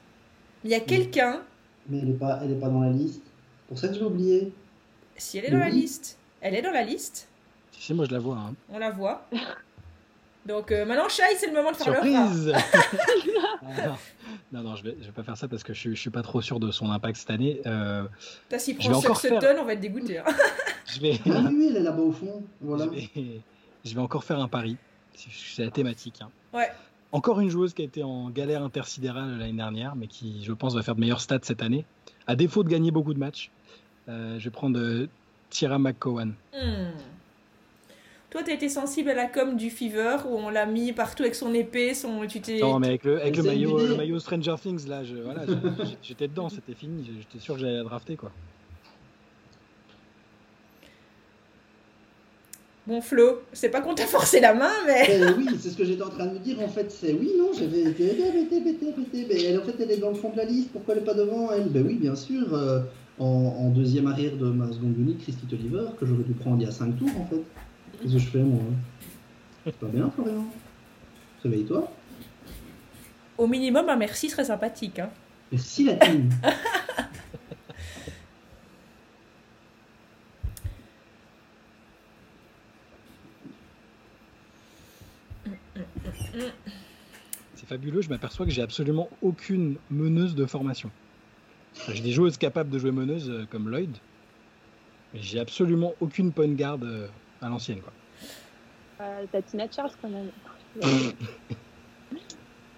Mais 0.62 0.70
il 0.70 0.72
y 0.72 0.76
a 0.76 0.80
quelqu'un, 0.80 1.40
Mais 1.88 1.98
elle 1.98 2.08
n'est 2.08 2.14
pas, 2.14 2.40
elle 2.44 2.52
est 2.52 2.60
pas 2.60 2.68
dans 2.68 2.80
la 2.82 2.90
liste. 2.90 3.22
Pour 3.68 3.78
ça 3.78 3.88
que 3.88 3.94
je 3.94 4.00
l'ai 4.00 4.06
oublié. 4.06 4.52
si 5.16 5.38
elle 5.38 5.46
est 5.46 5.50
dans 5.50 5.58
la 5.58 5.68
liste, 5.68 6.18
elle 6.40 6.54
est 6.54 6.62
dans 6.62 6.70
la 6.70 6.82
liste, 6.82 7.28
Si, 7.72 7.82
si, 7.82 7.94
moi 7.94 8.04
je 8.06 8.12
la 8.12 8.18
vois. 8.18 8.36
hein. 8.38 8.54
on 8.70 8.78
la 8.78 8.90
voit. 8.90 9.26
Donc 10.46 10.70
euh, 10.70 10.84
maintenant, 10.86 11.08
Shai, 11.08 11.24
c'est 11.36 11.48
le 11.48 11.52
moment 11.54 11.72
de 11.72 11.76
faire. 11.76 11.92
Surprise 11.94 12.52
non, 13.64 13.72
non, 14.52 14.62
non, 14.62 14.76
je 14.76 14.84
vais, 14.84 14.96
je 15.00 15.06
vais 15.06 15.12
pas 15.12 15.24
faire 15.24 15.36
ça 15.36 15.48
parce 15.48 15.64
que 15.64 15.74
je, 15.74 15.80
suis- 15.80 15.96
je 15.96 16.00
suis 16.00 16.10
pas 16.10 16.22
trop 16.22 16.40
sûr 16.40 16.60
de 16.60 16.70
son 16.70 16.90
impact 16.92 17.16
cette 17.18 17.30
année. 17.30 17.60
Euh, 17.66 18.04
T'as 18.48 18.58
vais 18.58 18.74
prend 18.74 18.92
encore 18.98 19.20
Sutton, 19.20 19.40
faire- 19.40 19.56
on 19.60 19.64
va 19.64 19.72
être 19.72 19.80
dégoûté. 19.80 20.18
hein. 20.18 20.24
je 20.86 21.00
vais, 21.00 21.18
oui, 21.26 21.32
oui, 21.52 21.66
elle 21.70 21.76
est 21.78 21.80
là-bas 21.80 22.02
au 22.02 22.12
fond. 22.12 22.44
Voilà. 22.60 22.84
je 22.84 22.90
vais, 22.90 23.40
je 23.84 23.94
vais 23.94 24.00
encore 24.00 24.22
faire 24.22 24.38
un 24.38 24.46
pari. 24.48 24.76
C'est- 25.16 25.64
la 25.64 25.70
thématique. 25.72 26.20
hein. 26.22 26.30
Ouais. 26.52 26.70
Encore 27.10 27.40
une 27.40 27.48
joueuse 27.48 27.72
qui 27.74 27.82
a 27.82 27.84
été 27.84 28.02
en 28.04 28.30
galère 28.30 28.62
intersidérale 28.62 29.38
l'année 29.38 29.52
dernière, 29.52 29.96
mais 29.96 30.06
qui, 30.06 30.44
je 30.44 30.52
pense, 30.52 30.74
va 30.74 30.82
faire 30.82 30.94
de 30.94 31.00
meilleurs 31.00 31.20
stats 31.20 31.38
cette 31.42 31.62
année. 31.62 31.84
À 32.28 32.36
défaut 32.36 32.62
de 32.62 32.68
gagner 32.68 32.90
beaucoup 32.92 33.14
de 33.14 33.18
matchs, 33.18 33.50
je 34.08 34.44
vais 34.44 34.50
prendre 34.50 34.78
euh, 34.78 35.06
Tyra 35.50 35.78
McCowan. 35.78 36.34
Hmm. 36.54 36.90
Toi, 38.30 38.42
t'as 38.44 38.52
été 38.52 38.68
sensible 38.68 39.08
à 39.10 39.14
la 39.14 39.26
com 39.26 39.56
du 39.56 39.70
Fever 39.70 40.16
où 40.28 40.36
on 40.36 40.50
l'a 40.50 40.66
mis 40.66 40.92
partout 40.92 41.22
avec 41.22 41.34
son 41.34 41.54
épée, 41.54 41.94
son. 41.94 42.26
Tu 42.26 42.40
t'es. 42.40 42.58
Non, 42.58 42.78
mais 42.78 42.88
avec 42.88 43.04
le, 43.04 43.20
avec 43.20 43.36
le 43.36 43.42
C'est 43.42 43.48
maillot, 43.48 43.78
le 43.78 44.18
Stranger 44.18 44.54
Things, 44.60 44.86
là, 44.88 45.04
je- 45.04 45.14
voilà, 45.16 45.46
j'ai- 45.46 45.96
j'étais 46.02 46.28
dedans, 46.28 46.48
c'était 46.48 46.74
fini. 46.74 47.08
J'étais 47.18 47.42
sûr 47.42 47.54
que 47.54 47.60
j'allais 47.60 47.76
la 47.78 47.84
drafter, 47.84 48.16
quoi. 48.16 48.30
Bon, 52.86 53.00
Flo, 53.00 53.42
c'est 53.52 53.70
pas 53.70 53.80
qu'on 53.80 53.94
t'a 53.94 54.06
forcé 54.06 54.38
la 54.38 54.54
main, 54.54 54.70
mais. 54.86 55.06
Eh 55.08 55.24
oui, 55.36 55.46
c'est 55.58 55.70
ce 55.70 55.76
que 55.76 55.84
j'étais 55.84 56.02
en 56.02 56.08
train 56.10 56.26
de 56.26 56.34
me 56.34 56.38
dire 56.38 56.60
en 56.60 56.68
fait. 56.68 56.88
C'est 56.90 57.12
oui, 57.14 57.32
non, 57.36 57.50
j'avais 57.52 57.82
été 57.82 58.04
mais 59.28 59.42
elle, 59.42 59.58
en 59.58 59.62
fait 59.62 59.74
elle 59.80 59.90
est 59.90 59.96
dans 59.96 60.10
le 60.10 60.14
fond 60.14 60.30
de 60.30 60.36
la 60.36 60.44
liste. 60.44 60.70
Pourquoi 60.72 60.94
elle 60.94 61.02
est 61.02 61.04
pas 61.04 61.14
devant 61.14 61.50
elle 61.52 61.68
Ben 61.68 61.84
oui, 61.84 61.94
bien 61.94 62.14
sûr. 62.14 62.54
euh, 62.54 62.80
en, 63.18 63.24
en 63.24 63.70
deuxième 63.70 64.06
arrière 64.06 64.36
de 64.36 64.50
ma 64.50 64.70
seconde 64.72 64.96
unique, 64.98 65.18
Christy 65.22 65.46
Oliver, 65.52 65.84
que 65.98 66.06
j'aurais 66.06 66.24
dû 66.24 66.32
prendre 66.32 66.60
il 66.60 66.64
y 66.64 66.68
a 66.68 66.72
5 66.72 66.98
tours 66.98 67.20
en 67.20 67.26
fait. 67.26 67.42
Qu'est-ce 68.00 68.14
que 68.14 68.18
je 68.18 68.26
fais 68.28 68.42
moi 68.42 68.60
hein? 68.62 68.74
C'est 69.64 69.76
pas 69.76 69.86
bien, 69.88 70.10
Florian. 70.10 70.44
Réveille-toi. 71.42 71.90
Au 73.38 73.46
minimum, 73.46 73.88
un 73.88 73.96
merci 73.96 74.30
serait 74.30 74.44
sympathique. 74.44 74.98
Hein. 74.98 75.10
Merci 75.50 75.84
la 75.84 75.94
team. 75.96 76.30
C'est 87.54 87.66
fabuleux, 87.66 88.02
je 88.02 88.08
m'aperçois 88.08 88.46
que 88.46 88.52
j'ai 88.52 88.62
absolument 88.62 89.08
aucune 89.22 89.76
meneuse 89.90 90.34
de 90.34 90.46
formation. 90.46 90.90
J'ai 91.92 92.02
des 92.02 92.12
joueuses 92.12 92.36
capables 92.36 92.70
de 92.70 92.78
jouer 92.78 92.90
meneuse 92.90 93.30
euh, 93.30 93.44
comme 93.50 93.68
Lloyd, 93.68 93.90
mais 95.14 95.20
j'ai 95.22 95.38
absolument 95.38 95.94
aucune 96.00 96.32
point 96.32 96.48
guard 96.48 96.78
euh, 96.82 97.06
à 97.40 97.48
l'ancienne. 97.48 97.80
quoi. 97.80 97.92
Euh, 99.02 99.24
T'as 99.30 99.42
Tina 99.42 99.64
Charles 99.70 99.92
quand 100.00 100.08
même. 100.08 100.30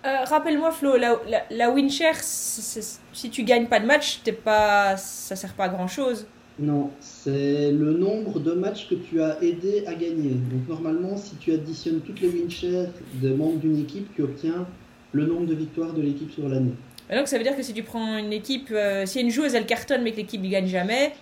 Euh, 0.06 0.24
Rappelle-moi, 0.26 0.70
Flo, 0.70 0.96
la, 0.96 1.16
la, 1.28 1.42
la 1.50 1.70
win 1.70 1.90
share, 1.90 2.14
si 2.14 3.30
tu 3.30 3.42
gagnes 3.42 3.66
pas 3.66 3.80
de 3.80 3.84
match, 3.86 4.20
t'es 4.22 4.32
pas, 4.32 4.96
ça 4.96 5.34
sert 5.34 5.52
pas 5.54 5.64
à 5.64 5.68
grand 5.68 5.88
chose. 5.88 6.24
Non, 6.60 6.90
c'est 7.00 7.72
le 7.72 7.94
nombre 7.94 8.38
de 8.38 8.52
matchs 8.52 8.88
que 8.88 8.94
tu 8.94 9.20
as 9.20 9.42
aidé 9.42 9.84
à 9.88 9.94
gagner. 9.94 10.30
Donc 10.34 10.68
normalement, 10.68 11.16
si 11.16 11.34
tu 11.36 11.52
additionnes 11.52 12.00
toutes 12.00 12.20
les 12.20 12.28
win 12.28 12.48
shares 12.48 12.86
des 13.14 13.30
membres 13.30 13.58
d'une 13.58 13.80
équipe, 13.80 14.08
tu 14.14 14.22
obtiens 14.22 14.66
le 15.12 15.26
nombre 15.26 15.46
de 15.46 15.54
victoires 15.54 15.92
de 15.92 16.00
l'équipe 16.00 16.30
sur 16.32 16.48
l'année. 16.48 16.74
Donc, 17.16 17.28
ça 17.28 17.38
veut 17.38 17.44
dire 17.44 17.56
que 17.56 17.62
si 17.62 17.72
tu 17.72 17.82
prends 17.82 18.18
une 18.18 18.32
équipe, 18.32 18.68
euh, 18.70 19.06
si 19.06 19.20
une 19.20 19.30
joueuse 19.30 19.54
elle 19.54 19.66
cartonne 19.66 20.02
mais 20.02 20.12
que 20.12 20.16
l'équipe 20.18 20.42
ne 20.42 20.48
gagne 20.48 20.66
jamais, 20.66 21.12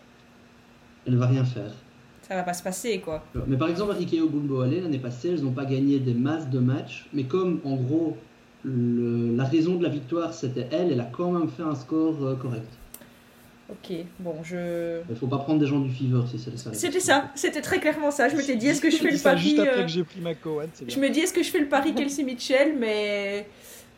Elle 1.06 1.16
va 1.16 1.26
rien 1.26 1.44
faire. 1.44 1.70
ça 2.28 2.34
va 2.34 2.42
pas 2.42 2.54
se 2.54 2.62
passer 2.62 2.98
quoi. 2.98 3.24
Mais 3.46 3.56
par 3.56 3.68
exemple, 3.68 3.92
Rikeo 3.92 4.28
Bumboale, 4.28 4.80
l'année 4.82 4.98
passée, 4.98 5.28
elles 5.30 5.42
n'ont 5.42 5.52
pas 5.52 5.64
gagné 5.64 5.98
des 6.00 6.14
masses 6.14 6.48
de 6.50 6.58
matchs. 6.58 7.06
Mais 7.12 7.24
comme 7.24 7.60
en 7.64 7.76
gros, 7.76 8.16
le- 8.64 9.36
la 9.36 9.44
raison 9.44 9.76
de 9.76 9.82
la 9.84 9.88
victoire 9.90 10.34
c'était 10.34 10.66
elle, 10.72 10.90
elle 10.92 11.00
a 11.00 11.04
quand 11.10 11.30
même 11.30 11.48
fait 11.48 11.62
un 11.62 11.74
score 11.76 12.16
euh, 12.24 12.34
correct. 12.34 12.66
Ok, 13.68 13.96
bon, 14.20 14.34
je. 14.44 15.00
Il 15.10 15.16
faut 15.16 15.26
pas 15.26 15.38
prendre 15.38 15.58
des 15.58 15.66
gens 15.66 15.80
du 15.80 15.90
Fever 15.92 16.20
si 16.30 16.38
c'est 16.38 16.56
ça. 16.56 16.72
C'était 16.72 17.00
ça, 17.00 17.30
c'était 17.34 17.60
très 17.60 17.80
clairement 17.80 18.12
ça. 18.12 18.28
Je 18.28 18.36
m'étais 18.36 18.54
dit, 18.54 18.68
est-ce 18.68 18.80
que 18.80 18.90
je 18.90 18.96
fais 18.96 19.10
le 19.10 19.18
pari 19.18 19.40
juste 19.40 19.58
après 19.58 19.78
euh, 19.80 19.82
que 19.82 19.88
j'ai 19.88 20.04
pris 20.04 20.20
McCowan, 20.20 20.68
c'est 20.72 20.88
Je 20.88 21.00
me 21.00 21.08
dis, 21.10 21.18
est-ce 21.20 21.32
que 21.32 21.42
je 21.42 21.50
fais 21.50 21.58
le 21.58 21.68
pari 21.68 21.92
Kelsey 21.96 22.22
Mitchell 22.24 22.76
Mais 22.78 23.48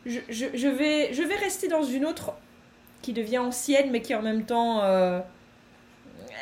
je, 0.05 0.19
je, 0.29 0.45
je 0.53 0.67
vais, 0.67 1.13
je 1.13 1.21
vais 1.23 1.35
rester 1.35 1.67
dans 1.67 1.83
une 1.83 2.05
autre 2.05 2.33
qui 3.01 3.13
devient 3.13 3.37
ancienne, 3.39 3.89
mais 3.91 4.01
qui 4.01 4.13
en 4.15 4.21
même 4.21 4.45
temps. 4.45 4.81
euh, 4.83 5.19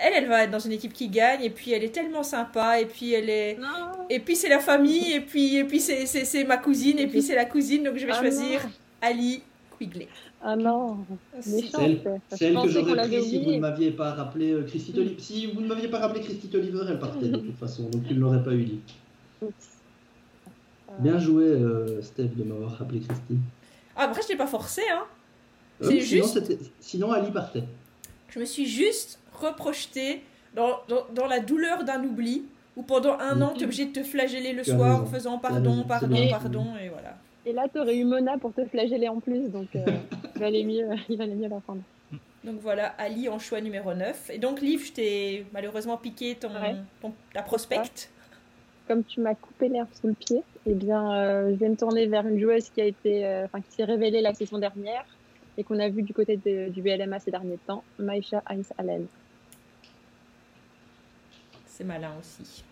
Elle, 0.04 0.14
elle 0.16 0.28
va 0.28 0.44
être 0.44 0.52
dans 0.52 0.60
une 0.60 0.72
équipe 0.74 0.94
qui 0.94 1.08
gagne, 1.10 1.44
et 1.44 1.50
puis 1.50 1.72
elle 1.72 1.84
est 1.84 1.94
tellement 1.94 2.24
sympa, 2.24 2.80
et 2.80 2.86
puis 2.86 3.14
elle 3.14 3.30
est. 3.30 3.58
Non. 3.60 4.06
Et 4.10 4.20
puis 4.20 4.36
c'est 4.36 4.50
la 4.50 4.60
famille, 4.60 5.14
et 5.14 5.22
puis, 5.22 5.56
et 5.58 5.64
puis 5.64 5.80
c'est, 5.80 6.06
c'est, 6.06 6.26
c'est 6.26 6.44
ma 6.44 6.58
cousine, 6.58 7.00
et 7.00 7.08
puis 7.08 7.22
c'est 7.22 7.36
la 7.36 7.46
cousine, 7.46 7.84
donc 7.84 7.98
je 7.98 8.06
vais 8.06 8.12
Ah 8.16 8.20
choisir 8.20 8.64
non. 8.64 8.70
Ali 9.02 9.42
Quigley. 9.78 10.08
Ah 10.44 10.56
non, 10.56 10.98
Si. 11.40 11.56
méchant. 11.56 11.78
Celle, 11.80 12.02
c'est- 12.30 12.38
celle 12.38 12.54
je 12.58 12.62
que 12.64 12.70
j'aurais 12.70 13.08
pris 13.08 13.24
si 13.24 13.44
vous 13.44 13.52
ne 13.54 13.60
m'aviez 13.60 13.92
pas 13.92 14.12
rappelé 14.14 14.52
euh, 14.52 14.64
Christy 14.64 14.94
Oliver. 14.96 15.16
Si 15.20 15.48
vous 15.48 15.62
ne 15.62 15.68
m'aviez 15.68 15.88
pas 15.88 15.98
rappelé 16.00 16.22
Christy 16.22 16.50
Oliver, 16.56 16.82
elle 16.88 17.00
partait 17.00 17.28
de 17.30 17.38
toute 17.38 17.58
façon, 17.58 17.84
donc 17.90 18.08
tu 18.08 18.14
ne 18.14 18.20
l'aurais 18.20 18.44
pas 18.44 18.54
eu 18.54 18.64
dit. 18.66 18.80
Euh, 20.90 20.94
Bien 21.00 21.18
joué, 21.20 21.46
euh, 21.46 22.02
Steph, 22.02 22.30
de 22.36 22.44
m'avoir 22.44 22.72
rappelé 22.78 23.00
Christy. 23.00 23.38
Ah, 23.96 24.04
après, 24.04 24.22
je 24.22 24.28
t'ai 24.28 24.36
pas 24.36 24.48
forcé, 24.48 24.82
hein. 24.92 25.04
Euh, 25.82 25.90
C'est 25.90 26.02
sinon, 26.02 26.24
juste- 26.24 26.34
c'était- 26.48 26.60
sinon, 26.80 27.12
Ali 27.12 27.32
partait. 27.32 27.64
Je 28.30 28.40
me 28.40 28.46
suis 28.46 28.66
juste 28.66 29.20
reprojetée 29.34 30.22
dans, 30.56 30.80
dans, 30.88 31.06
dans 31.14 31.28
la 31.28 31.40
douleur 31.40 31.84
d'un 31.84 32.04
oubli, 32.04 32.44
où 32.76 32.84
pendant 32.84 33.18
un 33.20 33.42
an, 33.42 33.54
tu 33.56 33.62
es 33.62 33.64
obligé 33.66 33.86
de 33.86 33.92
te 33.92 34.04
flageller 34.04 34.54
le 34.54 34.64
Tu 34.64 34.72
soir 34.72 34.92
raison. 34.92 35.04
en 35.04 35.06
faisant 35.06 35.38
pardon, 35.40 35.84
pardon, 35.88 36.16
pardon, 36.30 36.66
et 36.82 36.90
voilà. 36.90 37.18
Et 37.46 37.54
là, 37.54 37.68
t'aurais 37.72 37.98
eu 37.98 38.04
Mona 38.04 38.38
pour 38.38 38.54
te 38.54 38.66
flageller 38.66 39.08
en 39.08 39.20
plus, 39.20 39.50
donc 39.50 39.68
euh, 39.76 39.86
il, 40.36 40.40
valait 40.42 40.64
mieux, 40.64 40.88
il 41.10 41.18
valait 41.18 41.36
mieux 41.36 41.48
la 41.48 41.60
prendre. 41.60 41.82
Donc 42.44 42.60
voilà, 42.62 42.88
Ali 42.98 43.30
en 43.30 43.40
choix 43.40 43.62
numéro 43.62 43.94
9. 43.94 44.30
Et 44.34 44.38
donc, 44.38 44.62
Liv, 44.62 44.86
je 44.88 44.94
t'ai 44.94 45.46
malheureusement 45.54 45.98
piqué 45.98 46.36
ton, 46.36 46.50
Ouais. 46.50 46.76
ton- 47.02 47.14
ta 47.34 47.42
prospect. 47.42 47.82
Comme 48.88 49.04
tu 49.04 49.20
m'as 49.20 49.36
coupé 49.36 49.68
l'herbe 49.68 49.90
sous 49.94 50.08
le 50.08 50.14
pied, 50.14 50.44
eh 50.66 50.74
bien, 50.74 51.14
euh, 51.14 51.50
je 51.54 51.60
vais 51.60 51.68
me 51.70 51.76
tourner 51.76 52.08
vers 52.08 52.26
une 52.26 52.40
joueuse 52.40 52.70
qui 52.70 52.80
a 52.80 52.86
été, 52.86 53.26
euh, 53.26 53.46
enfin, 53.46 53.62
qui 53.62 53.74
s'est 53.74 53.84
révélée 53.84 54.22
la 54.22 54.34
saison 54.34 54.60
dernière 54.60 55.04
et 55.58 55.64
qu'on 55.66 55.78
a 55.80 55.90
vu 55.90 56.04
du 56.04 56.14
côté 56.14 56.38
de- 56.38 56.70
du 56.70 56.82
BLMA 56.82 57.20
ces 57.20 57.32
derniers 57.32 57.58
temps, 57.68 57.84
Maïcha 58.00 58.42
Heinz 58.48 58.70
Allen. 58.78 59.08
C'est 61.66 61.84
malin 61.84 62.18
aussi. 62.18 62.64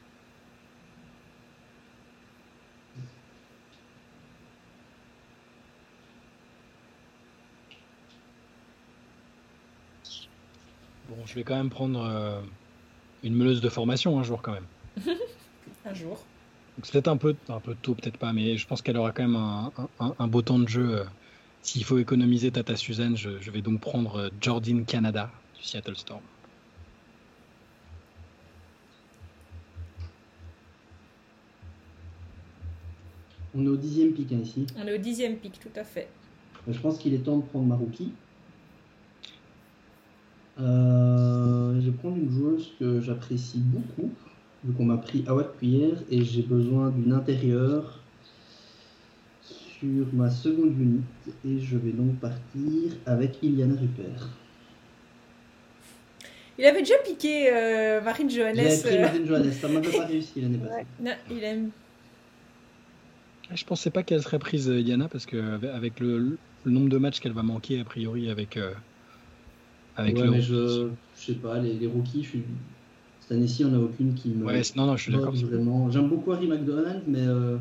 Bon, 11.10 11.26
je 11.26 11.36
vais 11.36 11.44
quand 11.44 11.56
même 11.56 11.70
prendre 11.70 12.00
euh, 12.02 12.42
une 13.22 13.36
meneuse 13.36 13.62
de 13.62 13.70
formation 13.70 14.18
un 14.18 14.24
jour 14.24 14.42
quand 14.42 14.54
même. 14.54 14.68
Un 15.86 15.94
jour. 15.94 16.20
C'est 16.84 16.92
peut-être 16.92 17.08
un 17.08 17.18
peu, 17.18 17.36
un 17.48 17.60
peu 17.60 17.76
tôt, 17.76 17.96
peut-être 17.96 18.18
pas, 18.18 18.34
mais 18.34 18.58
je 18.58 18.68
pense 18.68 18.82
qu'elle 18.82 18.98
aura 18.98 19.12
quand 19.12 19.24
même 19.24 19.36
un, 19.36 19.72
un- 20.00 20.16
un 20.20 20.28
beau 20.28 20.42
temps 20.42 20.60
de 20.60 20.68
jeu. 20.68 21.00
euh. 21.00 21.04
S'il 21.62 21.84
faut 21.84 21.98
économiser 21.98 22.52
Tata 22.52 22.76
Suzanne, 22.76 23.16
je, 23.18 23.40
je 23.40 23.50
vais 23.52 23.62
donc 23.62 23.80
prendre 23.80 24.16
euh, 24.18 24.30
Jordan 24.42 24.86
Canada 24.86 25.32
du 25.58 25.64
Seattle 25.64 25.96
Storm. 25.96 26.22
On 33.58 33.66
est 33.66 33.70
au 33.70 33.78
dixième 33.78 34.12
pick 34.12 34.32
hein, 34.34 34.40
ici. 34.44 34.66
On 34.78 34.86
est 34.86 34.94
au 34.96 34.98
dixième 34.98 35.38
pic, 35.38 35.60
tout 35.60 35.70
à 35.80 35.84
fait. 35.84 36.10
Je 36.68 36.78
pense 36.80 36.98
qu'il 36.98 37.14
est 37.14 37.20
temps 37.20 37.38
de 37.38 37.44
prendre 37.44 37.66
ma 37.66 37.76
rookie. 37.76 38.12
Euh, 40.60 41.80
je 41.80 41.90
vais 41.90 41.98
prendre 41.98 42.18
une 42.18 42.30
joueuse 42.32 42.72
que 42.80 43.02
j'apprécie 43.02 43.60
beaucoup, 43.60 44.12
vu 44.66 44.74
qu'on 44.74 44.86
m'a 44.86 44.98
pris 44.98 45.24
Awad 45.28 45.56
Cuillère, 45.58 45.98
et 46.10 46.24
j'ai 46.24 46.42
besoin 46.42 46.90
d'une 46.90 47.14
intérieure 47.14 48.00
sur 49.44 50.14
ma 50.14 50.30
seconde 50.30 50.78
unité, 50.80 51.32
et 51.46 51.60
je 51.60 51.78
vais 51.78 51.92
donc 51.92 52.20
partir 52.20 52.92
avec 53.06 53.42
Iliana 53.44 53.76
Rupert. 53.80 54.28
Il 56.58 56.66
avait 56.66 56.80
déjà 56.80 56.96
piqué 57.06 57.50
euh, 57.54 58.02
Marine 58.02 58.30
Johannes. 58.30 58.56
J'avais 58.56 58.82
pris 58.82 58.98
euh, 58.98 59.02
Marine 59.02 59.26
Johannes, 59.26 59.52
ça 59.52 59.68
m'avait 59.68 59.92
pas 59.92 60.06
réussi 60.08 60.42
l'année 60.42 60.58
passée. 60.58 60.74
Ouais. 60.74 60.86
non, 61.00 61.12
il 61.30 61.44
aime. 61.44 61.72
Je 63.54 63.64
pensais 63.66 63.92
pas 63.92 64.04
qu'elle 64.04 64.24
serait 64.24 64.40
prise, 64.40 64.70
euh, 64.70 64.80
Iliana, 64.80 65.08
parce 65.10 65.26
que 65.26 65.38
avec- 65.38 65.70
avec 65.70 66.00
le, 66.00 66.40
le 66.64 66.72
nombre 66.72 66.90
de 66.90 66.98
matchs 66.98 67.20
qu'elle 67.20 67.34
va 67.34 67.44
manquer, 67.44 67.80
a 67.82 67.84
priori, 67.84 68.30
avec, 68.30 68.58
euh, 68.58 68.74
avec 69.96 70.16
ouais, 70.16 70.24
le. 70.24 70.32
mais 70.32 70.42
je, 70.42 70.90
je 71.14 71.22
sais 71.26 71.36
pas, 71.36 71.60
les, 71.60 71.74
les 71.74 71.88
rookies, 71.88 72.24
je 72.24 72.30
suis... 72.30 72.44
cette 73.28 73.38
année-ci, 73.38 73.66
on 73.66 73.70
n'a 73.70 73.80
aucune 73.80 74.14
qui 74.14 74.30
me. 74.30 74.46
Ouais, 74.46 74.62
non, 74.76 74.86
non, 74.86 74.96
je 74.96 75.04
suis 75.04 75.12
d'accord. 75.12 75.34
Vraiment. 75.34 75.90
J'aime 75.90 76.10
beaucoup 76.10 76.32
Harry 76.32 76.48
McDonald, 76.48 77.02
mais 77.08 77.26
euh, 77.26 77.58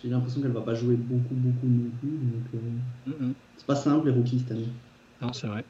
j'ai 0.00 0.08
l'impression 0.08 0.40
qu'elle 0.40 0.52
va 0.52 0.60
pas 0.60 0.74
jouer 0.74 0.94
beaucoup, 0.94 1.34
beaucoup 1.34 1.66
non 1.66 1.90
plus. 2.00 2.10
Donc, 2.10 2.46
euh, 2.54 2.58
Mm, 3.06 3.26
mm. 3.30 3.34
c'est 3.56 3.66
pas 3.66 3.74
simple 3.74 4.06
les 4.06 4.12
rookies 4.12 4.38
cette 4.38 4.52
année. 4.52 4.68
Non, 5.20 5.32
c'est 5.32 5.48
vrai. 5.48 5.64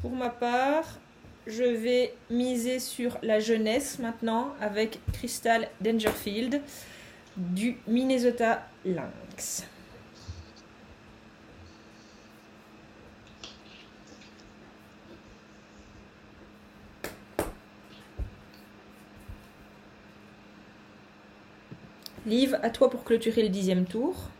Pour 0.00 0.12
ma 0.12 0.30
part, 0.30 0.98
je 1.46 1.64
vais 1.64 2.14
miser 2.30 2.78
sur 2.78 3.18
la 3.22 3.40
jeunesse 3.40 3.98
maintenant 3.98 4.54
avec 4.58 5.00
Crystal 5.12 5.68
Dangerfield 5.82 6.62
du 7.36 7.76
Minnesota 7.86 8.66
Lynx. 8.86 9.66
Liv, 22.30 22.58
à 22.62 22.70
toi 22.70 22.88
pour 22.88 23.04
clôturer 23.04 23.42
le 23.42 23.50
dixième 23.50 23.86
tour. 23.86 24.30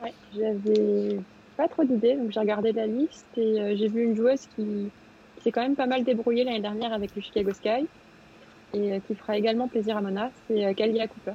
Ouais, 0.00 0.14
j'avais 0.32 1.24
pas 1.56 1.68
trop 1.68 1.84
d'idées, 1.84 2.16
donc 2.16 2.30
j'ai 2.32 2.40
regardé 2.40 2.72
la 2.72 2.86
liste 2.86 3.28
et 3.36 3.60
euh, 3.60 3.74
j'ai 3.76 3.88
vu 3.88 4.02
une 4.04 4.16
joueuse 4.16 4.46
qui, 4.46 4.92
qui 5.36 5.42
s'est 5.42 5.52
quand 5.52 5.62
même 5.62 5.76
pas 5.76 5.86
mal 5.86 6.02
débrouillée 6.04 6.44
l'année 6.44 6.60
dernière 6.60 6.92
avec 6.92 7.14
le 7.14 7.20
Chicago 7.20 7.52
Sky 7.52 7.88
et 8.74 8.94
euh, 8.94 9.00
qui 9.00 9.16
fera 9.16 9.38
également 9.38 9.68
plaisir 9.68 9.96
à 9.98 10.02
Mona, 10.02 10.32
c'est 10.48 10.64
euh, 10.66 10.74
Kalia 10.74 11.08
Cooper. 11.08 11.34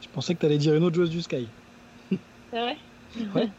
Je 0.00 0.08
pensais 0.08 0.34
que 0.34 0.40
tu 0.40 0.46
allais 0.46 0.58
dire 0.58 0.74
une 0.74 0.82
autre 0.84 0.96
joueuse 0.96 1.10
du 1.10 1.22
Sky. 1.22 1.52
C'est 2.52 2.60
vrai? 2.60 2.76
Ouais. 3.34 3.50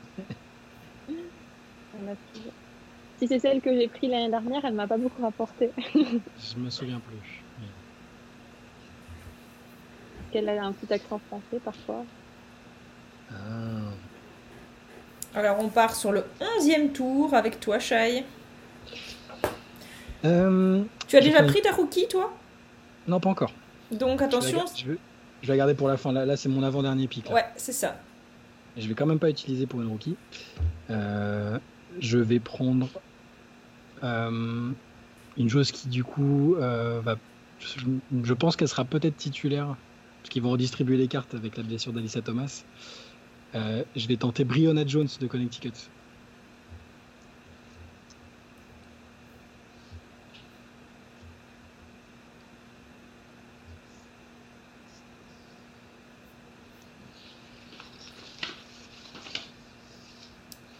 Toujours- 2.33 2.53
Si 3.21 3.27
c'est 3.27 3.37
celle 3.37 3.61
que 3.61 3.71
j'ai 3.71 3.87
pris 3.87 4.07
l'année 4.07 4.31
dernière, 4.31 4.65
elle 4.65 4.73
m'a 4.73 4.87
pas 4.87 4.97
beaucoup 4.97 5.21
rapporté. 5.21 5.69
Je 5.93 6.57
me 6.57 6.71
souviens 6.71 6.99
plus. 6.99 7.43
Mais- 7.59 7.67
qu'elle 10.31 10.49
a 10.49 10.63
un 10.65 10.71
petit 10.71 10.91
accent 10.91 11.21
français 11.27 11.61
parfois. 11.63 12.03
Ah. 13.31 13.35
Alors, 15.35 15.59
on 15.59 15.69
part 15.69 15.95
sur 15.95 16.11
le 16.11 16.23
onzième 16.57 16.93
tour 16.93 17.35
avec 17.35 17.59
toi, 17.59 17.77
Shai. 17.77 18.25
Euh, 20.25 20.81
Tu 21.07 21.15
as 21.15 21.21
déjà 21.21 21.43
pris 21.43 21.61
ta 21.61 21.73
rookie, 21.73 22.07
toi? 22.07 22.33
Non, 23.07 23.19
pas 23.19 23.29
encore. 23.29 23.53
Donc, 23.91 24.13
Je 24.13 24.17
vais 24.17 24.25
attention. 24.25 24.65
Je 24.75 24.85
vais, 24.93 24.97
je 25.43 25.47
vais 25.47 25.53
la 25.53 25.57
garder 25.57 25.75
pour 25.75 25.89
la 25.89 25.97
fin. 25.97 26.11
Là, 26.11 26.25
là 26.25 26.37
c'est 26.37 26.49
mon 26.49 26.63
avant-dernier 26.63 27.07
pic. 27.07 27.29
là. 27.29 27.35
Ouais, 27.35 27.45
c'est 27.55 27.71
ça. 27.71 27.97
Je 28.77 28.87
vais 28.87 28.95
quand 28.95 29.05
même 29.05 29.19
pas 29.19 29.29
utiliser 29.29 29.67
pour 29.67 29.79
une 29.79 29.89
rookie. 29.89 30.15
Euh, 30.89 31.59
je 31.99 32.17
vais 32.17 32.39
prendre 32.39 32.87
une 34.03 35.49
joueuse 35.49 35.71
qui 35.71 35.87
du 35.87 36.03
coup 36.03 36.55
euh, 36.55 37.01
va. 37.03 37.17
Je, 37.59 38.33
pense 38.33 38.55
qu'elle 38.55 38.67
sera 38.67 38.85
peut-être 38.85 39.17
titulaire 39.17 39.75
parce 40.21 40.29
qu'ils 40.29 40.41
vont 40.41 40.51
redistribuer 40.51 40.97
les 40.97 41.07
cartes 41.07 41.35
avec 41.35 41.57
la 41.57 41.63
blessure 41.63 41.93
d'Alyssa 41.93 42.21
Thomas. 42.21 42.63
Euh, 43.53 43.83
je 43.95 44.07
vais 44.07 44.17
tenter 44.17 44.43
Brianna 44.43 44.85
Jones 44.85 45.07
de 45.19 45.27
Connecticut. 45.27 45.73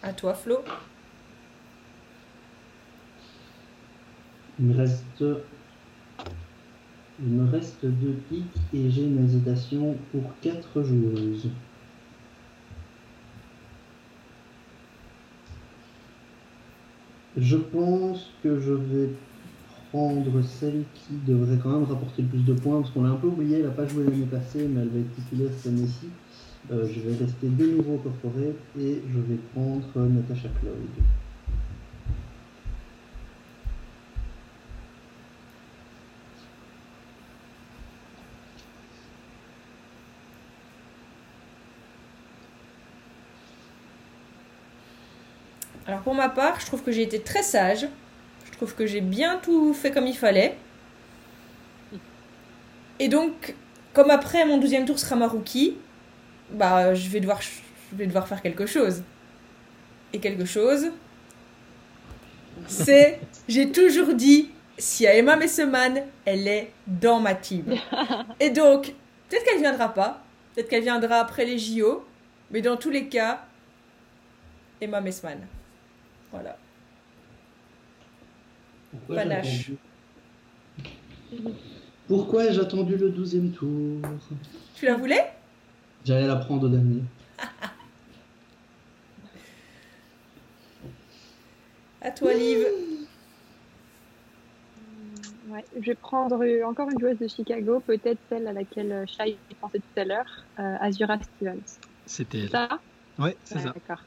À 0.04 0.14
toi, 0.14 0.34
Flo. 0.34 0.64
Il 4.62 4.68
me 4.68 4.78
reste. 4.78 5.24
Il 7.24 7.34
me 7.34 7.46
deux 7.84 8.16
pics 8.30 8.46
et 8.74 8.90
j'ai 8.90 9.04
une 9.04 9.24
hésitation 9.24 9.96
pour 10.12 10.24
quatre 10.42 10.84
joueuses. 10.84 11.50
Je 17.38 17.58
pense 17.58 18.32
que 18.44 18.60
je 18.60 18.74
vais 18.74 19.10
prendre 19.92 20.42
celle 20.44 20.84
qui 20.94 21.14
devrait 21.26 21.58
quand 21.62 21.70
même 21.70 21.84
rapporter 21.84 22.24
le 22.24 22.28
plus 22.28 22.44
de 22.44 22.54
points, 22.54 22.82
parce 22.82 22.92
qu'on 22.92 23.04
l'a 23.04 23.10
un 23.10 23.16
peu 23.16 23.28
oublié, 23.28 23.58
elle 23.58 23.66
n'a 23.66 23.72
pas 23.72 23.88
joué 23.88 24.04
l'année 24.04 24.26
passée, 24.26 24.68
mais 24.68 24.82
elle 24.82 24.90
va 24.90 25.00
être 25.00 25.16
titulaire 25.16 25.50
cette 25.58 25.74
année-ci. 25.74 26.08
Euh, 26.72 26.88
je 26.88 27.00
vais 27.02 27.16
rester 27.16 27.48
de 27.48 27.66
nouveau 27.78 27.98
corporate 27.98 28.56
et 28.80 29.02
je 29.12 29.20
vais 29.20 29.40
prendre 29.54 29.84
Natasha 29.96 30.50
Cloud. 30.60 31.06
Alors, 45.92 46.04
pour 46.04 46.16
ma 46.16 46.30
part, 46.30 46.58
je 46.62 46.66
trouve 46.68 46.84
que 46.84 46.92
j'ai 46.94 47.02
été 47.02 47.20
très 47.20 47.44
sage. 47.44 47.86
Je 48.46 48.52
trouve 48.56 48.74
que 48.76 48.86
j'ai 48.86 49.02
bien 49.02 49.42
tout 49.44 49.74
fait 49.74 49.92
comme 49.92 50.08
il 50.08 50.16
fallait. 50.16 50.56
Et 52.98 53.10
donc, 53.10 53.56
comme 53.92 54.10
après 54.10 54.46
mon 54.46 54.58
douzième 54.58 54.86
tour 54.86 54.98
sera 54.98 55.18
ma 55.18 55.28
rookie, 55.28 55.76
bah, 56.50 56.96
je 56.96 57.10
vais 57.10 57.20
devoir, 57.20 57.42
je 57.42 57.50
vais 57.92 58.08
devoir 58.08 58.26
faire 58.26 58.42
quelque 58.42 58.66
chose. 58.66 59.04
Et 60.14 60.20
quelque 60.20 60.46
chose, 60.46 60.92
c'est, 62.68 63.20
j'ai 63.50 63.70
toujours 63.74 64.14
dit, 64.14 64.50
si 64.78 65.06
à 65.06 65.14
Emma 65.14 65.36
Messeman, 65.36 66.04
elle 66.24 66.48
est 66.48 66.72
dans 66.88 67.20
ma 67.20 67.36
team. 67.36 67.66
Et 68.40 68.50
donc, 68.50 68.94
peut-être 69.28 69.44
qu'elle 69.44 69.60
viendra 69.60 69.94
pas, 69.94 70.24
peut-être 70.56 70.70
qu'elle 70.70 70.84
viendra 70.84 71.18
après 71.18 71.44
les 71.44 71.60
JO, 71.60 72.06
mais 72.50 72.62
dans 72.62 72.78
tous 72.78 72.92
les 72.92 73.08
cas, 73.10 73.42
Emma 74.80 75.02
Messman. 75.02 75.40
Voilà. 76.32 76.58
Pourquoi 78.92 79.16
Panache. 79.16 79.72
Pourquoi 82.08 82.46
ai-je 82.46 82.62
attendu 82.62 82.96
le 82.98 83.10
12e 83.10 83.52
tour 83.52 84.02
Tu 84.76 84.86
la 84.86 84.96
voulais? 84.96 85.32
J'allais 86.06 86.28
la 86.28 86.36
prendre 86.38 86.66
au 86.66 86.70
dernier. 86.70 87.04
À 92.02 92.12
toi, 92.12 92.34
Liv. 92.34 92.66
Ouais, 95.48 95.64
je 95.80 95.92
vais 95.92 95.96
prendre 95.96 96.42
encore 96.66 96.90
une 96.90 97.00
joueuse 97.00 97.20
de 97.20 97.28
Chicago, 97.28 97.82
peut-être 97.82 98.20
celle 98.30 98.48
à 98.48 98.54
laquelle 98.54 99.06
Shai 99.08 99.40
pensait 99.60 99.80
tout 99.80 100.00
à 100.00 100.06
l'heure, 100.06 100.46
euh, 100.60 100.76
Azura 100.80 101.20
Stevens. 101.22 101.62
C'était 102.06 102.40
elle. 102.40 102.50
Ça? 102.50 102.82
Ouais, 103.20 103.38
c'est 103.44 103.56
Ouais, 103.56 103.62
ça. 103.64 103.74
D'accord. 103.74 104.06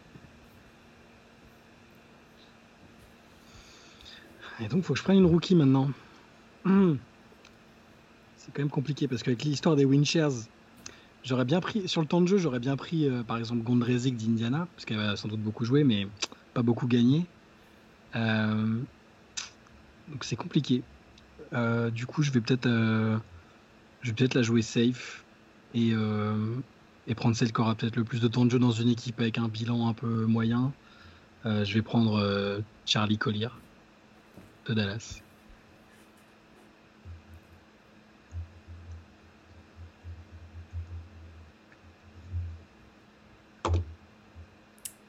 Et 4.61 4.69
donc, 4.69 4.81
il 4.81 4.83
faut 4.83 4.93
que 4.95 4.99
je 4.99 5.05
prenne 5.05 5.19
une 5.19 5.27
rookie 5.27 5.55
maintenant. 5.55 5.91
Hmm. 6.65 6.95
C'est 8.37 8.53
quand 8.53 8.63
même 8.63 8.71
compliqué 8.71 9.09
parce 9.09 9.23
qu'avec 9.23 9.43
l'histoire 9.43 9.75
des 9.75 9.85
Winchers, 9.85 10.47
j'aurais 11.25 11.45
bien 11.45 11.61
pris, 11.61 11.89
sur 11.89 12.01
le 12.01 12.07
temps 12.07 12.21
de 12.21 12.27
jeu, 12.27 12.39
j'aurais 12.39 12.61
bien 12.61 12.77
pris 12.77 13.09
euh, 13.09 13.23
par 13.23 13.39
exemple 13.39 13.63
Gondrezic 13.63 14.17
d'Indiana, 14.17 14.69
parce 14.75 14.85
qu'elle 14.85 14.99
va 14.99 15.17
sans 15.17 15.29
doute 15.29 15.41
beaucoup 15.41 15.65
joué, 15.65 15.83
mais 15.83 16.07
pas 16.53 16.63
beaucoup 16.63 16.87
gagné. 16.87 17.27
Euh, 18.15 18.79
donc 20.09 20.25
c'est 20.25 20.37
compliqué. 20.37 20.83
Euh, 21.53 21.91
du 21.91 22.07
coup, 22.07 22.23
je 22.23 22.31
vais 22.31 22.41
peut-être 22.41 22.69
peut-être 24.03 24.35
la 24.35 24.43
jouer 24.43 24.63
safe 24.63 25.25
et, 25.75 25.95
prendre 27.17 27.35
celle 27.37 27.53
qui 27.53 27.61
aura 27.61 27.75
peut-être 27.75 27.97
le 27.97 28.05
plus 28.05 28.21
de 28.21 28.29
temps 28.29 28.45
de 28.45 28.51
jeu 28.51 28.59
dans 28.59 28.71
une 28.71 28.89
équipe 28.89 29.21
avec 29.21 29.39
un 29.39 29.49
bilan 29.49 29.89
un 29.89 29.95
peu 29.95 30.27
moyen. 30.27 30.73
Je 31.45 31.73
vais 31.75 31.83
prendre 31.83 32.63
Charlie 32.85 33.19
Collier 33.19 33.49
de 34.67 34.75
Dallas. 34.75 35.21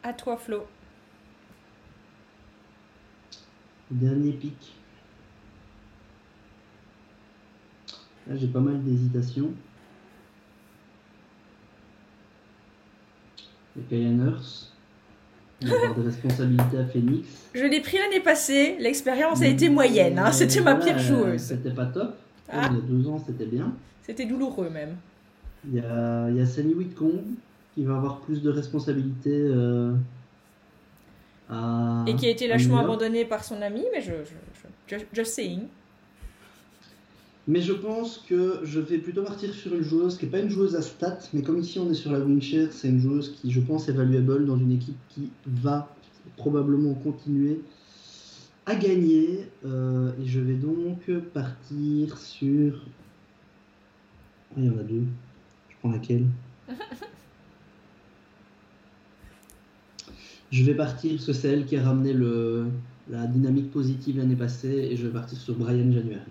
À 0.03 0.13
toi, 0.13 0.37
Flo. 0.37 0.67
Dernier 3.89 4.33
pic. 4.33 4.75
Là, 8.27 8.35
j'ai 8.35 8.47
pas 8.47 8.59
mal 8.59 8.83
d'hésitation. 8.83 9.53
Il 13.91 13.97
y 13.97 14.74
des 15.61 16.01
responsabilités 16.03 16.77
à 16.77 16.85
Phoenix. 16.85 17.27
Je 17.53 17.63
l'ai 17.65 17.81
pris 17.81 17.97
l'année 17.97 18.19
passée. 18.19 18.75
L'expérience 18.79 19.41
a 19.41 19.47
été 19.47 19.69
moyenne. 19.69 20.19
hein. 20.19 20.31
C'était 20.31 20.61
ma 20.61 20.75
pire 20.75 20.99
joueuse. 20.99 21.41
C'était 21.41 21.71
pas 21.71 21.85
top. 21.85 22.15
Ah. 22.49 22.69
Il 22.71 22.75
y 22.75 22.79
a 22.79 22.81
deux 22.81 23.07
ans, 23.09 23.17
c'était 23.25 23.45
bien. 23.45 23.73
C'était 24.03 24.25
douloureux 24.25 24.69
même. 24.69 24.95
Il 25.67 25.75
y 25.75 25.79
a, 25.79 26.29
il 26.29 26.35
y 26.37 26.41
a 26.41 26.45
Sally 26.45 26.73
Whitcomb 26.73 27.23
qui 27.73 27.83
va 27.83 27.95
avoir 27.95 28.19
plus 28.19 28.41
de 28.43 28.51
responsabilités 28.51 29.31
euh, 29.33 29.93
à. 31.49 32.03
Et 32.07 32.15
qui 32.15 32.27
a 32.27 32.29
été 32.29 32.47
lâchement 32.47 32.75
New 32.75 32.81
York. 32.81 32.85
abandonné 32.85 33.25
par 33.25 33.43
son 33.43 33.61
ami, 33.61 33.83
mais 33.91 34.01
je. 34.01 34.11
je, 34.87 34.97
je 34.97 35.03
just 35.13 35.33
saying. 35.33 35.61
Mais 37.47 37.61
je 37.61 37.73
pense 37.73 38.23
que 38.27 38.59
je 38.63 38.79
vais 38.79 38.97
plutôt 38.97 39.23
partir 39.23 39.53
sur 39.53 39.75
une 39.75 39.83
joueuse 39.83 40.17
qui 40.17 40.25
n'est 40.25 40.31
pas 40.31 40.39
une 40.39 40.49
joueuse 40.49 40.75
à 40.75 40.81
stats, 40.81 41.19
mais 41.33 41.43
comme 41.43 41.59
ici 41.59 41.77
on 41.77 41.89
est 41.91 41.95
sur 41.95 42.11
la 42.11 42.19
Winshare, 42.19 42.71
c'est 42.71 42.89
une 42.89 42.99
joueuse 42.99 43.35
qui, 43.35 43.51
je 43.51 43.59
pense, 43.59 43.87
est 43.87 43.93
valuable 43.93 44.45
dans 44.45 44.57
une 44.57 44.71
équipe 44.71 44.97
qui 45.09 45.31
va 45.45 45.95
probablement 46.37 46.95
continuer 46.95 47.61
à 48.65 48.75
gagner. 48.75 49.47
Euh, 49.63 50.11
et 50.19 50.25
je 50.25 50.39
vais 50.39 50.55
donc 50.55 51.09
partir 51.33 52.17
sur. 52.17 52.81
Ah, 54.51 54.55
il 54.57 54.65
y 54.65 54.69
en 54.69 54.77
a 54.79 54.83
deux. 54.83 55.03
Je 55.69 55.75
prends 55.79 55.91
laquelle? 55.91 56.25
Je 60.51 60.63
vais 60.63 60.75
partir 60.75 61.19
sur 61.19 61.35
celle 61.35 61.65
qui 61.65 61.75
a 61.75 61.83
ramené 61.83 62.13
le, 62.13 62.67
la 63.09 63.27
dynamique 63.27 63.71
positive 63.71 64.17
l'année 64.17 64.37
passée 64.37 64.87
et 64.89 64.95
je 64.95 65.05
vais 65.07 65.11
partir 65.11 65.37
sur 65.37 65.55
Brian 65.55 65.91
January. 65.91 66.21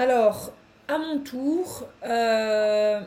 Alors, 0.00 0.54
à 0.88 0.96
mon 0.96 1.18
tour, 1.18 1.86
euh, 2.04 3.02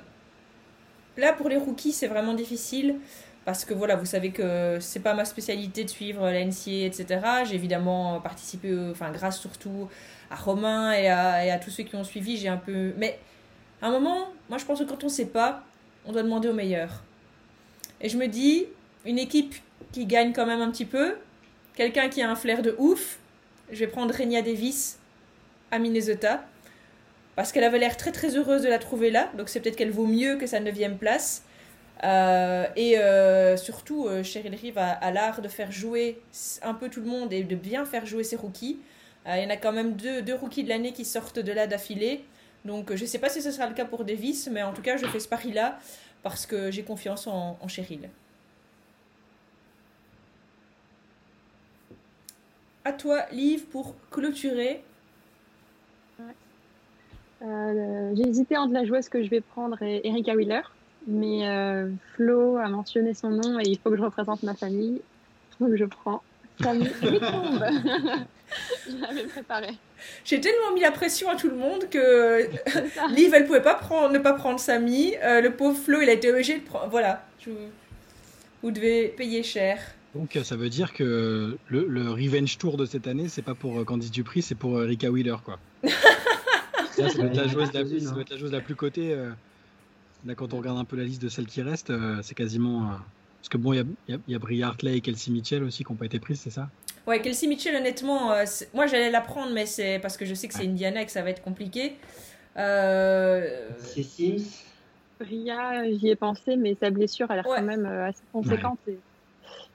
là 1.17 1.33
pour 1.33 1.49
les 1.49 1.57
rookies, 1.57 1.91
c'est 1.91 2.05
vraiment 2.05 2.35
difficile. 2.35 2.97
Parce 3.45 3.65
que 3.65 3.73
voilà, 3.73 3.95
vous 3.95 4.05
savez 4.05 4.29
que 4.29 4.77
c'est 4.79 4.99
pas 4.99 5.15
ma 5.15 5.25
spécialité 5.25 5.83
de 5.85 5.89
suivre 5.89 6.21
la 6.29 6.41
etc. 6.41 7.05
J'ai 7.45 7.55
évidemment 7.55 8.21
participé, 8.21 8.77
enfin, 8.91 9.11
grâce 9.11 9.39
surtout 9.39 9.89
à 10.29 10.35
Romain 10.35 10.91
et 10.91 11.09
à, 11.09 11.43
et 11.43 11.49
à 11.49 11.57
tous 11.57 11.71
ceux 11.71 11.81
qui 11.81 11.95
ont 11.95 12.03
suivi, 12.03 12.37
j'ai 12.37 12.47
un 12.47 12.57
peu. 12.57 12.93
Mais 12.97 13.17
à 13.81 13.87
un 13.87 13.91
moment, 13.91 14.27
moi 14.47 14.59
je 14.59 14.65
pense 14.65 14.77
que 14.77 14.83
quand 14.83 15.03
on 15.03 15.09
sait 15.09 15.25
pas, 15.25 15.63
on 16.05 16.11
doit 16.11 16.21
demander 16.21 16.49
au 16.49 16.53
meilleur. 16.53 17.01
Et 18.01 18.07
je 18.07 18.19
me 18.19 18.27
dis, 18.27 18.67
une 19.03 19.17
équipe 19.17 19.55
qui 19.91 20.05
gagne 20.05 20.31
quand 20.31 20.45
même 20.45 20.61
un 20.61 20.69
petit 20.69 20.85
peu, 20.85 21.15
quelqu'un 21.73 22.07
qui 22.09 22.21
a 22.21 22.29
un 22.29 22.35
flair 22.35 22.61
de 22.61 22.75
ouf, 22.77 23.17
je 23.71 23.79
vais 23.79 23.87
prendre 23.87 24.13
Renia 24.13 24.43
Davis 24.43 24.99
à 25.71 25.79
Minnesota. 25.79 26.45
Parce 27.35 27.51
qu'elle 27.51 27.63
avait 27.63 27.79
l'air 27.79 27.97
très 27.97 28.11
très 28.11 28.37
heureuse 28.37 28.61
de 28.61 28.69
la 28.69 28.79
trouver 28.79 29.09
là, 29.09 29.31
donc 29.37 29.49
c'est 29.49 29.59
peut-être 29.59 29.75
qu'elle 29.75 29.91
vaut 29.91 30.05
mieux 30.05 30.37
que 30.37 30.45
sa 30.45 30.59
neuvième 30.59 30.97
place. 30.97 31.43
Euh, 32.03 32.65
et 32.75 32.97
euh, 32.97 33.55
surtout, 33.55 34.07
euh, 34.07 34.23
Cheryl 34.23 34.55
Reeve 34.55 34.77
a, 34.77 35.11
l'art 35.11 35.41
de 35.41 35.47
faire 35.47 35.71
jouer 35.71 36.21
un 36.61 36.73
peu 36.73 36.89
tout 36.89 36.99
le 36.99 37.07
monde 37.07 37.31
et 37.31 37.43
de 37.43 37.55
bien 37.55 37.85
faire 37.85 38.05
jouer 38.05 38.23
ses 38.23 38.35
rookies. 38.35 38.79
il 39.25 39.41
y 39.41 39.45
en 39.45 39.49
a 39.49 39.57
quand 39.57 39.71
même 39.71 39.93
deux, 39.93 40.21
deux 40.21 40.35
rookies 40.35 40.63
de 40.63 40.69
l'année 40.69 40.91
qui 40.91 41.05
sortent 41.05 41.39
de 41.39 41.51
là 41.51 41.65
d'affilée. 41.65 42.25
Donc 42.65 42.93
je 42.93 43.01
ne 43.01 43.07
sais 43.07 43.19
pas 43.19 43.29
si 43.29 43.41
ce 43.41 43.51
sera 43.51 43.67
le 43.67 43.73
cas 43.73 43.85
pour 43.85 44.03
Davis, 44.05 44.49
mais 44.51 44.63
en 44.63 44.73
tout 44.73 44.81
cas, 44.81 44.97
je 44.97 45.05
fais 45.05 45.19
ce 45.19 45.27
pari-là 45.27 45.79
parce 46.23 46.45
que 46.45 46.71
j'ai 46.71 46.83
confiance 46.83 47.27
en, 47.27 47.67
Cheryl. 47.67 48.09
À 52.85 52.91
toi, 52.91 53.25
Liv, 53.31 53.65
pour 53.65 53.95
clôturer. 54.11 54.83
J'ai 57.43 58.27
hésité 58.27 58.57
entre 58.57 58.73
la 58.73 58.85
joueuse 58.85 59.09
que 59.09 59.23
je 59.23 59.29
vais 59.29 59.41
prendre 59.41 59.81
et 59.81 60.07
Erika 60.07 60.33
Wheeler. 60.35 60.61
Mais 61.07 61.47
euh, 61.47 61.89
Flo 62.15 62.57
a 62.57 62.69
mentionné 62.69 63.13
son 63.13 63.29
nom 63.29 63.59
et 63.59 63.63
il 63.65 63.77
faut 63.77 63.89
que 63.89 63.97
je 63.97 64.01
représente 64.01 64.43
ma 64.43 64.53
famille. 64.53 65.01
Donc 65.59 65.75
je 65.75 65.85
prends 65.85 66.23
Camille 66.61 66.89
Mécombe. 67.01 67.65
je 68.87 69.01
l'avais 69.01 69.23
préparé. 69.23 69.69
J'ai 70.23 70.39
tellement 70.39 70.73
mis 70.73 70.81
la 70.81 70.91
pression 70.91 71.29
à 71.29 71.35
tout 71.35 71.49
le 71.49 71.55
monde 71.55 71.89
que 71.89 72.47
Liv, 73.13 73.33
elle 73.33 73.45
pouvait 73.45 73.61
pas 73.61 73.75
prendre, 73.75 74.13
ne 74.13 74.19
pas 74.19 74.33
prendre 74.33 74.59
Samy. 74.59 75.15
Euh, 75.23 75.41
le 75.41 75.51
pauvre 75.51 75.77
Flo, 75.77 76.01
il 76.01 76.09
a 76.09 76.13
été 76.13 76.31
obligé 76.31 76.59
de 76.59 76.63
prendre. 76.63 76.87
Voilà. 76.89 77.25
Vous 78.61 78.71
devez 78.71 79.09
payer 79.09 79.43
cher. 79.43 79.79
Donc 80.15 80.37
ça 80.43 80.55
veut 80.55 80.69
dire 80.69 80.93
que 80.93 81.57
le, 81.67 81.87
le 81.87 82.11
Revenge 82.11 82.57
Tour 82.57 82.77
de 82.77 82.85
cette 82.85 83.07
année, 83.07 83.27
c'est 83.27 83.41
pas 83.41 83.55
pour 83.55 83.83
Candice 83.83 84.11
Dupri, 84.11 84.41
c'est 84.41 84.55
pour 84.55 84.77
Rika 84.77 85.09
Wheeler, 85.09 85.37
quoi. 85.43 85.59
Ça, 86.95 87.09
ça, 87.09 87.17
doit 87.17 87.25
être 87.25 87.35
la 87.35 87.47
joueuse 87.47 87.73
la, 87.73 87.85
ça 87.85 88.11
doit 88.11 88.21
être 88.21 88.29
la 88.29 88.37
joueuse 88.37 88.51
la 88.51 88.61
plus 88.61 88.75
cotée. 88.75 89.13
Euh, 89.13 89.31
Là, 90.25 90.35
quand 90.35 90.53
on 90.53 90.57
regarde 90.57 90.77
un 90.77 90.85
peu 90.85 90.95
la 90.95 91.03
liste 91.03 91.21
de 91.21 91.29
celles 91.29 91.47
qui 91.47 91.61
restent, 91.61 91.89
euh, 91.89 92.19
c'est 92.21 92.35
quasiment. 92.35 92.83
Euh, 92.83 92.95
parce 93.39 93.49
que 93.49 93.57
bon, 93.57 93.73
il 93.73 93.85
y 94.07 94.13
a, 94.13 94.17
y, 94.27 94.35
a, 94.35 94.39
Brie 94.39 94.63
Hartley 94.63 94.97
et 94.97 95.01
Kelsey 95.01 95.31
Mitchell 95.31 95.63
aussi 95.63 95.83
qui 95.83 95.91
n'ont 95.91 95.97
pas 95.97 96.05
été 96.05 96.19
prises, 96.19 96.39
c'est 96.39 96.49
ça? 96.49 96.69
Ouais, 97.05 97.21
Kelsey 97.21 97.47
Mitchell, 97.47 97.75
honnêtement, 97.75 98.31
euh, 98.31 98.45
moi 98.73 98.87
j'allais 98.87 99.11
la 99.11 99.19
prendre, 99.19 99.53
mais 99.53 99.65
c'est 99.65 99.99
parce 99.99 100.15
que 100.15 100.23
je 100.23 100.33
sais 100.33 100.47
que 100.47 100.53
c'est 100.53 100.65
Indiana 100.65 101.01
et 101.01 101.05
que 101.05 101.11
ça 101.11 101.21
va 101.21 101.29
être 101.29 101.43
compliqué. 101.43 101.97
C'est 102.55 104.03
Sims? 104.03 104.63
Bria, 105.19 105.91
j'y 105.91 106.09
ai 106.09 106.15
pensé, 106.15 106.55
mais 106.55 106.77
sa 106.79 106.89
blessure 106.89 107.29
a 107.29 107.35
l'air 107.35 107.43
quand 107.43 107.61
même 107.61 107.85
assez 107.85 108.23
conséquente. 108.31 108.79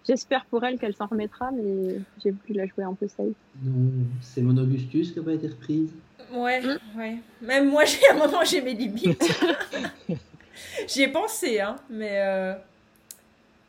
J'espère 0.09 0.46
pour 0.46 0.64
elle 0.64 0.78
qu'elle 0.78 0.94
s'en 0.94 1.06
remettra, 1.06 1.50
mais 1.50 2.00
j'ai 2.22 2.30
voulu 2.30 2.54
la 2.54 2.66
jouer 2.66 2.84
un 2.84 2.94
peu 2.94 3.06
safe. 3.09 3.26
Non, 3.62 3.90
c'est 4.22 4.40
Mon 4.40 4.56
Augustus 4.56 5.12
qui 5.12 5.18
n'a 5.18 5.24
pas 5.24 5.34
été 5.34 5.48
reprise. 5.48 5.90
Ouais, 6.32 6.62
mm. 6.62 6.98
ouais. 6.98 7.18
Même 7.42 7.68
moi, 7.68 7.84
j'ai 7.86 8.09
un 8.11 8.14
moment, 8.14 8.42
j'ai 8.42 8.62
mes 8.62 8.72
limites. 8.72 9.22
J'y 10.88 11.02
ai 11.02 11.09
pensé, 11.09 11.61
hein, 11.61 11.76
mais, 11.90 12.20
euh, 12.22 12.54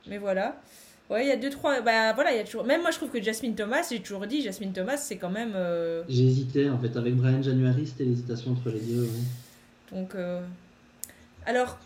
mais 0.08 0.18
voilà. 0.18 0.62
Ouais, 1.10 1.26
il 1.26 1.28
y 1.28 1.32
a 1.32 1.38
deux, 1.38 1.50
trois. 1.50 1.82
Bah 1.82 2.14
voilà, 2.14 2.32
il 2.32 2.38
y 2.38 2.40
a 2.40 2.44
toujours. 2.44 2.64
Même 2.64 2.82
moi, 2.82 2.92
je 2.92 2.98
trouve 2.98 3.10
que 3.10 3.22
Jasmine 3.22 3.56
Thomas, 3.56 3.88
j'ai 3.90 4.00
toujours 4.00 4.26
dit, 4.26 4.42
Jasmine 4.42 4.72
Thomas, 4.72 4.98
c'est 4.98 5.18
quand 5.18 5.30
même. 5.30 5.54
Euh, 5.56 6.04
J'hésitais, 6.08 6.70
en 6.70 6.78
fait, 6.78 6.96
avec 6.96 7.16
Brian 7.16 7.42
January, 7.42 7.86
c'était 7.86 8.06
l'hésitation 8.06 8.52
entre 8.52 8.70
les 8.70 8.80
deux. 8.80 9.10
Donc. 9.92 10.16
Euh, 10.16 10.42
alors, 11.46 11.80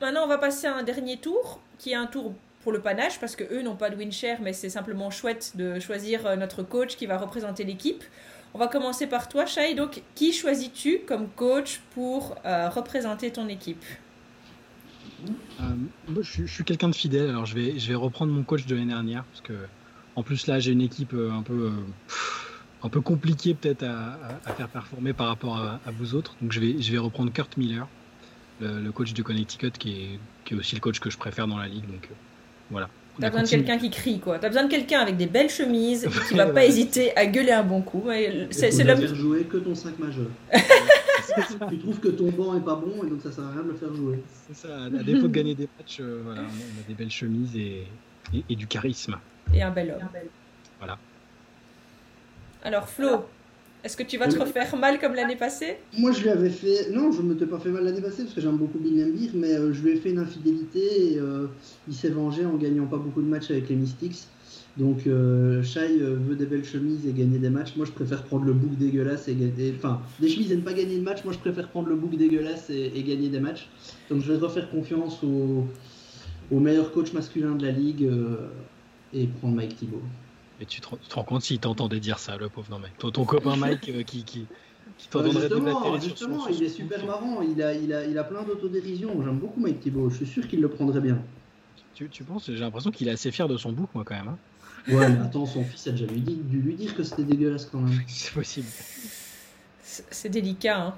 maintenant, 0.00 0.24
on 0.24 0.28
va 0.28 0.38
passer 0.38 0.66
à 0.66 0.74
un 0.74 0.82
dernier 0.82 1.18
tour, 1.18 1.60
qui 1.78 1.92
est 1.92 1.96
un 1.96 2.06
tour 2.06 2.34
pour 2.68 2.74
le 2.74 2.82
panache, 2.82 3.18
parce 3.18 3.34
que 3.34 3.44
eux 3.50 3.62
n'ont 3.62 3.76
pas 3.76 3.88
de 3.88 3.96
win 3.96 4.12
share, 4.12 4.42
mais 4.42 4.52
c'est 4.52 4.68
simplement 4.68 5.10
chouette 5.10 5.52
de 5.54 5.80
choisir 5.80 6.36
notre 6.36 6.62
coach 6.62 6.96
qui 6.96 7.06
va 7.06 7.16
représenter 7.16 7.64
l'équipe. 7.64 8.04
On 8.52 8.58
va 8.58 8.68
commencer 8.68 9.06
par 9.06 9.30
toi, 9.30 9.46
Shai. 9.46 9.74
Donc, 9.74 10.02
qui 10.14 10.34
choisis-tu 10.34 11.00
comme 11.06 11.28
coach 11.30 11.80
pour 11.94 12.36
représenter 12.44 13.30
ton 13.30 13.48
équipe? 13.48 13.82
Euh, 15.60 15.64
je, 16.20 16.44
suis 16.44 16.64
quelqu'un 16.64 16.88
de 16.88 16.94
fidèle, 16.94 17.30
alors 17.30 17.46
je 17.46 17.54
vais, 17.54 17.94
reprendre 17.94 18.32
mon 18.32 18.42
coach 18.42 18.66
de 18.66 18.74
l'année 18.74 18.92
dernière, 18.92 19.24
parce 19.24 19.40
que 19.40 19.54
en 20.16 20.22
plus 20.22 20.46
là 20.46 20.58
j'ai 20.58 20.72
une 20.72 20.80
équipe 20.80 21.12
euh, 21.14 21.30
un 21.32 21.42
peu, 21.42 21.72
euh, 22.82 23.00
compliquée 23.00 23.54
peut-être 23.54 23.84
à, 23.84 24.52
faire 24.56 24.68
performer 24.68 25.12
par 25.12 25.28
rapport 25.28 25.58
à, 25.58 25.80
vous 25.92 26.14
autres. 26.14 26.36
Donc 26.40 26.52
je 26.52 26.60
vais, 26.60 26.98
reprendre 26.98 27.32
Kurt 27.32 27.56
Miller, 27.56 27.88
le, 28.60 28.90
coach 28.90 29.12
de 29.14 29.22
Connecticut, 29.22 29.72
qui 29.72 30.18
est, 30.50 30.54
aussi 30.54 30.74
le 30.74 30.80
coach 30.80 31.00
que 31.00 31.10
je 31.10 31.18
préfère 31.18 31.46
dans 31.46 31.58
la 31.58 31.68
ligue. 31.68 31.84
Voilà. 32.70 32.88
T'as 33.20 33.30
besoin 33.30 33.42
de 33.42 33.48
quelqu'un 33.48 33.78
qui 33.78 33.90
crie, 33.90 34.20
quoi. 34.20 34.38
T'as 34.38 34.48
besoin 34.48 34.64
de 34.64 34.70
quelqu'un 34.70 35.00
avec 35.00 35.16
des 35.16 35.26
belles 35.26 35.50
chemises 35.50 36.04
et 36.04 36.08
qui 36.28 36.34
va 36.34 36.46
pas 36.46 36.64
hésiter 36.64 37.16
à 37.16 37.26
gueuler 37.26 37.52
un 37.52 37.64
bon 37.64 37.82
coup. 37.82 38.04
C'est 38.50 38.70
l'homme. 38.84 39.00
faire 39.00 39.14
jouer 39.14 39.44
que 39.44 39.56
ton 39.56 39.74
5 39.74 39.98
majeur. 39.98 40.26
tu 41.68 41.78
trouves 41.78 42.00
que 42.00 42.08
ton 42.08 42.30
banc 42.30 42.56
est 42.56 42.64
pas 42.64 42.76
bon 42.76 43.04
et 43.04 43.10
donc 43.10 43.20
ça 43.22 43.32
sert 43.32 43.44
à 43.44 43.50
rien 43.50 43.62
de 43.62 43.68
le 43.68 43.74
faire 43.74 43.94
jouer. 43.94 44.22
C'est 44.46 44.68
ça, 44.68 44.84
à 44.84 44.90
défaut 44.90 45.28
de 45.28 45.32
gagner 45.32 45.54
des 45.54 45.68
matchs, 45.78 45.98
euh, 46.00 46.20
voilà, 46.24 46.42
on 46.42 46.80
a 46.80 46.86
des 46.86 46.94
belles 46.94 47.10
chemises 47.10 47.56
et, 47.56 47.86
et, 48.48 48.56
du 48.56 48.66
charisme. 48.66 49.16
Et 49.52 49.62
un 49.62 49.70
bel 49.70 49.90
homme. 49.90 50.08
Voilà. 50.78 50.98
Alors 52.62 52.88
Flo, 52.88 53.26
est-ce 53.84 53.96
que 53.96 54.02
tu 54.02 54.18
vas 54.18 54.28
te 54.28 54.38
refaire 54.38 54.76
mal 54.76 54.98
comme 54.98 55.14
l'année 55.14 55.36
passée? 55.36 55.78
Moi 55.96 56.12
je 56.12 56.22
lui 56.22 56.30
avais 56.30 56.50
fait. 56.50 56.90
Non, 56.90 57.12
je 57.12 57.22
ne 57.22 57.32
m'étais 57.32 57.46
pas 57.46 57.58
fait 57.58 57.70
mal 57.70 57.84
l'année 57.84 58.00
passée 58.00 58.24
parce 58.24 58.34
que 58.34 58.40
j'aime 58.40 58.56
beaucoup 58.56 58.78
Bill 58.78 59.00
Lambir, 59.00 59.30
mais 59.34 59.52
euh, 59.52 59.72
je 59.72 59.82
lui 59.82 59.92
ai 59.92 59.96
fait 59.96 60.10
une 60.10 60.18
infidélité 60.18 61.12
et 61.12 61.18
euh, 61.18 61.46
il 61.88 61.94
s'est 61.94 62.10
vengé 62.10 62.44
en 62.44 62.56
gagnant 62.56 62.86
pas 62.86 62.98
beaucoup 62.98 63.22
de 63.22 63.28
matchs 63.28 63.50
avec 63.50 63.68
les 63.68 63.76
Mystics. 63.76 64.26
Donc, 64.78 65.08
euh, 65.08 65.60
Shai 65.64 66.00
euh, 66.00 66.14
veut 66.14 66.36
des 66.36 66.46
belles 66.46 66.64
chemises 66.64 67.04
et 67.04 67.12
gagner 67.12 67.38
des 67.38 67.50
matchs. 67.50 67.74
Moi, 67.76 67.84
je 67.84 67.90
préfère 67.90 68.22
prendre 68.22 68.44
le 68.44 68.52
bouc 68.52 68.76
dégueulasse 68.78 69.26
et 69.26 69.34
gagner. 69.34 69.74
Enfin, 69.76 70.00
des 70.20 70.28
chemises 70.28 70.52
et 70.52 70.56
ne 70.56 70.60
pas 70.60 70.72
gagner 70.72 70.96
de 70.96 71.02
match. 71.02 71.24
Moi, 71.24 71.32
je 71.32 71.38
préfère 71.38 71.68
prendre 71.68 71.88
le 71.88 71.96
bouc 71.96 72.16
dégueulasse 72.16 72.70
et, 72.70 73.02
gagner 73.02 73.28
des 73.28 73.40
matchs. 73.40 73.68
Donc, 74.08 74.22
je 74.22 74.32
vais 74.32 74.38
refaire 74.38 74.70
confiance 74.70 75.20
au, 75.24 75.66
meilleur 76.52 76.92
coach 76.92 77.12
masculin 77.12 77.56
de 77.56 77.66
la 77.66 77.72
ligue 77.72 78.04
euh, 78.04 78.48
et 79.12 79.26
prendre 79.26 79.56
Mike 79.56 79.76
Thibault. 79.76 80.02
Et 80.60 80.66
tu 80.66 80.80
te, 80.80 80.88
rends 81.14 81.24
compte 81.24 81.42
s'il 81.42 81.60
t'entendait 81.60 82.00
dire 82.00 82.18
ça, 82.18 82.36
le 82.36 82.48
pauvre 82.48 82.70
non, 82.70 82.78
mec. 82.78 82.96
Ton, 82.98 83.24
copain 83.24 83.56
Mike 83.56 83.88
euh, 83.88 84.02
qui. 84.02 84.24
qui... 84.24 84.46
qui 84.96 85.08
bah, 85.12 85.22
justement, 85.24 86.00
justement 86.00 86.48
il 86.48 86.62
est 86.62 86.68
super 86.68 87.04
marrant, 87.06 87.42
il 87.42 87.62
a, 87.62 87.72
il 87.74 87.92
a, 87.92 88.04
il 88.04 88.18
a 88.18 88.24
plein 88.24 88.42
d'autodérision. 88.42 89.10
J'aime 89.22 89.38
beaucoup 89.38 89.60
Mike 89.60 89.80
Thibault, 89.80 90.10
je 90.10 90.16
suis 90.16 90.26
sûr 90.26 90.48
qu'il 90.48 90.60
le 90.60 90.68
prendrait 90.68 91.00
bien. 91.00 91.18
Tu, 91.94 92.08
tu 92.08 92.24
penses 92.24 92.46
J'ai 92.46 92.58
l'impression 92.58 92.90
qu'il 92.90 93.08
est 93.08 93.12
assez 93.12 93.30
fier 93.30 93.48
de 93.48 93.56
son 93.56 93.72
bouc, 93.72 93.88
moi, 93.94 94.04
quand 94.04 94.14
même. 94.14 94.28
Hein. 94.28 94.38
Ouais, 94.88 95.08
mais 95.08 95.20
attends, 95.20 95.46
son 95.46 95.64
fils 95.64 95.86
a 95.86 95.90
déjà 95.90 96.06
lui 96.06 96.20
dit, 96.20 96.36
dû 96.36 96.60
lui 96.60 96.74
dire 96.74 96.94
que 96.94 97.02
c'était 97.02 97.24
dégueulasse 97.24 97.66
quand 97.66 97.80
même. 97.80 98.00
C'est 98.06 98.32
possible. 98.32 98.68
C'est 99.82 100.28
délicat. 100.28 100.78
Hein. 100.78 100.94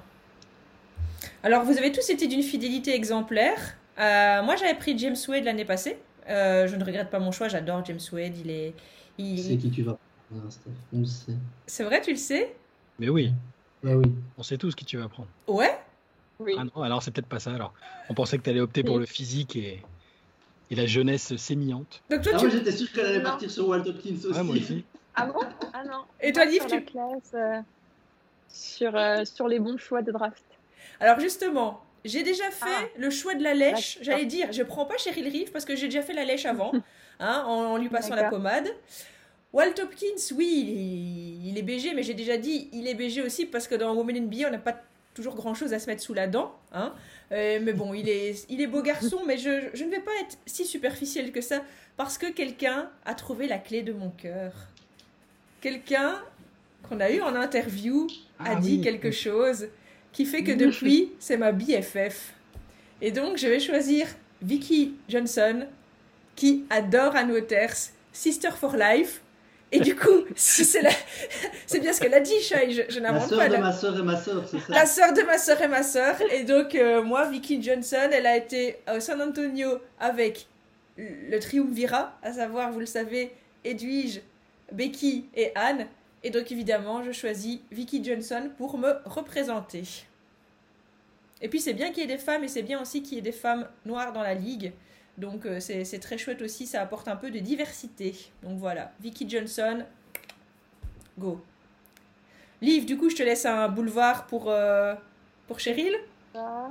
Alors, 1.43 1.63
vous 1.63 1.77
avez 1.77 1.91
tous 1.91 2.09
été 2.09 2.27
d'une 2.27 2.43
fidélité 2.43 2.93
exemplaire. 2.93 3.57
Euh, 3.99 4.43
moi, 4.43 4.55
j'avais 4.55 4.75
pris 4.75 4.97
James 4.97 5.15
Wade 5.27 5.43
l'année 5.43 5.65
passée. 5.65 5.97
Euh, 6.29 6.67
je 6.67 6.75
ne 6.75 6.83
regrette 6.83 7.09
pas 7.09 7.19
mon 7.19 7.31
choix, 7.31 7.47
j'adore 7.47 7.83
James 7.85 7.99
Wade. 8.11 8.37
Il 8.37 8.51
est. 8.51 8.73
Il... 9.17 9.43
C'est 9.43 9.57
qui 9.57 9.71
tu 9.71 9.83
vas 9.83 9.97
prendre, 10.29 10.47
On 10.93 10.99
le 10.99 11.05
sait. 11.05 11.33
C'est 11.65 11.83
vrai, 11.83 12.01
tu 12.01 12.11
le 12.11 12.17
sais? 12.17 12.55
Mais 12.99 13.09
oui. 13.09 13.31
Bah 13.83 13.95
oui. 13.95 14.11
On 14.37 14.43
sait 14.43 14.57
tous 14.57 14.75
qui 14.75 14.85
tu 14.85 14.97
vas 14.97 15.07
prendre. 15.07 15.29
Ouais? 15.47 15.79
Oui. 16.39 16.55
Ah 16.57 16.63
non, 16.63 16.81
alors 16.81 17.03
c'est 17.03 17.11
peut-être 17.11 17.27
pas 17.27 17.39
ça. 17.39 17.53
Alors, 17.53 17.73
on 18.09 18.13
pensait 18.13 18.37
que 18.37 18.43
tu 18.43 18.49
allais 18.49 18.59
opter 18.59 18.83
pour 18.83 18.97
le 18.97 19.05
physique 19.05 19.55
et 19.55 19.83
et 20.71 20.75
la 20.75 20.85
jeunesse 20.85 21.35
sémillante. 21.35 22.01
Donc 22.09 22.21
toi, 22.21 22.31
ah, 22.33 22.37
tu... 22.37 22.45
moi 22.45 22.55
j'étais 22.55 22.71
sûr 22.71 22.91
qu'elle 22.91 23.05
allait 23.05 23.21
partir 23.21 23.51
sur 23.51 23.67
Walt 23.67 23.85
Hopkins 23.85 24.15
aussi. 24.15 24.27
Ouais, 24.27 24.43
moi 24.43 24.55
aussi. 24.55 24.83
Ah 25.13 25.25
bon? 25.25 25.41
Ah 25.73 25.83
non. 25.83 26.05
Et 26.21 26.31
toi, 26.31 26.45
Liv, 26.45 26.61
tu... 26.69 26.85
classe, 26.85 27.33
euh, 27.33 27.59
sur, 28.47 28.95
euh, 28.95 29.25
sur 29.25 29.49
les 29.49 29.59
bons 29.59 29.77
choix 29.77 30.01
de 30.01 30.09
draft. 30.09 30.45
Alors 31.01 31.19
justement, 31.19 31.83
j'ai 32.05 32.23
déjà 32.23 32.49
fait 32.49 32.65
ah. 32.69 32.87
le 32.97 33.09
choix 33.09 33.35
de 33.35 33.43
la 33.43 33.53
lèche. 33.53 33.99
J'allais 34.01 34.25
dire, 34.25 34.53
je 34.53 34.63
prends 34.63 34.85
pas 34.85 34.97
Cheryl 34.97 35.27
Reeve 35.27 35.51
parce 35.51 35.65
que 35.65 35.75
j'ai 35.75 35.87
déjà 35.87 36.01
fait 36.01 36.13
la 36.13 36.23
lèche 36.23 36.45
avant, 36.45 36.71
hein, 37.19 37.43
en, 37.45 37.77
lui 37.77 37.89
passant 37.89 38.15
la 38.15 38.29
pommade. 38.29 38.67
Walt 39.53 39.73
Hopkins, 39.81 40.33
oui, 40.35 40.65
il 40.65 40.69
est, 40.69 41.49
il 41.49 41.57
est 41.57 41.61
BG, 41.61 41.93
mais 41.93 42.03
j'ai 42.03 42.13
déjà 42.13 42.37
dit, 42.37 42.69
il 42.71 42.87
est 42.87 42.93
BG 42.93 43.21
aussi 43.21 43.45
parce 43.45 43.67
que 43.67 43.75
dans 43.75 43.93
Women 43.93 44.15
in 44.15 44.21
NBA, 44.21 44.47
on 44.47 44.51
n'a 44.51 44.57
pas 44.57 44.81
toujours 45.13 45.35
grand 45.35 45.53
chose 45.53 45.73
à 45.73 45.79
se 45.79 45.87
mettre 45.87 46.01
sous 46.01 46.13
la 46.13 46.27
dent. 46.27 46.55
Hein. 46.71 46.93
Euh, 47.31 47.59
mais 47.61 47.73
bon, 47.73 47.93
il 47.93 48.07
est, 48.07 48.45
il 48.49 48.61
est 48.61 48.67
beau 48.67 48.81
garçon, 48.81 49.19
mais 49.27 49.37
je, 49.37 49.69
je, 49.73 49.83
ne 49.83 49.89
vais 49.89 49.99
pas 49.99 50.11
être 50.21 50.37
si 50.45 50.65
superficielle 50.65 51.31
que 51.31 51.41
ça 51.41 51.63
parce 51.97 52.17
que 52.17 52.31
quelqu'un 52.31 52.89
a 53.05 53.13
trouvé 53.13 53.47
la 53.47 53.57
clé 53.57 53.83
de 53.83 53.93
mon 53.93 54.09
cœur. 54.09 54.53
Quelqu'un 55.59 56.21
qu'on 56.83 56.99
a 56.99 57.11
eu 57.11 57.21
en 57.21 57.35
interview 57.35 58.07
a 58.39 58.51
ah 58.51 58.55
dit 58.55 58.81
quelque 58.81 59.11
chose. 59.11 59.67
qui 60.11 60.25
fait 60.25 60.43
que 60.43 60.51
depuis, 60.51 61.11
c'est 61.19 61.37
ma 61.37 61.51
BFF. 61.51 62.33
Et 63.01 63.11
donc, 63.11 63.37
je 63.37 63.47
vais 63.47 63.59
choisir 63.59 64.07
Vicky 64.41 64.95
Johnson, 65.07 65.67
qui 66.41 66.65
adore 66.71 67.15
Anne 67.15 67.31
Waters, 67.31 67.91
Sister 68.11 68.49
for 68.59 68.75
Life. 68.75 69.21
Et 69.71 69.79
du 69.79 69.95
coup, 69.95 70.09
c'est 70.35 70.79
bien 71.79 71.93
ce 71.93 72.01
qu'elle 72.01 72.15
a 72.15 72.19
dit, 72.19 72.41
Shai, 72.41 72.71
je, 72.71 72.81
je 72.89 72.99
n'invente 72.99 73.29
La 73.29 73.37
pas. 73.37 73.45
sœur 73.45 73.47
de 73.47 73.53
la- 73.53 73.59
ma 73.61 73.71
sœur 73.71 73.99
et 73.99 74.01
ma 74.01 74.17
sœur, 74.17 74.43
c'est 74.49 74.57
ça 74.59 74.73
La 74.73 74.85
sœur 74.87 75.13
de 75.13 75.21
ma 75.21 75.37
sœur 75.37 75.61
et 75.61 75.67
ma 75.67 75.83
sœur. 75.83 76.15
Et 76.33 76.43
donc, 76.43 76.73
euh, 76.73 77.03
moi, 77.03 77.29
Vicky 77.29 77.61
Johnson, 77.61 78.09
elle 78.11 78.25
a 78.25 78.35
été 78.37 78.77
au 78.91 78.99
San 78.99 79.21
Antonio 79.21 79.77
avec 79.99 80.47
le 80.97 81.37
Triumvirat, 81.39 82.17
à 82.23 82.33
savoir, 82.33 82.71
vous 82.71 82.79
le 82.79 82.87
savez, 82.87 83.31
Edwige, 83.63 84.21
Becky 84.71 85.27
et 85.35 85.51
Anne. 85.53 85.85
Et 86.23 86.31
donc, 86.31 86.51
évidemment, 86.51 87.03
je 87.03 87.11
choisis 87.11 87.59
Vicky 87.71 88.03
Johnson 88.03 88.49
pour 88.57 88.79
me 88.79 88.93
représenter. 89.05 89.83
Et 91.39 91.49
puis, 91.49 91.59
c'est 91.61 91.73
bien 91.73 91.91
qu'il 91.91 91.99
y 91.99 92.03
ait 92.03 92.15
des 92.17 92.17
femmes 92.17 92.43
et 92.43 92.47
c'est 92.47 92.63
bien 92.63 92.81
aussi 92.81 93.03
qu'il 93.03 93.13
y 93.15 93.17
ait 93.19 93.21
des 93.21 93.31
femmes 93.31 93.67
noires 93.85 94.11
dans 94.11 94.23
la 94.23 94.33
ligue. 94.33 94.73
Donc, 95.21 95.45
euh, 95.45 95.59
c'est 95.59 95.99
très 95.99 96.17
chouette 96.17 96.41
aussi, 96.41 96.65
ça 96.65 96.81
apporte 96.81 97.07
un 97.07 97.15
peu 97.15 97.29
de 97.29 97.37
diversité. 97.39 98.15
Donc, 98.41 98.57
voilà, 98.57 98.91
Vicky 98.99 99.29
Johnson, 99.29 99.83
go. 101.19 101.39
Liv, 102.59 102.85
du 102.85 102.97
coup, 102.97 103.07
je 103.09 103.15
te 103.15 103.21
laisse 103.23 103.45
un 103.45 103.67
boulevard 103.69 104.25
pour, 104.25 104.49
euh, 104.49 104.95
pour 105.47 105.59
Cheryl 105.59 105.95
Ah. 106.35 106.69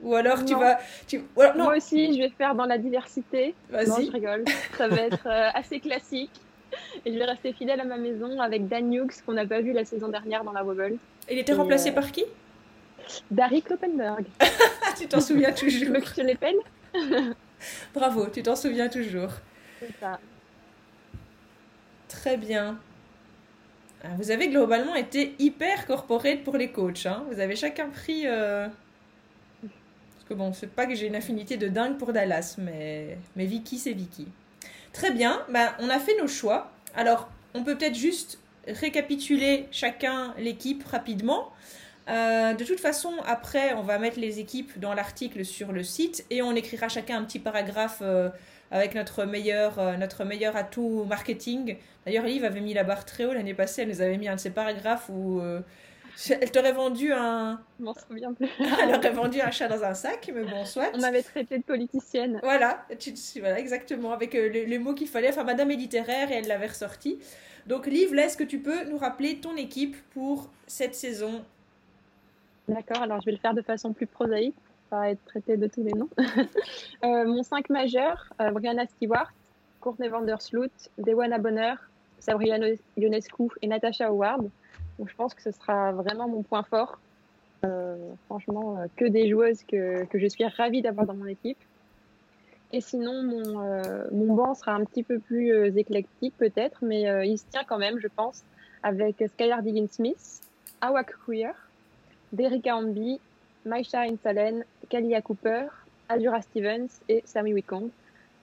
Ou 0.00 0.14
alors 0.14 0.44
tu 0.44 0.52
Non. 0.52 0.60
vas. 0.60 0.78
Tu... 1.08 1.20
ou 1.34 1.40
alors- 1.40 1.56
non, 1.56 1.64
Moi 1.64 1.76
aussi, 1.78 2.14
je 2.14 2.18
vais 2.22 2.28
faire 2.30 2.54
dans 2.54 2.66
la 2.66 2.78
diversité. 2.78 3.56
Non, 3.72 3.78
vas-y. 3.78 4.06
je 4.06 4.12
rigole. 4.12 4.44
Ça 4.76 4.86
va 4.86 4.96
être 5.00 5.26
euh, 5.26 5.48
assez 5.54 5.80
classique. 5.80 6.30
Et 7.04 7.12
je 7.12 7.18
vais 7.18 7.24
rester 7.24 7.52
fidèle 7.52 7.80
à 7.80 7.84
ma 7.84 7.96
maison 7.96 8.38
avec 8.40 8.68
Dan 8.68 8.92
Hughes, 8.94 9.10
qu'on 9.26 9.32
n'a 9.32 9.44
pas 9.46 9.60
vu 9.60 9.72
la 9.72 9.84
saison 9.84 10.06
dernière 10.08 10.44
dans 10.44 10.52
la 10.52 10.62
Wobble. 10.62 10.98
Il 11.28 11.38
était 11.38 11.50
Et, 11.52 11.56
remplacé 11.56 11.90
euh, 11.90 11.94
par 11.94 12.12
qui? 12.12 12.24
Darry 13.28 13.60
Kloppenberg. 13.60 14.24
Tu 14.98 15.08
t'en 15.08 15.20
souviens 15.20 15.52
Tu 15.52 15.66
toujours. 15.66 15.96
je 16.04 16.14
te 16.14 16.20
l'épelle 16.20 16.56
Bravo, 17.94 18.26
tu 18.28 18.42
t'en 18.42 18.56
souviens 18.56 18.88
toujours. 18.88 19.30
C'est 19.80 19.92
ça. 20.00 20.18
Très 22.08 22.36
bien. 22.36 22.78
Ah, 24.02 24.08
Vous 24.18 24.30
avez 24.30 24.48
globalement 24.48 24.94
été 24.94 25.34
hyper 25.38 25.86
corporate 25.86 26.42
pour 26.44 26.56
les 26.56 26.70
coachs. 26.70 27.06
hein. 27.06 27.24
Vous 27.30 27.40
avez 27.40 27.56
chacun 27.56 27.88
pris. 27.90 28.22
euh, 28.26 28.68
Parce 30.14 30.24
que 30.28 30.34
bon, 30.34 30.52
c'est 30.52 30.70
pas 30.70 30.86
que 30.86 30.94
j'ai 30.94 31.06
une 31.06 31.16
affinité 31.16 31.56
de 31.56 31.68
dingue 31.68 31.98
pour 31.98 32.12
Dallas, 32.12 32.56
mais, 32.58 33.18
mais 33.36 33.46
Vicky, 33.46 33.78
c'est 33.78 33.92
Vicky. 33.92 34.28
Très 34.92 35.10
bien, 35.10 35.44
ben, 35.50 35.72
on 35.80 35.90
a 35.90 35.98
fait 35.98 36.16
nos 36.20 36.28
choix. 36.28 36.72
Alors, 36.94 37.28
on 37.54 37.62
peut 37.64 37.76
peut-être 37.76 37.94
juste 37.94 38.38
récapituler 38.66 39.66
chacun 39.70 40.34
l'équipe 40.38 40.84
rapidement. 40.84 41.52
Euh, 42.08 42.54
de 42.54 42.64
toute 42.64 42.80
façon, 42.80 43.12
après, 43.26 43.74
on 43.74 43.82
va 43.82 43.98
mettre 43.98 44.18
les 44.18 44.40
équipes 44.40 44.78
dans 44.78 44.94
l'article 44.94 45.44
sur 45.44 45.72
le 45.72 45.82
site 45.82 46.24
et 46.30 46.40
on 46.42 46.54
écrira 46.54 46.88
chacun 46.88 47.18
un 47.18 47.24
petit 47.24 47.38
paragraphe 47.38 47.98
euh, 48.00 48.30
avec 48.70 48.94
notre 48.94 49.24
meilleur, 49.24 49.78
euh, 49.78 49.96
notre 49.96 50.24
meilleur 50.24 50.56
atout 50.56 51.04
marketing. 51.04 51.76
D'ailleurs, 52.06 52.24
Liv 52.24 52.44
avait 52.44 52.60
mis 52.60 52.72
la 52.72 52.84
barre 52.84 53.04
très 53.04 53.26
haut 53.26 53.34
l'année 53.34 53.54
passée. 53.54 53.82
Elle 53.82 53.88
nous 53.88 54.00
avait 54.00 54.16
mis 54.16 54.28
un 54.28 54.36
de 54.36 54.40
ses 54.40 54.50
paragraphes 54.50 55.10
où 55.10 55.42
elle 56.30 56.50
t'aurait 56.50 56.72
vendu 56.72 57.12
un, 57.12 57.60
elle 57.78 58.94
aurait 58.94 59.10
vendu 59.10 59.40
un 59.40 59.50
chat 59.50 59.68
dans 59.68 59.84
un 59.84 59.94
sac, 59.94 60.30
mais 60.34 60.42
bon, 60.42 60.64
soit. 60.64 60.90
On 60.94 60.98
m'avait 60.98 61.22
traité 61.22 61.58
de 61.58 61.62
politicienne. 61.62 62.40
Voilà, 62.42 62.86
tu, 62.98 63.12
voilà, 63.38 63.58
exactement, 63.58 64.12
avec 64.12 64.32
les, 64.32 64.64
les 64.64 64.78
mots 64.78 64.94
qu'il 64.94 65.08
fallait. 65.08 65.28
Enfin, 65.28 65.44
Madame 65.44 65.70
est 65.70 65.76
littéraire 65.76 66.32
et 66.32 66.36
elle 66.36 66.48
l'avait 66.48 66.68
ressorti. 66.68 67.18
Donc, 67.66 67.86
Liv, 67.86 68.14
là, 68.14 68.24
est-ce 68.24 68.38
que 68.38 68.44
tu 68.44 68.60
peux 68.60 68.84
nous 68.84 68.96
rappeler 68.96 69.40
ton 69.40 69.54
équipe 69.56 69.96
pour 70.10 70.50
cette 70.66 70.94
saison 70.94 71.44
D'accord, 72.68 73.02
alors 73.02 73.20
je 73.20 73.26
vais 73.26 73.32
le 73.32 73.38
faire 73.38 73.54
de 73.54 73.62
façon 73.62 73.92
plus 73.92 74.06
prosaïque, 74.06 74.54
pas 74.90 75.10
être 75.10 75.24
traité 75.24 75.56
de 75.56 75.66
tous 75.66 75.82
les 75.82 75.92
noms. 75.92 76.10
Euh, 77.04 77.24
mon 77.26 77.44
5 77.44 77.70
majeur, 77.70 78.32
euh, 78.40 78.50
Brianna 78.50 78.84
Stewart, 78.86 79.32
Courtney 79.80 80.08
Vandersloot, 80.08 80.72
Dewana 80.98 81.38
Bonner, 81.38 81.74
Sabrina 82.18 82.58
Ionescu 82.96 83.44
et 83.62 83.68
Natasha 83.68 84.08
Howard. 84.08 84.50
Donc 84.98 85.08
je 85.08 85.14
pense 85.14 85.32
que 85.32 85.42
ce 85.42 85.52
sera 85.52 85.92
vraiment 85.92 86.28
mon 86.28 86.42
point 86.42 86.64
fort. 86.64 86.98
Euh, 87.64 87.96
franchement, 88.26 88.78
euh, 88.78 88.86
que 88.96 89.04
des 89.04 89.28
joueuses 89.28 89.64
que, 89.64 90.04
que 90.04 90.18
je 90.18 90.26
suis 90.26 90.44
ravie 90.44 90.82
d'avoir 90.82 91.06
dans 91.06 91.14
mon 91.14 91.26
équipe. 91.26 91.58
Et 92.72 92.80
sinon, 92.80 93.22
mon, 93.22 93.62
euh, 93.64 94.04
mon 94.12 94.34
banc 94.34 94.54
sera 94.54 94.72
un 94.72 94.84
petit 94.84 95.02
peu 95.02 95.18
plus 95.18 95.50
éclectique 95.78 96.34
peut-être, 96.36 96.78
mais 96.82 97.26
il 97.26 97.38
se 97.38 97.44
tient 97.50 97.64
quand 97.66 97.78
même, 97.78 97.98
je 97.98 98.08
pense, 98.08 98.44
avec 98.82 99.24
Skylar 99.26 99.62
Diggins-Smith, 99.62 100.42
Awak 100.82 101.14
Queer, 101.24 101.54
Derricka 102.32 102.76
Ambi, 102.76 103.20
Maisha 103.64 104.02
Insalen, 104.02 104.64
Kalia 104.88 105.22
Cooper, 105.22 105.66
Azura 106.08 106.42
Stevens 106.42 106.88
et 107.08 107.22
Sammy 107.24 107.52
Wicombe. 107.54 107.90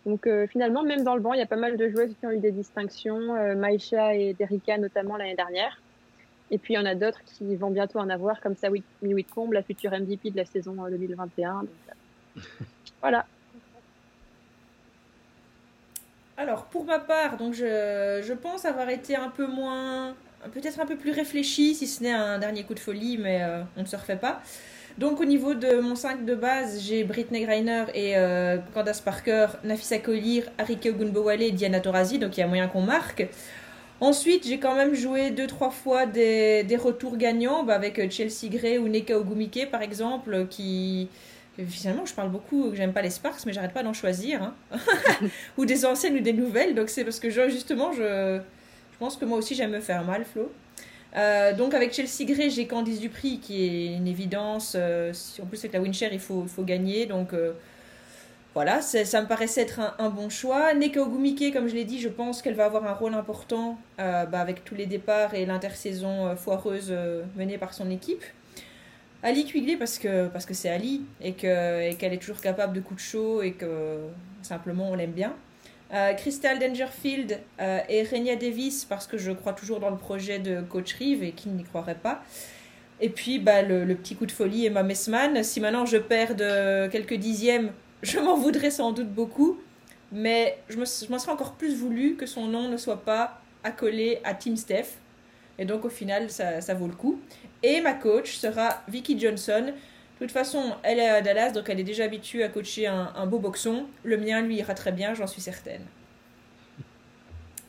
Donc 0.05 0.27
euh, 0.27 0.47
finalement, 0.47 0.83
même 0.83 1.03
dans 1.03 1.15
le 1.15 1.21
banc, 1.21 1.33
il 1.33 1.39
y 1.39 1.43
a 1.43 1.47
pas 1.47 1.55
mal 1.55 1.77
de 1.77 1.89
joueuses 1.89 2.13
qui 2.19 2.25
ont 2.25 2.31
eu 2.31 2.39
des 2.39 2.51
distinctions, 2.51 3.35
euh, 3.35 3.55
Maisha 3.55 4.13
et 4.15 4.33
Derricka 4.33 4.77
notamment 4.77 5.17
l'année 5.17 5.35
dernière. 5.35 5.79
Et 6.51 6.57
puis 6.57 6.75
il 6.75 6.77
y 6.77 6.79
en 6.79 6.85
a 6.85 6.95
d'autres 6.95 7.23
qui 7.25 7.55
vont 7.55 7.71
bientôt 7.71 7.99
en 7.99 8.09
avoir, 8.09 8.39
comme 8.39 8.55
Sammy 8.55 8.83
Wicombe, 9.01 9.53
la 9.53 9.63
future 9.63 9.91
MVP 9.91 10.31
de 10.31 10.37
la 10.37 10.45
saison 10.45 10.75
euh, 10.85 10.89
2021. 10.89 11.61
Donc, 11.61 11.69
euh, 11.89 12.41
voilà. 13.01 13.25
Alors, 16.37 16.65
pour 16.65 16.83
ma 16.83 16.99
part, 16.99 17.37
donc 17.37 17.53
je, 17.53 18.21
je 18.23 18.33
pense 18.33 18.65
avoir 18.65 18.89
été 18.89 19.15
un 19.15 19.29
peu 19.29 19.47
moins. 19.47 20.13
Peut-être 20.53 20.79
un 20.79 20.85
peu 20.85 20.95
plus 20.95 21.11
réfléchi, 21.11 21.75
si 21.75 21.87
ce 21.87 22.03
n'est 22.03 22.11
un 22.11 22.37
dernier 22.37 22.63
coup 22.63 22.73
de 22.73 22.79
folie, 22.79 23.17
mais 23.17 23.41
euh, 23.41 23.63
on 23.77 23.81
ne 23.81 23.87
se 23.87 23.95
refait 23.95 24.15
pas. 24.15 24.41
Donc, 24.97 25.19
au 25.19 25.25
niveau 25.25 25.53
de 25.53 25.79
mon 25.79 25.95
5 25.95 26.25
de 26.25 26.35
base, 26.35 26.81
j'ai 26.81 27.03
Britney 27.03 27.43
Griner 27.43 27.85
et 27.93 28.15
euh, 28.15 28.57
Candace 28.73 29.01
Parker, 29.01 29.47
Nafisa 29.63 29.97
Kolir, 29.97 30.45
Arike 30.57 30.85
Ogunbowale 30.85 31.41
et 31.41 31.51
Diana 31.51 31.79
Taurasi, 31.79 32.19
donc 32.19 32.37
il 32.37 32.41
y 32.41 32.43
a 32.43 32.47
moyen 32.47 32.67
qu'on 32.67 32.81
marque. 32.81 33.27
Ensuite, 34.01 34.45
j'ai 34.45 34.59
quand 34.59 34.75
même 34.75 34.93
joué 34.93 35.31
deux 35.31 35.47
trois 35.47 35.69
fois 35.69 36.05
des, 36.05 36.63
des 36.63 36.75
retours 36.75 37.17
gagnants 37.17 37.63
bah, 37.63 37.75
avec 37.75 37.97
euh, 37.99 38.09
Chelsea 38.09 38.49
Gray 38.49 38.77
ou 38.77 38.87
Neka 38.87 39.17
Ogumike 39.17 39.69
par 39.71 39.81
exemple, 39.81 40.47
qui 40.49 41.09
finalement 41.69 42.05
je 42.05 42.13
parle 42.13 42.29
beaucoup 42.29 42.75
j'aime 42.75 42.91
pas 42.91 43.01
les 43.01 43.09
Sparks, 43.09 43.45
mais 43.45 43.53
j'arrête 43.53 43.73
pas 43.73 43.83
d'en 43.83 43.93
choisir, 43.93 44.43
hein. 44.43 44.53
ou 45.57 45.65
des 45.65 45.85
anciennes 45.85 46.17
ou 46.17 46.19
des 46.19 46.33
nouvelles. 46.33 46.75
Donc 46.75 46.89
c'est 46.89 47.05
parce 47.05 47.19
que 47.19 47.29
justement 47.29 47.93
je, 47.93 48.39
je 48.95 48.99
pense 48.99 49.17
que 49.17 49.25
moi 49.25 49.37
aussi 49.37 49.55
j'aime 49.55 49.71
me 49.71 49.81
faire 49.81 50.05
mal, 50.05 50.23
Flo. 50.23 50.49
Euh, 51.17 51.53
donc 51.53 51.73
avec 51.73 51.93
Chelsea 51.93 52.23
Gray, 52.25 52.49
j'ai 52.49 52.65
Candice 52.65 53.01
Dupri 53.01 53.39
qui 53.39 53.65
est 53.65 53.93
une 53.93 54.07
évidence. 54.07 54.75
euh, 54.77 55.11
en 55.43 55.45
plus 55.47 55.57
avec 55.59 55.73
la 55.73 55.81
Winshare, 55.81 56.13
il 56.13 56.19
faut, 56.21 56.45
faut 56.47 56.63
gagner. 56.63 57.05
Donc 57.05 57.33
euh, 57.33 57.51
voilà, 58.53 58.81
ça 58.81 59.21
me 59.21 59.27
paraissait 59.27 59.63
être 59.63 59.81
un, 59.99 60.09
bon 60.09 60.29
choix. 60.29 60.73
Neka 60.73 61.01
Ogumike, 61.01 61.51
comme 61.51 61.67
je 61.67 61.75
l'ai 61.75 61.83
dit, 61.83 61.99
je 61.99 62.07
pense 62.07 62.41
qu'elle 62.41 62.53
va 62.53 62.63
avoir 62.63 62.87
un 62.87 62.93
rôle 62.93 63.15
important 63.15 63.77
bah, 63.97 64.27
avec 64.31 64.63
tous 64.63 64.75
les 64.75 64.85
départs 64.85 65.33
et 65.33 65.45
l'intersaison 65.45 66.33
foireuse 66.37 66.93
menée 67.35 67.57
par 67.57 67.73
son 67.73 67.91
équipe. 67.91 68.23
Ali 69.23 69.43
Quigley 69.43 69.75
parce 69.75 69.99
que 69.99 70.53
c'est 70.53 70.69
Ali 70.69 71.01
et 71.19 71.31
et 71.31 71.95
qu'elle 71.95 72.13
est 72.13 72.21
toujours 72.21 72.39
capable 72.39 72.71
de 72.71 72.79
coups 72.79 73.03
de 73.03 73.05
chaud 73.05 73.41
et 73.41 73.51
que 73.51 73.99
simplement 74.41 74.89
on 74.89 74.95
l'aime 74.95 75.11
bien. 75.11 75.35
Euh, 75.93 76.13
Crystal 76.13 76.57
Dangerfield 76.57 77.39
euh, 77.61 77.79
et 77.89 78.03
Renia 78.03 78.35
Davis 78.35 78.85
parce 78.85 79.05
que 79.05 79.17
je 79.17 79.31
crois 79.31 79.53
toujours 79.53 79.79
dans 79.79 79.91
le 79.91 79.97
projet 79.97 80.39
de 80.39 80.61
coach 80.61 80.95
Reeve 80.95 81.23
et 81.23 81.31
qui 81.31 81.49
n'y 81.49 81.63
croirait 81.63 81.95
pas. 81.95 82.23
Et 83.01 83.09
puis 83.09 83.39
bah, 83.39 83.61
le, 83.61 83.93
petit 83.95 84.15
coup 84.15 84.25
de 84.25 84.31
folie 84.31 84.65
Emma 84.65 84.81
Messman. 84.81 85.43
Si 85.43 85.59
maintenant 85.59 85.85
je 85.85 85.97
perds 85.97 86.35
de 86.35 86.87
quelques 86.87 87.13
dixièmes, 87.13 87.71
je 88.01 88.19
m'en 88.19 88.35
voudrais 88.35 88.71
sans 88.71 88.91
doute 88.93 89.09
beaucoup. 89.09 89.59
Mais 90.11 90.57
je 90.69 90.77
m'en 90.77 90.85
serais 91.19 91.31
encore 91.31 91.53
plus 91.53 91.75
voulu 91.75 92.15
que 92.15 92.25
son 92.25 92.47
nom 92.47 92.69
ne 92.69 92.77
soit 92.77 93.03
pas 93.03 93.41
accolé 93.63 94.19
à 94.23 94.33
Team 94.33 94.55
Steph. 94.55 94.97
Et 95.57 95.65
donc 95.65 95.85
au 95.85 95.89
final, 95.89 96.29
ça, 96.29 96.61
ça 96.61 96.73
vaut 96.73 96.87
le 96.87 96.93
coup. 96.93 97.19
Et 97.63 97.81
ma 97.81 97.93
coach 97.93 98.35
sera 98.35 98.81
Vicky 98.87 99.19
Johnson. 99.19 99.73
De 100.19 100.25
toute 100.25 100.31
façon, 100.31 100.75
elle 100.83 100.99
est 100.99 101.09
à 101.09 101.21
Dallas, 101.21 101.51
donc 101.51 101.69
elle 101.69 101.79
est 101.79 101.83
déjà 101.83 102.05
habituée 102.05 102.43
à 102.43 102.47
coacher 102.49 102.87
un, 102.87 103.11
un 103.15 103.25
beau 103.25 103.39
boxon. 103.39 103.85
Le 104.03 104.17
mien, 104.17 104.41
lui, 104.41 104.55
ira 104.57 104.73
très 104.73 104.91
bien, 104.93 105.13
j'en 105.13 105.27
suis 105.27 105.41
certaine. 105.41 105.81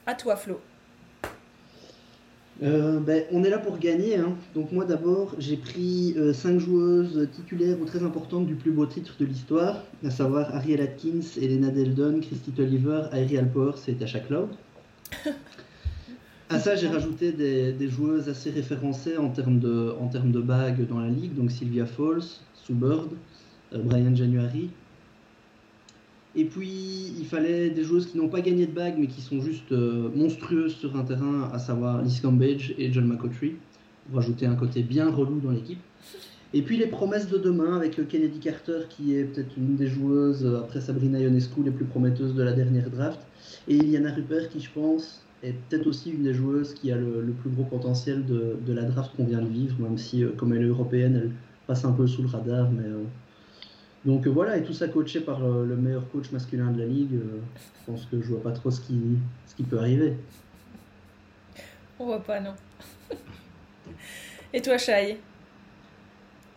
À 0.07 0.15
toi, 0.15 0.37
Flo. 0.37 0.61
Euh, 2.63 3.01
ben, 3.01 3.25
on 3.33 3.45
est 3.45 3.51
là 3.51 3.59
pour 3.59 3.77
gagner. 3.79 4.17
hein. 4.17 4.35
Donc 4.55 4.73
moi 4.73 4.87
d'abord, 4.87 5.35
j'ai 5.39 5.57
pris 5.59 6.17
5 6.33 6.59
joueuses 6.59 7.29
titulaires 7.35 7.77
ou 7.81 7.85
très 7.85 8.03
importantes 8.03 8.47
du 8.47 8.55
plus 8.55 8.71
beau 8.71 8.87
titre 8.87 9.15
de 9.21 9.27
l'histoire, 9.27 9.83
à 10.05 10.11
savoir 10.11 10.55
Ariel 10.55 10.81
Atkins, 10.81 11.21
Elena 11.39 11.69
Deldon, 11.69 12.21
Christy 12.23 12.53
Tolliver, 12.53 13.09
Ariel 13.13 13.47
Powers 13.51 13.75
et 13.89 13.95
Tasha 13.95 14.21
Cloud. 14.21 14.49
À 16.49 16.61
ça, 16.61 16.77
j'ai 16.77 16.87
rajouté 16.87 17.33
des, 17.33 17.89
joueuses 17.89 18.29
assez 18.29 18.51
référencées 18.51 19.17
en 19.17 19.31
termes 19.31 19.59
de, 19.59 19.93
en 20.01 20.07
termes 20.07 20.31
de 20.31 20.41
bagues 20.41 20.87
dans 20.87 21.01
la 21.01 21.09
ligue, 21.09 21.35
donc 21.35 21.51
Sylvia 21.51 21.87
Falls, 21.87 22.23
Sue 22.55 22.73
Bird, 22.73 23.09
euh, 23.73 23.83
Brian 23.83 24.15
January. 24.15 24.71
Et 26.37 26.45
puis, 26.45 27.15
il 27.19 27.27
fallait 27.27 27.71
des 27.71 27.83
joueuses 27.83 28.07
qui 28.07 28.17
n'ont 28.17 28.29
pas 28.29 28.43
gagné 28.43 28.67
de 28.67 28.71
bague, 28.71 28.95
mais 28.97 29.09
qui 29.09 29.23
sont 29.23 29.41
juste 29.41 29.73
euh, 29.73 30.09
monstrueuses 30.15 30.77
sur 30.77 30.95
un 30.97 31.03
terrain, 31.03 31.51
à 31.53 31.59
savoir 31.59 32.01
Liz 32.03 32.21
Cambage 32.21 32.75
et 32.79 32.93
John 32.93 33.07
McCautry, 33.09 33.57
pour 34.09 34.21
ajouter 34.21 34.47
un 34.47 34.55
côté 34.55 34.83
bien 34.83 35.11
relou 35.11 35.41
dans 35.41 35.51
l'équipe. 35.51 35.81
Et 36.55 36.63
puis 36.63 36.77
les 36.77 36.87
promesses 36.87 37.29
de 37.29 37.39
demain 37.39 37.77
avec 37.77 38.07
Kennedy 38.07 38.39
Carter 38.39 38.83
qui 38.89 39.17
est 39.17 39.25
peut-être 39.25 39.57
une 39.57 39.75
des 39.75 39.89
joueuses 39.89 40.47
après 40.63 40.81
Sabrina 40.81 41.19
Ionescu 41.19 41.65
les 41.65 41.73
plus 41.73 41.85
prometteuses 41.85 42.35
de 42.35 42.43
la 42.43 42.53
dernière 42.53 42.89
draft. 42.89 43.19
Et 43.67 43.75
Iliana 43.75 44.15
Rupert 44.15 44.49
qui 44.49 44.61
je 44.61 44.71
pense 44.71 45.26
est 45.47 45.55
peut-être 45.69 45.87
aussi 45.87 46.11
une 46.11 46.23
des 46.23 46.35
joueuses 46.35 46.75
qui 46.75 46.93
a 46.93 46.97
le, 46.97 47.35
plus 47.41 47.51
gros 47.51 47.65
potentiel 47.65 48.25
de, 48.25 48.57
de 48.65 48.73
la 48.73 48.83
draft 48.83 49.11
qu'on 49.17 49.25
vient 49.25 49.41
de 49.41 49.49
vivre, 49.49 49.77
même 49.81 49.99
si 49.99 50.25
comme 50.37 50.53
elle 50.53 50.63
est 50.63 50.69
européenne, 50.69 51.21
elle 51.23 51.31
passe 51.67 51.85
un 51.85 51.93
peu 51.93 52.07
sous 52.07 52.23
le 52.23 52.29
radar. 52.29 52.71
Mais, 52.71 52.85
donc 54.05 54.27
voilà, 54.27 54.57
et 54.57 54.63
tout 54.63 54.73
ça 54.73 54.89
coaché 54.89 55.21
par 55.21 55.41
le 55.41 55.77
meilleur 55.77 56.09
coach 56.11 56.31
masculin 56.31 56.71
de 56.71 56.81
la 56.81 56.87
ligue, 56.87 57.13
je 57.13 57.93
pense 57.93 58.07
que 58.07 58.21
je 58.21 58.29
vois 58.29 58.43
pas 58.43 58.53
trop 58.53 58.71
ce 58.71 58.81
qui, 58.81 59.01
ce 59.47 59.55
qui 59.55 59.63
peut 59.63 59.79
arriver. 59.79 60.17
On 61.99 62.05
voit 62.07 62.23
pas, 62.23 62.41
non. 62.41 62.55
et 64.53 64.61
toi, 64.61 64.77
Shai? 64.77 65.19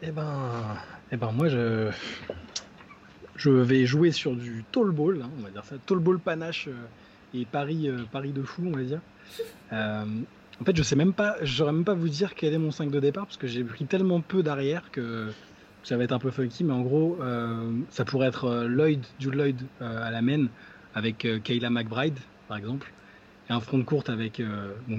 Eh 0.02 0.12
ben, 0.12 0.78
eh 1.12 1.18
ben 1.18 1.32
moi 1.32 1.50
je, 1.50 1.92
je 3.36 3.50
vais 3.50 3.86
jouer 3.86 4.12
sur 4.12 4.36
du 4.36 4.64
tall 4.72 4.92
ball, 4.92 5.22
hein, 5.22 5.30
on 5.38 5.44
va 5.44 5.50
dire 5.50 5.66
ça, 5.66 5.76
tall 5.86 6.00
ball 6.00 6.20
panache 6.20 6.68
euh, 6.68 6.86
et 7.34 7.46
Paris, 7.46 7.88
euh, 7.88 8.04
Paris 8.12 8.32
de 8.32 8.44
fou, 8.44 8.64
on 8.66 8.76
va 8.76 8.84
dire. 8.84 9.02
Euh, 9.74 10.06
en 10.62 10.66
fait, 10.66 10.76
je 10.76 10.84
sais 10.84 10.96
même 10.96 11.14
pas, 11.14 11.36
j'aurais 11.42 11.72
même 11.72 11.86
pas 11.86 11.94
vous 11.94 12.10
dire 12.10 12.36
quel 12.36 12.54
est 12.54 12.58
mon 12.58 12.72
5 12.72 12.92
de 12.92 13.00
départ 13.00 13.26
parce 13.26 13.38
que 13.38 13.48
j'ai 13.48 13.64
pris 13.64 13.86
tellement 13.86 14.20
peu 14.22 14.44
d'arrière 14.44 14.92
que 14.92 15.32
ça 15.84 15.96
va 15.96 16.04
être 16.04 16.12
un 16.12 16.20
peu 16.20 16.32
funky, 16.32 16.64
mais 16.66 16.74
en 16.74 16.82
gros, 16.82 17.18
ça 17.90 18.04
pourrait 18.04 18.28
être 18.28 18.66
Lloyd, 18.66 19.02
Jude 19.20 19.36
Lloyd 19.36 19.62
à 19.80 20.12
la 20.12 20.22
main 20.22 20.48
avec 20.94 21.26
Kayla 21.44 21.70
McBride, 21.70 22.20
par 22.50 22.58
exemple, 22.58 22.92
et 23.50 23.54
un 23.54 23.62
front 23.62 23.78
de 23.78 23.84
courte 23.84 24.10
avec, 24.10 24.42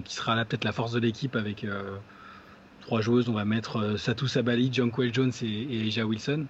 qui 0.05 0.15
sera 0.15 0.35
là 0.35 0.47
peut-être 0.47 0.65
la 0.65 0.73
force 0.73 0.93
de 0.93 0.99
l'équipe 1.01 1.37
avec 1.37 1.67
trois 2.81 3.01
joueuses, 3.01 3.29
on 3.29 3.35
va 3.35 3.45
mettre 3.45 3.77
euh, 3.77 3.97
Satou 3.97 4.27
Sabali, 4.27 4.69
Jonquel 4.73 5.15
Jones 5.15 5.33
et, 5.43 5.87
Eja 5.87 6.05
Wilson. 6.05 6.47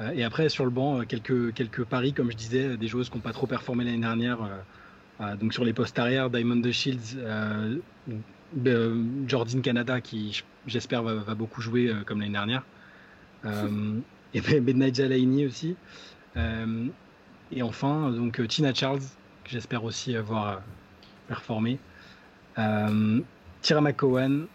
Euh, 0.00 0.12
et 0.12 0.22
après, 0.22 0.48
sur 0.48 0.64
le 0.64 0.70
banc, 0.70 1.00
euh, 1.00 1.04
quelques, 1.04 1.52
quelques 1.52 1.84
paris, 1.84 2.12
comme 2.12 2.30
je 2.30 2.36
disais, 2.36 2.76
des 2.76 2.86
joueuses 2.86 3.10
qui 3.10 3.16
n'ont 3.16 3.22
pas 3.22 3.32
trop 3.32 3.46
performé 3.46 3.84
l'année 3.84 3.98
dernière. 3.98 4.38
Donc 5.40 5.52
sur 5.52 5.64
les 5.64 5.72
postes 5.72 5.98
arrière, 5.98 6.30
Diamond 6.30 6.60
the 6.60 6.70
Shields, 6.70 7.16
Jordan 9.26 9.62
Canada, 9.62 10.00
qui 10.00 10.42
j'espère 10.66 11.02
va, 11.02 11.34
beaucoup 11.34 11.60
jouer 11.60 11.92
comme 12.06 12.20
l'année 12.20 12.32
dernière. 12.32 12.62
et 13.44 14.60
Midnight 14.60 14.94
Jalaini 14.94 15.46
aussi. 15.46 15.76
et 16.36 17.62
enfin, 17.62 18.10
donc 18.10 18.46
Tina 18.48 18.72
Charles, 18.72 19.00
que 19.44 19.50
j'espère 19.50 19.84
aussi 19.84 20.14
avoir 20.16 20.62
performé. 21.26 21.78
Tira 22.54 23.80
McCowan, 23.80 24.46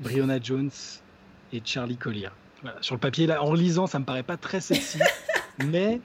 Brianna 0.00 0.40
Jones 0.40 0.70
et 1.52 1.62
Charlie 1.64 1.96
Collier. 1.96 2.30
Sur 2.80 2.94
le 2.94 3.00
papier, 3.00 3.26
là, 3.26 3.42
en 3.42 3.54
lisant, 3.54 3.86
ça 3.86 3.98
me 3.98 4.04
paraît 4.04 4.22
pas 4.22 4.36
très 4.36 4.60
sexy, 4.60 4.98
mais 5.66 6.00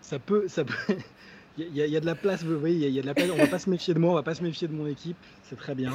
ça 0.00 0.18
peut, 0.18 0.44
ça 0.48 0.64
peut. 0.64 0.74
Il 1.58 1.76
y, 1.76 1.96
a 1.96 2.00
de 2.00 2.06
la 2.06 2.14
place, 2.14 2.42
vous 2.42 2.58
voyez, 2.58 2.88
il 2.88 2.94
y, 2.94 2.98
a 2.98 3.02
de 3.02 3.06
la 3.06 3.12
place. 3.12 3.28
On 3.32 3.36
va 3.36 3.46
pas 3.46 3.58
se 3.58 3.68
méfier 3.68 3.92
de 3.92 3.98
moi, 3.98 4.12
on 4.12 4.14
va 4.14 4.22
pas 4.22 4.34
se 4.34 4.42
méfier 4.42 4.68
de 4.68 4.72
mon 4.72 4.86
équipe, 4.86 5.16
c'est 5.42 5.56
très 5.56 5.74
bien. 5.74 5.92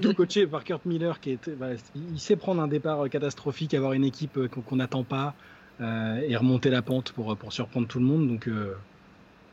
tout 0.00 0.14
coaché 0.14 0.46
par 0.46 0.64
Kurt 0.64 0.84
Miller, 0.84 1.20
qui 1.20 1.32
est, 1.32 1.50
il 1.94 2.18
sait 2.18 2.36
prendre 2.36 2.62
un 2.62 2.66
départ 2.66 3.08
catastrophique, 3.08 3.74
avoir 3.74 3.92
une 3.92 4.04
équipe 4.04 4.36
euh, 4.36 4.48
qu'on 4.48 4.76
n'attend 4.76 5.04
pas 5.04 5.34
euh, 5.80 6.20
et 6.26 6.36
remonter 6.36 6.70
la 6.70 6.82
pente 6.82 7.12
pour, 7.12 7.36
pour 7.36 7.52
surprendre 7.52 7.86
tout 7.86 7.98
le 7.98 8.04
monde. 8.04 8.26
Donc, 8.26 8.48
euh, 8.48 8.74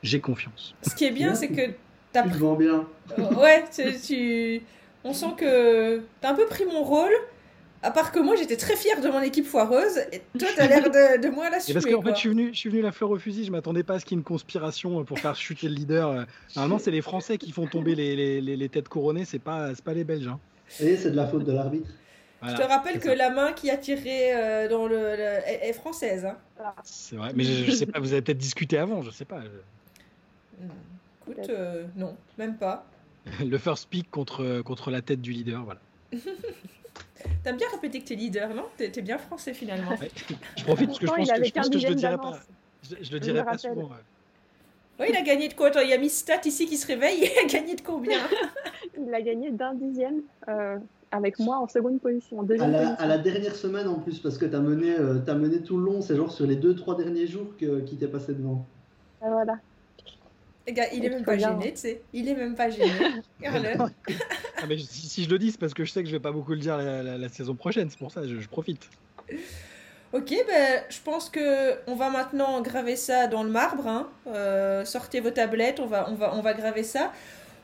j'ai 0.01 0.21
confiance. 0.21 0.75
Ce 0.81 0.95
qui 0.95 1.05
est 1.05 1.11
bien, 1.11 1.35
c'est 1.35 1.49
que 1.49 1.67
tu 1.67 2.17
as 2.17 2.23
pris... 2.23 2.39
bien. 2.57 2.87
ouais, 3.37 3.65
tu 3.73 4.63
on 5.03 5.13
sent 5.13 5.33
que 5.37 6.01
t'as 6.19 6.31
un 6.31 6.35
peu 6.35 6.45
pris 6.45 6.65
mon 6.65 6.83
rôle. 6.83 7.11
À 7.83 7.89
part 7.89 8.11
que 8.11 8.19
moi, 8.19 8.35
j'étais 8.35 8.57
très 8.57 8.75
fière 8.75 9.01
de 9.01 9.07
mon 9.07 9.21
équipe 9.21 9.45
foireuse, 9.45 9.97
et 10.11 10.21
toi, 10.37 10.49
t'as 10.55 10.67
l'air 10.67 10.83
de, 10.83 11.19
de 11.19 11.29
moi 11.29 11.49
l'assumer. 11.49 11.73
Parce 11.73 11.85
qu'en 11.91 12.01
fait, 12.03 12.13
je 12.13 12.19
suis, 12.19 12.29
venu, 12.29 12.49
je 12.53 12.59
suis 12.59 12.69
venu 12.69 12.81
la 12.81 12.91
fleur 12.91 13.09
au 13.09 13.17
fusil, 13.17 13.43
je 13.43 13.51
m'attendais 13.51 13.81
pas 13.81 13.95
à 13.95 13.99
ce 13.99 14.05
qu'il 14.05 14.15
y 14.15 14.19
ait 14.19 14.21
une 14.21 14.23
conspiration 14.23 15.03
pour 15.03 15.17
faire 15.17 15.35
chuter 15.35 15.67
le 15.67 15.73
leader. 15.73 16.27
Normalement, 16.55 16.77
c'est 16.77 16.91
les 16.91 17.01
Français 17.01 17.39
qui 17.39 17.51
font 17.51 17.65
tomber 17.65 17.95
les, 17.95 18.15
les, 18.15 18.41
les, 18.41 18.69
têtes 18.69 18.87
couronnées, 18.87 19.25
c'est 19.25 19.39
pas, 19.39 19.69
pas 19.83 19.93
les 19.95 20.03
Belges. 20.03 20.27
Hein. 20.27 20.39
Et 20.79 20.95
c'est 20.95 21.09
de 21.09 21.15
la 21.15 21.27
faute 21.27 21.43
de 21.43 21.51
l'arbitre. 21.51 21.89
je 22.43 22.55
te 22.55 22.61
rappelle 22.61 22.99
que 22.99 23.09
la 23.09 23.31
main 23.31 23.51
qui 23.51 23.71
a 23.71 23.77
tiré 23.77 24.35
euh, 24.35 24.69
dans 24.69 24.85
le, 24.87 24.95
est, 24.95 25.73
française. 25.73 26.25
Hein. 26.25 26.37
C'est 26.83 27.15
vrai, 27.15 27.31
mais 27.35 27.43
je, 27.43 27.71
sais 27.71 27.87
pas, 27.87 27.99
vous 27.99 28.13
avez 28.13 28.21
peut-être 28.21 28.37
discuté 28.37 28.77
avant, 28.77 29.01
je 29.01 29.09
sais 29.09 29.25
pas. 29.25 29.39
Hmm. 29.39 30.67
Écoute, 31.31 31.49
euh, 31.49 31.85
non, 31.95 32.15
même 32.37 32.57
pas. 32.57 32.85
le 33.43 33.57
first 33.57 33.89
pick 33.89 34.11
contre, 34.11 34.61
contre 34.61 34.91
la 34.91 35.01
tête 35.01 35.21
du 35.21 35.31
leader, 35.31 35.63
voilà. 35.63 35.79
T'as 37.43 37.53
bien 37.53 37.67
répété 37.71 38.01
que 38.01 38.07
t'es 38.07 38.15
leader, 38.15 38.53
non 38.53 38.65
T'es 38.77 39.01
bien 39.01 39.17
français 39.17 39.53
finalement. 39.53 39.91
Je 40.57 40.63
profite 40.63 40.87
parce 40.87 40.99
que 40.99 41.05
je 41.05 41.51
pense 41.51 41.69
que, 41.69 41.79
je, 41.79 41.87
le 41.87 41.95
dirais 41.95 42.17
pas. 42.17 42.39
Je, 42.83 43.11
le 43.11 43.19
dirais 43.19 43.43
pas 43.43 43.57
souvent. 43.57 43.89
Oui, 44.99 45.07
il 45.09 45.15
a 45.15 45.21
gagné 45.21 45.47
de 45.47 45.53
quoi 45.53 45.71
Il 45.83 45.89
y 45.89 45.93
a 45.93 45.97
mis 45.97 46.09
Stat 46.09 46.41
ici 46.45 46.65
qui 46.67 46.77
se 46.77 46.85
réveille. 46.85 47.21
Il 47.35 47.39
a 47.39 47.47
gagné 47.47 47.75
de 47.75 47.81
combien? 47.81 48.19
Il 48.99 49.13
a 49.13 49.21
gagné 49.21 49.49
d'un 49.51 49.73
dixième 49.73 50.21
euh, 50.47 50.77
avec 51.11 51.39
moi 51.39 51.57
en 51.57 51.67
seconde 51.67 51.99
position. 51.99 52.41
à, 52.41 52.67
la, 52.67 52.93
à, 52.93 53.07
la, 53.07 53.17
dernière 53.17 53.55
semaine 53.55 53.87
en 53.87 53.95
plus, 53.95 54.19
parce 54.19 54.37
que 54.37 54.45
t'as 54.45 54.59
mené, 54.59 54.95
euh, 54.99 55.19
as 55.25 55.33
mené 55.33 55.61
tout 55.63 55.77
le 55.77 55.85
long. 55.85 56.01
C'est 56.01 56.15
genre 56.15 56.31
sur 56.31 56.45
les 56.45 56.55
deux, 56.55 56.75
trois 56.75 56.95
derniers 56.95 57.25
jours 57.25 57.55
qui 57.57 57.97
t'est 57.97 58.07
passé 58.07 58.33
devant. 58.33 58.65
Ah, 59.21 59.29
voilà 59.31 59.57
il 60.67 61.05
est 61.05 61.09
même 61.09 61.23
pas 61.23 61.37
gêné, 61.37 61.71
tu 61.71 61.79
sais. 61.79 62.01
Il 62.13 62.27
est 62.27 62.35
même 62.35 62.55
pas 62.55 62.69
gêné. 62.69 62.91
ah, 63.45 64.65
mais 64.67 64.77
si, 64.77 65.23
je 65.23 65.29
le 65.29 65.39
dis, 65.39 65.51
c'est 65.51 65.59
parce 65.59 65.73
que 65.73 65.83
je 65.83 65.91
sais 65.91 66.03
que 66.03 66.09
je 66.09 66.13
vais 66.13 66.19
pas 66.19 66.31
beaucoup 66.31 66.51
le 66.51 66.59
dire 66.59 66.77
la, 66.77 67.29
saison 67.29 67.55
prochaine. 67.55 67.89
C'est 67.89 67.99
pour 67.99 68.11
ça, 68.11 68.27
je, 68.27 68.39
je 68.39 68.47
profite. 68.47 68.89
Ok, 70.13 70.33
ben, 70.45 70.83
je 70.89 70.99
pense 71.03 71.29
que 71.29 71.77
on 71.87 71.95
va 71.95 72.09
maintenant 72.09 72.61
graver 72.61 72.97
ça 72.97 73.27
dans 73.27 73.43
le 73.43 73.49
marbre. 73.49 73.87
Hein. 73.87 74.09
Euh, 74.27 74.83
sortez 74.83 75.21
vos 75.21 75.31
tablettes, 75.31 75.79
on 75.79 75.87
va, 75.87 76.09
on, 76.09 76.15
va, 76.15 76.35
on 76.35 76.41
va 76.41 76.53
graver 76.53 76.83
ça. 76.83 77.13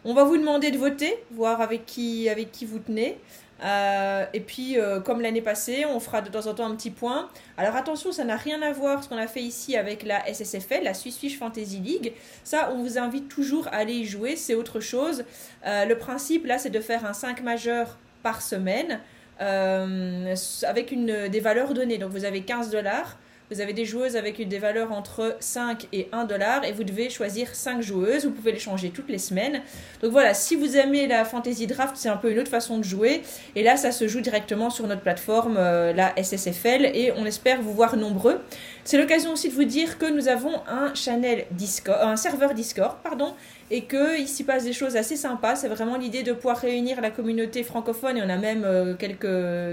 On 0.06 0.14
va 0.14 0.24
vous 0.24 0.38
demander 0.38 0.72
de 0.72 0.78
voter, 0.78 1.14
voir 1.32 1.60
avec 1.60 1.86
qui, 1.86 2.30
avec 2.30 2.52
qui 2.52 2.66
vous 2.66 2.80
tenez. 2.80 3.18
Euh, 3.64 4.26
et 4.34 4.39
puis, 4.39 4.78
euh, 4.78 4.99
comme 4.99 5.22
l'année 5.22 5.41
passée, 5.41 5.86
on 5.86 5.99
fera 5.99 6.22
de 6.22 6.30
temps 6.30 6.47
en 6.47 6.53
temps 6.53 6.66
un 6.66 6.76
petit 6.76 6.91
point. 6.91 7.30
Alors 7.58 7.76
attention, 7.76 8.12
ça 8.12 8.24
n'a 8.24 8.36
rien 8.36 8.62
à 8.62 8.72
voir 8.72 9.03
ce 9.03 9.10
qu'on 9.10 9.18
a 9.18 9.28
fait 9.28 9.41
ici 9.41 9.76
avec 9.76 10.03
la 10.03 10.26
SSFL, 10.32 10.84
la 10.84 10.93
Swiss 10.93 11.18
Fish 11.18 11.38
Fantasy 11.38 11.80
League. 11.80 12.14
Ça, 12.43 12.72
on 12.74 12.84
vous 12.84 12.97
invite 12.97 13.30
toujours 13.30 13.68
à 13.68 13.78
aller 13.78 13.93
y 13.93 14.05
jouer, 14.05 14.36
c'est 14.36 14.55
autre 14.55 14.80
chose. 14.80 15.24
Euh, 15.66 15.86
le 15.86 15.97
principe, 15.97 16.45
là, 16.45 16.58
c'est 16.58 16.70
de 16.70 16.80
faire 16.80 17.05
un 17.05 17.14
5 17.14 17.41
majeur 17.41 17.97
par 18.24 18.41
semaine 18.41 18.99
avec 19.39 20.91
une, 20.91 21.28
des 21.28 21.39
valeurs 21.39 21.76
données. 21.76 21.99
Donc, 21.99 22.10
vous 22.10 22.26
avez 22.26 22.41
15 22.41 22.72
dollars. 22.72 23.18
Vous 23.50 23.62
avez 23.62 23.72
des 23.72 23.86
joueuses 23.86 24.18
avec 24.18 24.45
des 24.45 24.60
valeurs 24.60 24.91
entre 24.91 25.38
5 25.39 25.88
et 25.93 26.10
1 26.12 26.26
dollar 26.26 26.66
et 26.66 26.74
vous 26.74 26.84
devez 26.84 27.10
choisir 27.10 27.56
5 27.56 27.82
joueuses. 27.82 28.26
Vous 28.26 28.32
pouvez 28.32 28.52
les 28.52 28.60
changer 28.60 28.89
toutes 28.89 29.08
les 29.08 29.18
semaines. 29.18 29.62
Donc 30.02 30.12
voilà, 30.12 30.34
si 30.34 30.58
vous 30.58 30.76
aimez 30.76 31.08
la 31.08 31.24
Fantasy 31.24 31.66
Draft, 31.66 31.95
c'est 31.95 32.10
un 32.10 32.18
peu 32.18 32.30
une 32.30 32.39
autre 32.39 32.52
façon 32.52 32.78
de 32.78 32.84
jouer. 32.84 33.22
Et 33.56 33.64
là, 33.64 33.78
ça 33.78 33.93
se 33.93 34.06
joue 34.10 34.20
directement 34.20 34.70
sur 34.70 34.86
notre 34.86 35.00
plateforme, 35.00 35.56
euh, 35.58 35.93
la 35.93 36.14
SSFL, 36.22 36.91
et 36.93 37.14
on 37.16 37.26
espère 37.26 37.62
vous 37.62 37.72
voir 37.72 37.95
nombreux. 37.95 38.41
C'est 38.84 38.98
l'occasion 38.98 39.32
aussi 39.32 39.48
de 39.48 39.54
vous 39.54 39.64
dire 39.64 39.98
que 39.98 40.12
nous 40.12 40.28
avons 40.28 40.62
un 40.68 40.93
channel 40.93 41.45
Discord, 41.52 42.18
serveur 42.18 42.54
Discord, 42.54 42.98
pardon, 43.02 43.34
et 43.72 43.86
qu'il 43.86 44.28
s'y 44.28 44.43
passe 44.43 44.66
des 44.66 44.74
choses 44.74 44.98
assez 44.98 45.16
sympas. 45.16 45.56
C'est 45.56 45.70
vraiment 45.70 45.95
l'idée 45.95 46.24
de 46.24 46.34
pouvoir 46.34 46.58
réunir 46.58 47.00
la 47.00 47.12
communauté 47.12 47.64
francophone 47.64 48.18
et 48.18 48.22
on 48.22 48.30
a 48.30 48.38
même 48.38 48.66
euh, 48.66 48.93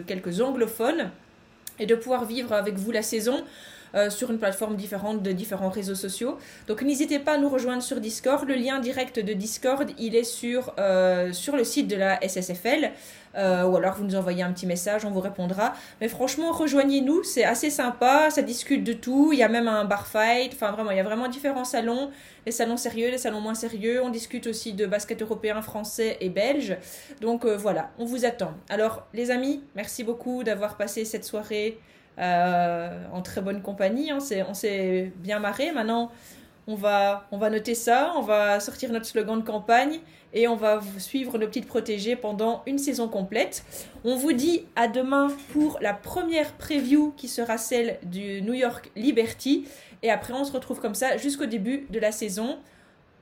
quelques 0.07 0.41
anglophones 0.41 1.11
et 1.79 1.87
de 1.87 1.95
pouvoir 1.95 2.25
vivre 2.25 2.53
avec 2.53 2.75
vous 2.75 2.91
la 2.91 3.03
saison 3.03 3.45
euh, 3.95 4.11
sur 4.11 4.33
une 4.33 4.39
plateforme 4.39 4.75
différente 4.75 5.22
de 5.22 5.31
différents 5.31 5.68
réseaux 5.68 5.95
sociaux. 5.95 6.37
Donc 6.66 6.83
n'hésitez 6.83 7.20
pas 7.20 7.35
à 7.35 7.39
nous 7.39 7.49
rejoindre 7.49 7.83
sur 7.83 8.01
Discord. 8.01 8.45
Le 8.49 8.55
lien 8.55 8.81
direct 8.81 9.20
de 9.20 9.33
Discord, 9.33 9.89
il 9.99 10.16
est 10.16 10.25
sur, 10.25 10.75
euh, 10.81 11.33
sur 11.33 11.55
le 11.57 11.62
site 11.62 11.87
de 11.87 11.95
la 11.95 12.20
SSFL. 12.20 12.91
Euh, 13.37 13.64
ou 13.64 13.76
alors 13.76 13.95
vous 13.95 14.05
nous 14.05 14.16
envoyez 14.16 14.43
un 14.43 14.53
petit 14.53 14.66
message, 14.66 15.05
on 15.05 15.11
vous 15.11 15.20
répondra. 15.20 15.74
Mais 16.01 16.09
franchement, 16.09 16.53
rejoignez-nous, 16.53 17.24
c'est 17.24 17.45
assez 17.45 17.70
sympa, 17.70 18.30
ça 18.30 18.43
discute 18.43 18.85
de 18.85 18.93
tout. 18.93 19.30
Il 19.32 19.39
y 19.39 19.43
a 19.43 19.49
même 19.49 19.68
un 19.68 19.85
bar 19.85 20.07
fight, 20.07 20.53
enfin 20.55 20.72
vraiment, 20.72 20.91
il 20.91 20.97
y 20.97 21.01
a 21.01 21.05
vraiment 21.05 21.28
différents 21.28 21.64
salons, 21.64 22.11
les 22.47 22.53
salons 22.53 22.76
sérieux, 22.76 23.11
les 23.11 23.18
salons 23.18 23.41
moins 23.41 23.55
sérieux. 23.55 24.03
On 24.03 24.11
discute 24.11 24.47
aussi 24.47 24.72
de 24.72 24.87
basket 24.87 25.22
européen, 25.22 25.61
français 25.62 26.16
et 26.20 26.28
belge. 26.28 26.76
Donc 27.20 27.45
voilà, 27.45 27.91
on 27.99 28.05
vous 28.05 28.24
attend. 28.24 28.55
Alors 28.68 29.07
les 29.12 29.30
amis, 29.30 29.62
merci 29.74 30.05
beaucoup 30.05 30.45
d'avoir 30.45 30.76
passé 30.76 31.05
cette 31.05 31.24
soirée 31.24 31.78
euh, 32.18 33.05
en 33.12 33.22
très 33.22 33.41
bonne 33.41 33.61
compagnie. 33.61 34.11
Hein. 34.11 34.18
On 34.49 34.55
s'est 34.55 35.12
bien 35.16 35.41
marré. 35.41 35.72
Maintenant, 35.72 36.11
on 36.66 36.74
va, 36.76 37.26
noter 37.32 37.74
ça, 37.74 38.12
on 38.16 38.22
va 38.22 38.60
sortir 38.60 38.90
notre 38.92 39.06
slogan 39.06 39.40
de 39.40 39.44
campagne 39.44 40.00
et 40.32 40.48
on 40.48 40.56
va 40.56 40.80
suivre 40.98 41.38
nos 41.38 41.46
petites 41.46 41.66
protégées 41.66 42.16
pendant 42.16 42.62
une 42.66 42.78
saison 42.78 43.08
complète. 43.08 43.64
On 44.04 44.16
vous 44.16 44.32
dit 44.32 44.64
à 44.74 44.88
demain 44.88 45.28
pour 45.52 45.78
la 45.80 45.94
première 45.94 46.52
preview 46.54 47.12
qui 47.16 47.28
sera 47.28 47.58
celle 47.58 47.98
du 48.02 48.42
New 48.42 48.54
York 48.54 48.90
Liberty. 48.96 49.66
Et 50.02 50.10
après, 50.10 50.32
on 50.32 50.44
se 50.44 50.52
retrouve 50.52 50.80
comme 50.80 50.94
ça 50.94 51.16
jusqu'au 51.16 51.46
début 51.46 51.86
de 51.90 51.98
la 51.98 52.12
saison. 52.12 52.58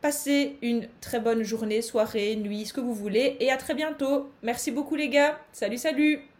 Passez 0.01 0.57
une 0.63 0.89
très 1.01 1.21
bonne 1.21 1.43
journée, 1.43 1.83
soirée, 1.83 2.35
nuit, 2.35 2.67
ce 2.67 2.73
que 2.73 2.81
vous 2.81 2.95
voulez. 2.95 3.37
Et 3.41 3.53
à 3.53 3.57
très 3.57 3.75
bientôt. 3.75 4.31
Merci 4.43 4.73
beaucoup 4.73 4.97
les 4.97 5.09
gars. 5.09 5.39
Salut, 5.53 5.79
salut 5.79 6.32